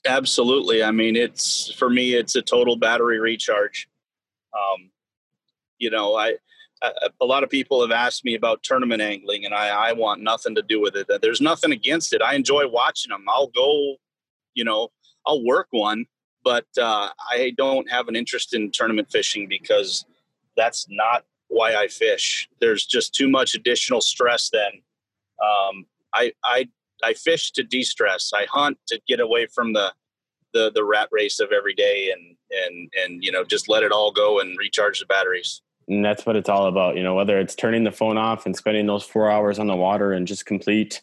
Absolutely. 0.06 0.84
I 0.84 0.92
mean, 0.92 1.16
it's 1.16 1.74
for 1.74 1.90
me, 1.90 2.14
it's 2.14 2.36
a 2.36 2.44
total 2.44 2.76
battery 2.76 3.20
recharge. 3.20 3.90
Um, 4.54 4.92
you 5.80 5.90
know, 5.90 6.16
I, 6.16 6.36
a 6.82 7.26
lot 7.26 7.44
of 7.44 7.50
people 7.50 7.82
have 7.82 7.92
asked 7.92 8.24
me 8.24 8.36
about 8.36 8.64
tournament 8.64 9.02
angling, 9.02 9.46
and 9.46 9.54
I, 9.54 9.90
I 9.90 9.94
want 9.94 10.22
nothing 10.22 10.56
to 10.56 10.62
do 10.62 10.80
with 10.82 10.96
it. 10.96 11.10
There's 11.22 11.42
nothing 11.42 11.72
against 11.72 12.14
it. 12.14 12.22
I 12.22 12.36
enjoy 12.36 12.68
watching 12.68 13.10
them. 13.10 13.26
I'll 13.28 13.48
go, 13.48 13.96
you 14.54 14.64
know, 14.64 14.90
I'll 15.26 15.44
work 15.44 15.68
one, 15.72 16.06
but 16.44 16.66
uh, 16.80 17.10
I 17.32 17.54
don't 17.58 17.90
have 17.90 18.08
an 18.08 18.16
interest 18.16 18.54
in 18.54 18.72
tournament 18.72 19.10
fishing 19.12 19.48
because 19.48 20.06
that's 20.56 20.86
not 20.90 21.26
why 21.48 21.76
I 21.76 21.88
fish. 21.88 22.48
There's 22.60 22.86
just 22.86 23.14
too 23.14 23.30
much 23.30 23.56
additional 23.56 24.02
stress. 24.02 24.50
Then 24.52 24.72
um, 25.44 25.86
I 26.14 26.34
I 26.46 26.68
I 27.04 27.14
fish 27.14 27.52
to 27.54 27.64
de-stress. 27.64 28.32
I 28.34 28.46
hunt 28.52 28.78
to 28.88 29.00
get 29.08 29.20
away 29.20 29.48
from 29.48 29.74
the 29.74 29.94
the 30.54 30.72
the 30.74 30.84
rat 30.84 31.10
race 31.12 31.40
of 31.40 31.52
every 31.52 31.74
day 31.74 32.12
and 32.12 32.36
and 32.66 32.92
and 33.04 33.24
you 33.24 33.32
know 33.32 33.44
just 33.44 33.68
let 33.70 33.84
it 33.84 33.92
all 33.92 34.12
go 34.12 34.40
and 34.40 34.58
recharge 34.58 35.00
the 35.00 35.06
batteries 35.06 35.62
and 35.88 36.04
that's 36.04 36.26
what 36.26 36.36
it's 36.36 36.50
all 36.50 36.68
about 36.68 36.96
you 36.96 37.04
know 37.04 37.16
whether 37.16 37.40
it's 37.40 37.56
turning 37.56 37.84
the 37.84 37.92
phone 37.92 38.18
off 38.18 38.46
and 38.46 38.56
spending 38.56 38.86
those 38.86 39.04
four 39.04 39.32
hours 39.32 39.60
on 39.60 39.68
the 39.68 39.76
water 39.76 40.12
and 40.12 40.28
just 40.28 40.46
complete 40.46 41.02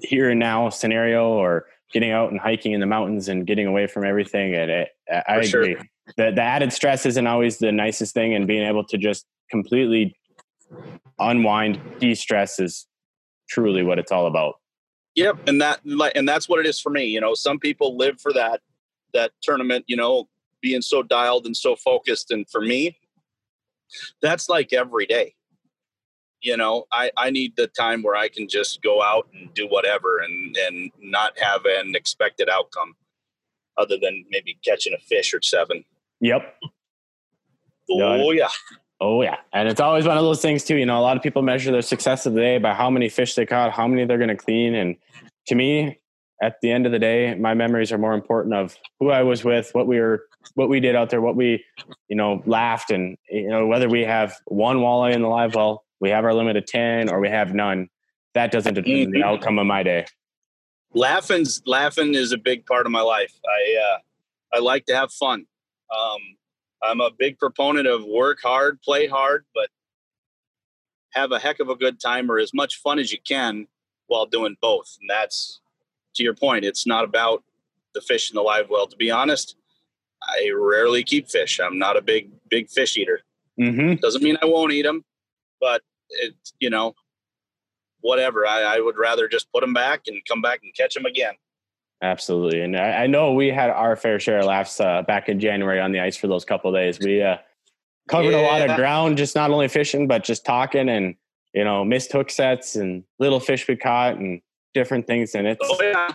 here 0.00 0.30
and 0.30 0.40
now 0.40 0.68
scenario 0.68 1.28
or 1.28 1.66
getting 1.92 2.10
out 2.10 2.30
and 2.30 2.40
hiking 2.40 2.72
in 2.72 2.80
the 2.80 2.86
mountains 2.86 3.28
and 3.28 3.46
getting 3.46 3.66
away 3.66 3.86
from 3.86 4.04
everything 4.04 4.54
and 4.54 4.70
it, 4.70 4.88
i 5.28 5.42
For 5.46 5.60
agree 5.60 5.74
sure. 5.74 5.86
the, 6.16 6.32
the 6.32 6.42
added 6.42 6.72
stress 6.72 7.06
isn't 7.06 7.26
always 7.26 7.58
the 7.58 7.72
nicest 7.72 8.14
thing 8.14 8.34
and 8.34 8.46
being 8.46 8.66
able 8.66 8.84
to 8.84 8.98
just 8.98 9.26
completely 9.50 10.16
unwind 11.18 11.80
de-stress 12.00 12.58
is 12.58 12.86
truly 13.48 13.82
what 13.82 13.98
it's 13.98 14.10
all 14.10 14.26
about 14.26 14.54
yep 15.14 15.36
and 15.46 15.60
that 15.60 15.80
and 15.84 16.28
that's 16.28 16.48
what 16.48 16.58
it 16.58 16.66
is 16.66 16.80
for 16.80 16.90
me 16.90 17.04
you 17.04 17.20
know 17.20 17.34
some 17.34 17.58
people 17.58 17.96
live 17.96 18.20
for 18.20 18.32
that 18.32 18.60
that 19.14 19.30
tournament 19.42 19.84
you 19.86 19.96
know 19.96 20.28
being 20.60 20.82
so 20.82 21.02
dialed 21.02 21.46
and 21.46 21.56
so 21.56 21.76
focused 21.76 22.32
and 22.32 22.48
for 22.50 22.60
me 22.60 22.96
that's 24.22 24.48
like 24.48 24.72
every 24.72 25.06
day. 25.06 25.34
You 26.42 26.56
know 26.56 26.84
i 26.92 27.10
i 27.16 27.30
need 27.30 27.56
the 27.56 27.66
time 27.66 28.02
where 28.02 28.14
i 28.14 28.28
can 28.28 28.46
just 28.46 28.82
go 28.82 29.02
out 29.02 29.26
and 29.32 29.52
do 29.54 29.66
whatever 29.66 30.18
and 30.18 30.56
and 30.56 30.92
not 31.00 31.36
have 31.38 31.64
an 31.64 31.96
expected 31.96 32.48
outcome 32.48 32.94
other 33.78 33.96
than 34.00 34.24
maybe 34.30 34.58
catching 34.64 34.94
a 34.94 34.98
fish 34.98 35.34
or 35.34 35.40
seven. 35.42 35.84
Yep. 36.20 36.42
Oh 37.90 38.30
yeah. 38.32 38.48
Oh 39.00 39.22
yeah. 39.22 39.36
And 39.52 39.68
it's 39.68 39.80
always 39.80 40.06
one 40.06 40.16
of 40.16 40.24
those 40.24 40.42
things 40.42 40.64
too 40.64 40.76
you 40.76 40.86
know 40.86 40.98
a 40.98 41.02
lot 41.02 41.16
of 41.16 41.22
people 41.22 41.42
measure 41.42 41.72
their 41.72 41.82
success 41.82 42.26
of 42.26 42.34
the 42.34 42.40
day 42.40 42.58
by 42.58 42.74
how 42.74 42.90
many 42.90 43.08
fish 43.08 43.34
they 43.34 43.46
caught 43.46 43.72
how 43.72 43.86
many 43.86 44.04
they're 44.04 44.18
going 44.18 44.28
to 44.28 44.36
clean 44.36 44.74
and 44.74 44.96
to 45.46 45.54
me 45.54 45.98
at 46.42 46.60
the 46.60 46.70
end 46.70 46.86
of 46.86 46.92
the 46.92 46.98
day 46.98 47.34
my 47.34 47.54
memories 47.54 47.92
are 47.92 47.98
more 47.98 48.14
important 48.14 48.54
of 48.54 48.76
who 49.00 49.10
i 49.10 49.22
was 49.22 49.44
with 49.44 49.70
what 49.72 49.86
we 49.86 49.98
were 50.00 50.24
what 50.54 50.68
we 50.68 50.80
did 50.80 50.94
out 50.94 51.10
there, 51.10 51.20
what 51.20 51.36
we, 51.36 51.64
you 52.08 52.16
know, 52.16 52.42
laughed 52.46 52.90
and, 52.90 53.16
you 53.30 53.48
know, 53.48 53.66
whether 53.66 53.88
we 53.88 54.02
have 54.02 54.34
one 54.46 54.78
walleye 54.78 55.14
in 55.14 55.22
the 55.22 55.28
live 55.28 55.54
well, 55.54 55.84
we 56.00 56.10
have 56.10 56.24
our 56.24 56.34
limit 56.34 56.56
of 56.56 56.66
10 56.66 57.10
or 57.10 57.20
we 57.20 57.28
have 57.28 57.54
none, 57.54 57.88
that 58.34 58.50
doesn't 58.50 58.74
determine 58.74 59.10
the 59.10 59.20
mm-hmm. 59.20 59.28
outcome 59.28 59.58
of 59.58 59.66
my 59.66 59.82
day. 59.82 60.06
Laughing's 60.94 61.62
laughing 61.66 62.14
is 62.14 62.32
a 62.32 62.38
big 62.38 62.66
part 62.66 62.86
of 62.86 62.92
my 62.92 63.00
life. 63.00 63.32
I, 63.44 63.94
uh, 63.94 63.98
I 64.56 64.60
like 64.60 64.86
to 64.86 64.96
have 64.96 65.12
fun. 65.12 65.46
Um, 65.94 66.20
I'm 66.82 67.00
a 67.00 67.10
big 67.10 67.38
proponent 67.38 67.86
of 67.86 68.04
work 68.04 68.38
hard, 68.42 68.80
play 68.82 69.06
hard, 69.06 69.44
but 69.54 69.68
have 71.12 71.32
a 71.32 71.38
heck 71.38 71.60
of 71.60 71.68
a 71.68 71.76
good 71.76 72.00
time 72.00 72.30
or 72.30 72.38
as 72.38 72.52
much 72.52 72.76
fun 72.76 72.98
as 72.98 73.12
you 73.12 73.18
can 73.26 73.66
while 74.06 74.26
doing 74.26 74.56
both. 74.60 74.96
And 75.00 75.08
that's 75.10 75.60
to 76.14 76.22
your 76.22 76.34
point. 76.34 76.64
It's 76.64 76.86
not 76.86 77.04
about 77.04 77.42
the 77.94 78.00
fish 78.00 78.30
in 78.30 78.34
the 78.34 78.42
live 78.42 78.68
well. 78.68 78.86
To 78.86 78.96
be 78.96 79.10
honest, 79.10 79.56
I 80.28 80.50
rarely 80.54 81.02
keep 81.02 81.28
fish. 81.28 81.60
I'm 81.60 81.78
not 81.78 81.96
a 81.96 82.02
big 82.02 82.30
big 82.48 82.68
fish 82.70 82.96
eater. 82.96 83.20
Mm-hmm. 83.60 83.94
Doesn't 83.94 84.22
mean 84.22 84.36
I 84.42 84.46
won't 84.46 84.72
eat 84.72 84.82
them, 84.82 85.04
but 85.60 85.82
it's 86.10 86.52
you 86.58 86.70
know 86.70 86.94
whatever. 88.00 88.46
I, 88.46 88.76
I, 88.76 88.80
would 88.80 88.96
rather 88.96 89.28
just 89.28 89.50
put 89.52 89.62
them 89.62 89.72
back 89.72 90.02
and 90.06 90.20
come 90.28 90.40
back 90.40 90.60
and 90.62 90.72
catch 90.74 90.94
them 90.94 91.06
again. 91.06 91.32
Absolutely, 92.02 92.60
and 92.60 92.76
I, 92.76 93.04
I 93.04 93.06
know 93.06 93.32
we 93.32 93.48
had 93.48 93.70
our 93.70 93.96
fair 93.96 94.20
share 94.20 94.40
of 94.40 94.46
laughs 94.46 94.78
uh, 94.80 95.02
back 95.02 95.28
in 95.28 95.40
January 95.40 95.80
on 95.80 95.92
the 95.92 96.00
ice 96.00 96.16
for 96.16 96.26
those 96.26 96.44
couple 96.44 96.72
days. 96.72 96.98
We 97.00 97.22
uh, 97.22 97.38
covered 98.08 98.32
yeah. 98.32 98.40
a 98.40 98.46
lot 98.46 98.68
of 98.68 98.76
ground, 98.76 99.16
just 99.16 99.34
not 99.34 99.50
only 99.50 99.68
fishing 99.68 100.06
but 100.06 100.22
just 100.22 100.44
talking 100.44 100.88
and 100.88 101.14
you 101.54 101.64
know 101.64 101.84
missed 101.84 102.12
hook 102.12 102.30
sets 102.30 102.76
and 102.76 103.04
little 103.18 103.40
fish 103.40 103.66
we 103.66 103.76
caught 103.76 104.16
and 104.16 104.42
different 104.76 105.06
things. 105.06 105.34
And 105.34 105.46
it's 105.46 105.66
oh, 105.68 105.78
yeah. 105.82 106.12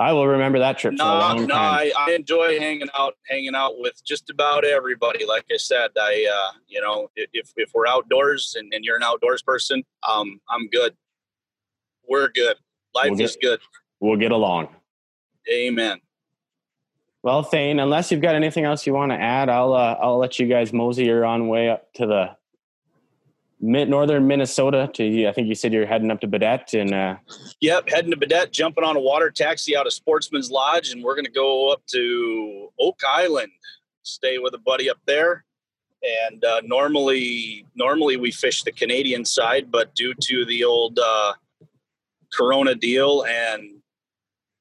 I 0.00 0.12
will 0.12 0.28
remember 0.28 0.60
that 0.60 0.78
trip. 0.78 0.94
No, 0.94 1.34
no, 1.34 1.54
I, 1.54 1.90
I, 1.98 2.12
enjoy 2.12 2.60
hanging 2.60 2.88
out, 2.96 3.14
hanging 3.26 3.56
out 3.56 3.80
with 3.80 4.00
just 4.04 4.30
about 4.30 4.64
everybody. 4.64 5.26
Like 5.26 5.44
I 5.52 5.56
said, 5.56 5.90
I, 5.96 6.24
uh, 6.32 6.58
you 6.68 6.80
know, 6.80 7.10
if, 7.16 7.52
if 7.56 7.70
we're 7.74 7.88
outdoors 7.88 8.54
and, 8.56 8.72
and 8.72 8.84
you're 8.84 8.96
an 8.96 9.02
outdoors 9.02 9.42
person, 9.42 9.82
um, 10.08 10.40
I'm 10.48 10.68
good. 10.68 10.94
We're 12.08 12.28
good. 12.28 12.56
Life 12.94 13.10
we'll 13.10 13.16
get, 13.16 13.24
is 13.24 13.38
good. 13.40 13.60
We'll 13.98 14.18
get 14.18 14.30
along. 14.30 14.68
Amen. 15.52 16.00
Well, 17.24 17.42
Thayne, 17.42 17.80
unless 17.80 18.12
you've 18.12 18.20
got 18.20 18.36
anything 18.36 18.64
else 18.64 18.86
you 18.86 18.94
want 18.94 19.10
to 19.10 19.20
add, 19.20 19.48
I'll, 19.48 19.74
uh, 19.74 19.96
I'll 20.00 20.18
let 20.18 20.38
you 20.38 20.46
guys 20.46 20.72
mosey 20.72 21.06
your 21.06 21.24
on 21.24 21.48
way 21.48 21.70
up 21.70 21.92
to 21.94 22.06
the 22.06 22.37
northern 23.60 24.26
Minnesota 24.26 24.88
to 24.94 25.26
I 25.26 25.32
think 25.32 25.48
you 25.48 25.54
said 25.54 25.72
you're 25.72 25.86
heading 25.86 26.10
up 26.10 26.20
to 26.20 26.28
Baudette 26.28 26.80
and 26.80 26.94
uh 26.94 27.16
Yep, 27.60 27.88
heading 27.88 28.10
to 28.10 28.16
Baudette, 28.16 28.52
jumping 28.52 28.84
on 28.84 28.96
a 28.96 29.00
water 29.00 29.30
taxi 29.30 29.76
out 29.76 29.86
of 29.86 29.92
Sportsman's 29.92 30.50
Lodge, 30.50 30.90
and 30.90 31.02
we're 31.02 31.16
gonna 31.16 31.28
go 31.28 31.72
up 31.72 31.84
to 31.88 32.68
Oak 32.78 33.00
Island, 33.06 33.50
stay 34.02 34.38
with 34.38 34.54
a 34.54 34.58
buddy 34.58 34.88
up 34.88 34.98
there. 35.06 35.44
And 36.30 36.44
uh, 36.44 36.60
normally 36.64 37.66
normally 37.74 38.16
we 38.16 38.30
fish 38.30 38.62
the 38.62 38.72
Canadian 38.72 39.24
side, 39.24 39.70
but 39.70 39.94
due 39.94 40.14
to 40.14 40.44
the 40.44 40.62
old 40.62 40.98
uh, 40.98 41.32
Corona 42.32 42.74
deal 42.76 43.24
and 43.24 43.80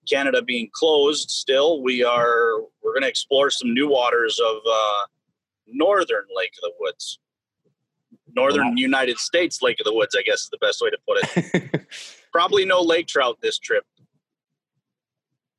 Canada 0.09 0.41
being 0.41 0.69
closed 0.71 1.29
still, 1.29 1.83
we 1.83 2.03
are 2.03 2.61
we're 2.81 2.95
gonna 2.95 3.07
explore 3.07 3.51
some 3.51 3.73
new 3.73 3.87
waters 3.87 4.39
of 4.39 4.57
uh, 4.67 5.03
northern 5.67 6.25
Lake 6.35 6.53
of 6.63 6.71
the 6.71 6.73
Woods 6.79 7.19
northern 8.37 8.67
wow. 8.67 8.73
United 8.75 9.17
States 9.17 9.61
Lake 9.61 9.79
of 9.79 9.85
the 9.85 9.93
Woods, 9.93 10.15
I 10.17 10.21
guess 10.21 10.43
is 10.43 10.49
the 10.49 10.59
best 10.59 10.81
way 10.81 10.89
to 10.91 10.97
put 11.05 11.17
it. 11.21 11.87
Probably 12.31 12.63
no 12.63 12.81
lake 12.81 13.07
trout 13.07 13.37
this 13.41 13.57
trip. 13.57 13.83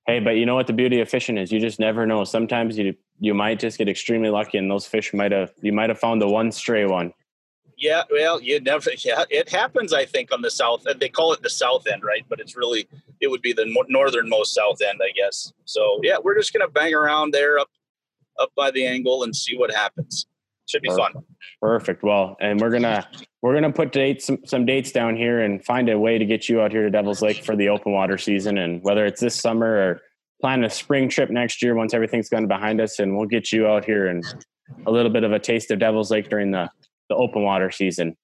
Hey, 0.07 0.21
but 0.21 0.37
you 0.37 0.47
know 0.47 0.55
what 0.55 0.67
the 0.67 0.73
beauty 0.73 1.01
of 1.01 1.09
fishing 1.09 1.37
is? 1.37 1.53
You 1.53 1.61
just 1.61 1.79
never 1.79 2.07
know. 2.07 2.25
Sometimes 2.25 2.79
you 2.79 2.95
you 3.21 3.35
might 3.35 3.59
just 3.59 3.77
get 3.77 3.89
extremely 3.89 4.31
lucky, 4.31 4.57
and 4.57 4.71
those 4.71 4.87
fish 4.87 5.13
might 5.13 5.33
have 5.33 5.53
you 5.61 5.73
might 5.73 5.91
have 5.91 5.99
found 5.99 6.23
the 6.23 6.29
one 6.29 6.51
stray 6.51 6.87
one. 6.87 7.13
Yeah, 7.77 8.03
well, 8.11 8.41
you 8.41 8.61
never. 8.61 8.91
Yeah, 9.05 9.25
it 9.29 9.49
happens. 9.51 9.93
I 9.93 10.07
think 10.07 10.33
on 10.33 10.41
the 10.41 10.51
south, 10.51 10.85
they 10.99 11.09
call 11.09 11.33
it 11.35 11.43
the 11.43 11.51
south 11.51 11.87
end, 11.87 12.03
right? 12.05 12.25
But 12.29 12.41
it's 12.41 12.57
really 12.57 12.89
it 13.21 13.29
would 13.29 13.43
be 13.43 13.53
the 13.53 13.67
northernmost 13.89 14.55
south 14.55 14.81
end, 14.81 15.01
I 15.03 15.13
guess. 15.13 15.53
So 15.65 16.01
yeah, 16.03 16.17
we're 16.23 16.39
just 16.39 16.53
gonna 16.55 16.69
bang 16.69 16.95
around 16.95 17.35
there 17.35 17.59
up 17.59 17.69
up 18.39 18.51
by 18.57 18.71
the 18.71 18.87
angle 18.87 19.25
and 19.25 19.37
see 19.37 19.59
what 19.59 19.75
happens. 19.75 20.27
Should 20.69 20.83
be 20.83 20.89
Perfect. 20.89 21.15
fun. 21.15 21.25
Perfect. 21.61 22.03
Well, 22.03 22.37
and 22.41 22.61
we're 22.61 22.71
gonna 22.71 23.09
we're 23.43 23.55
gonna 23.55 23.73
put 23.73 23.91
dates 23.93 24.27
some, 24.27 24.39
some 24.45 24.67
dates 24.67 24.93
down 24.93 25.17
here 25.17 25.41
and 25.41 25.65
find 25.65 25.89
a 25.89 25.99
way 25.99 26.19
to 26.19 26.25
get 26.27 26.49
you 26.49 26.61
out 26.61 26.73
here 26.73 26.83
to 26.83 26.91
Devil's 26.91 27.23
Lake 27.23 27.43
for 27.43 27.57
the 27.57 27.69
open 27.71 27.93
water 27.93 28.19
season, 28.19 28.59
and 28.59 28.83
whether 28.83 29.07
it's 29.07 29.21
this 29.21 29.35
summer 29.35 29.67
or 29.67 30.01
plan 30.41 30.63
a 30.65 30.71
spring 30.71 31.09
trip 31.09 31.31
next 31.31 31.63
year 31.63 31.75
once 31.75 31.95
everything's 31.95 32.29
gone 32.29 32.47
behind 32.47 32.81
us, 32.81 32.99
and 32.99 33.17
we'll 33.17 33.27
get 33.27 33.51
you 33.51 33.67
out 33.67 33.85
here 33.85 34.07
and 34.09 34.25
a 34.87 34.91
little 34.91 35.11
bit 35.11 35.25
of 35.25 35.33
a 35.33 35.39
taste 35.39 35.71
of 35.71 35.79
Devil's 35.79 36.11
Lake 36.11 36.29
during 36.29 36.51
the 36.51 36.71
the 37.09 37.15
open 37.15 37.43
water 37.43 37.71
season. 37.71 38.15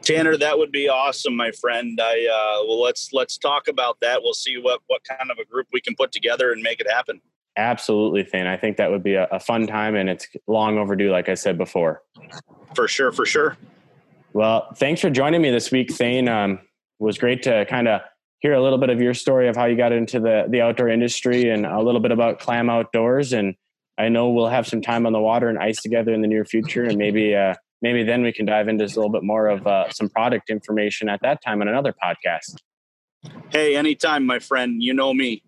Tanner, 0.00 0.36
that 0.36 0.58
would 0.58 0.72
be 0.72 0.88
awesome, 0.88 1.36
my 1.36 1.52
friend. 1.52 2.00
I 2.02 2.26
uh, 2.26 2.66
well, 2.66 2.80
let's 2.80 3.10
let's 3.12 3.38
talk 3.38 3.68
about 3.68 3.98
that. 4.00 4.22
We'll 4.22 4.34
see 4.34 4.56
what 4.58 4.80
what 4.86 5.02
kind 5.04 5.30
of 5.30 5.38
a 5.38 5.44
group 5.44 5.66
we 5.72 5.80
can 5.80 5.94
put 5.94 6.10
together 6.10 6.52
and 6.52 6.62
make 6.62 6.80
it 6.80 6.90
happen. 6.90 7.20
Absolutely, 7.56 8.24
Thayne. 8.24 8.46
I 8.46 8.56
think 8.56 8.78
that 8.78 8.90
would 8.90 9.02
be 9.02 9.14
a, 9.14 9.28
a, 9.30 9.38
fun 9.38 9.66
time, 9.66 9.94
and 9.94 10.08
it's 10.08 10.26
long 10.46 10.78
overdue, 10.78 11.10
like 11.10 11.28
I 11.28 11.34
said 11.34 11.58
before. 11.58 12.02
For 12.74 12.88
sure, 12.88 13.12
for 13.12 13.26
sure. 13.26 13.58
Well, 14.32 14.72
thanks 14.76 15.02
for 15.02 15.10
joining 15.10 15.42
me 15.42 15.50
this 15.50 15.70
week, 15.70 15.92
Thayne. 15.92 16.28
Um, 16.28 16.52
it 16.52 17.04
was 17.04 17.18
great 17.18 17.42
to 17.42 17.66
kind 17.66 17.88
of 17.88 18.00
hear 18.38 18.54
a 18.54 18.62
little 18.62 18.78
bit 18.78 18.88
of 18.88 19.02
your 19.02 19.12
story 19.12 19.48
of 19.48 19.56
how 19.56 19.66
you 19.66 19.76
got 19.76 19.92
into 19.92 20.18
the 20.18 20.46
the 20.48 20.62
outdoor 20.62 20.88
industry, 20.88 21.50
and 21.50 21.66
a 21.66 21.82
little 21.82 22.00
bit 22.00 22.10
about 22.10 22.38
Clam 22.38 22.70
Outdoors. 22.70 23.34
And 23.34 23.54
I 23.98 24.08
know 24.08 24.30
we'll 24.30 24.48
have 24.48 24.66
some 24.66 24.80
time 24.80 25.04
on 25.04 25.12
the 25.12 25.20
water 25.20 25.48
and 25.48 25.58
ice 25.58 25.82
together 25.82 26.14
in 26.14 26.22
the 26.22 26.28
near 26.28 26.46
future, 26.46 26.84
and 26.84 26.96
maybe 26.96 27.34
uh, 27.34 27.54
maybe 27.82 28.02
then 28.02 28.22
we 28.22 28.32
can 28.32 28.46
dive 28.46 28.68
into 28.68 28.84
a 28.84 28.86
little 28.86 29.10
bit 29.10 29.24
more 29.24 29.48
of 29.48 29.66
uh, 29.66 29.90
some 29.90 30.08
product 30.08 30.48
information 30.48 31.10
at 31.10 31.20
that 31.20 31.42
time 31.42 31.60
on 31.60 31.68
another 31.68 31.94
podcast. 32.02 32.56
Hey, 33.50 33.76
anytime, 33.76 34.24
my 34.24 34.38
friend. 34.38 34.82
You 34.82 34.94
know 34.94 35.12
me. 35.12 35.42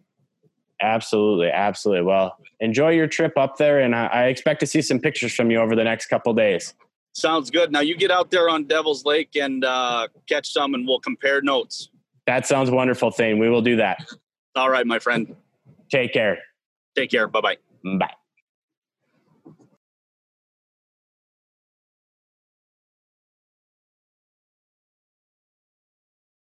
Absolutely, 0.83 1.49
absolutely. 1.49 2.05
Well, 2.05 2.37
enjoy 2.61 2.91
your 2.91 3.07
trip 3.07 3.39
up 3.39 3.57
there, 3.57 3.81
and 3.81 3.95
I, 3.95 4.07
I 4.07 4.25
expect 4.25 4.61
to 4.61 4.67
see 4.67 4.83
some 4.83 4.99
pictures 4.99 5.35
from 5.35 5.51
you 5.51 5.59
over 5.59 5.77
the 5.77 5.85
next 5.85 6.07
couple 6.07 6.35
days. 6.35 6.75
Sounds 7.13 7.49
good. 7.51 7.71
Now 7.71 7.81
you 7.81 7.97
get 7.97 8.11
out 8.11 8.31
there 8.31 8.49
on 8.49 8.65
Devil's 8.65 9.05
Lake 9.05 9.37
and 9.37 9.65
uh, 9.65 10.09
catch 10.29 10.53
some, 10.53 10.75
and 10.75 10.87
we'll 10.87 11.01
compare 11.01 11.41
notes. 11.43 11.91
That 12.27 12.47
sounds 12.47 12.71
wonderful, 12.71 13.11
Thayne. 13.11 13.39
We 13.39 13.49
will 13.49 13.63
do 13.63 13.77
that. 13.77 14.05
All 14.57 14.71
right, 14.71 14.87
my 14.87 14.99
friend. 14.99 15.37
Take 15.91 16.13
care. 16.13 16.39
Take 16.97 17.11
care. 17.11 17.29
Bye-bye. 17.29 17.57
Bye. 17.99 18.15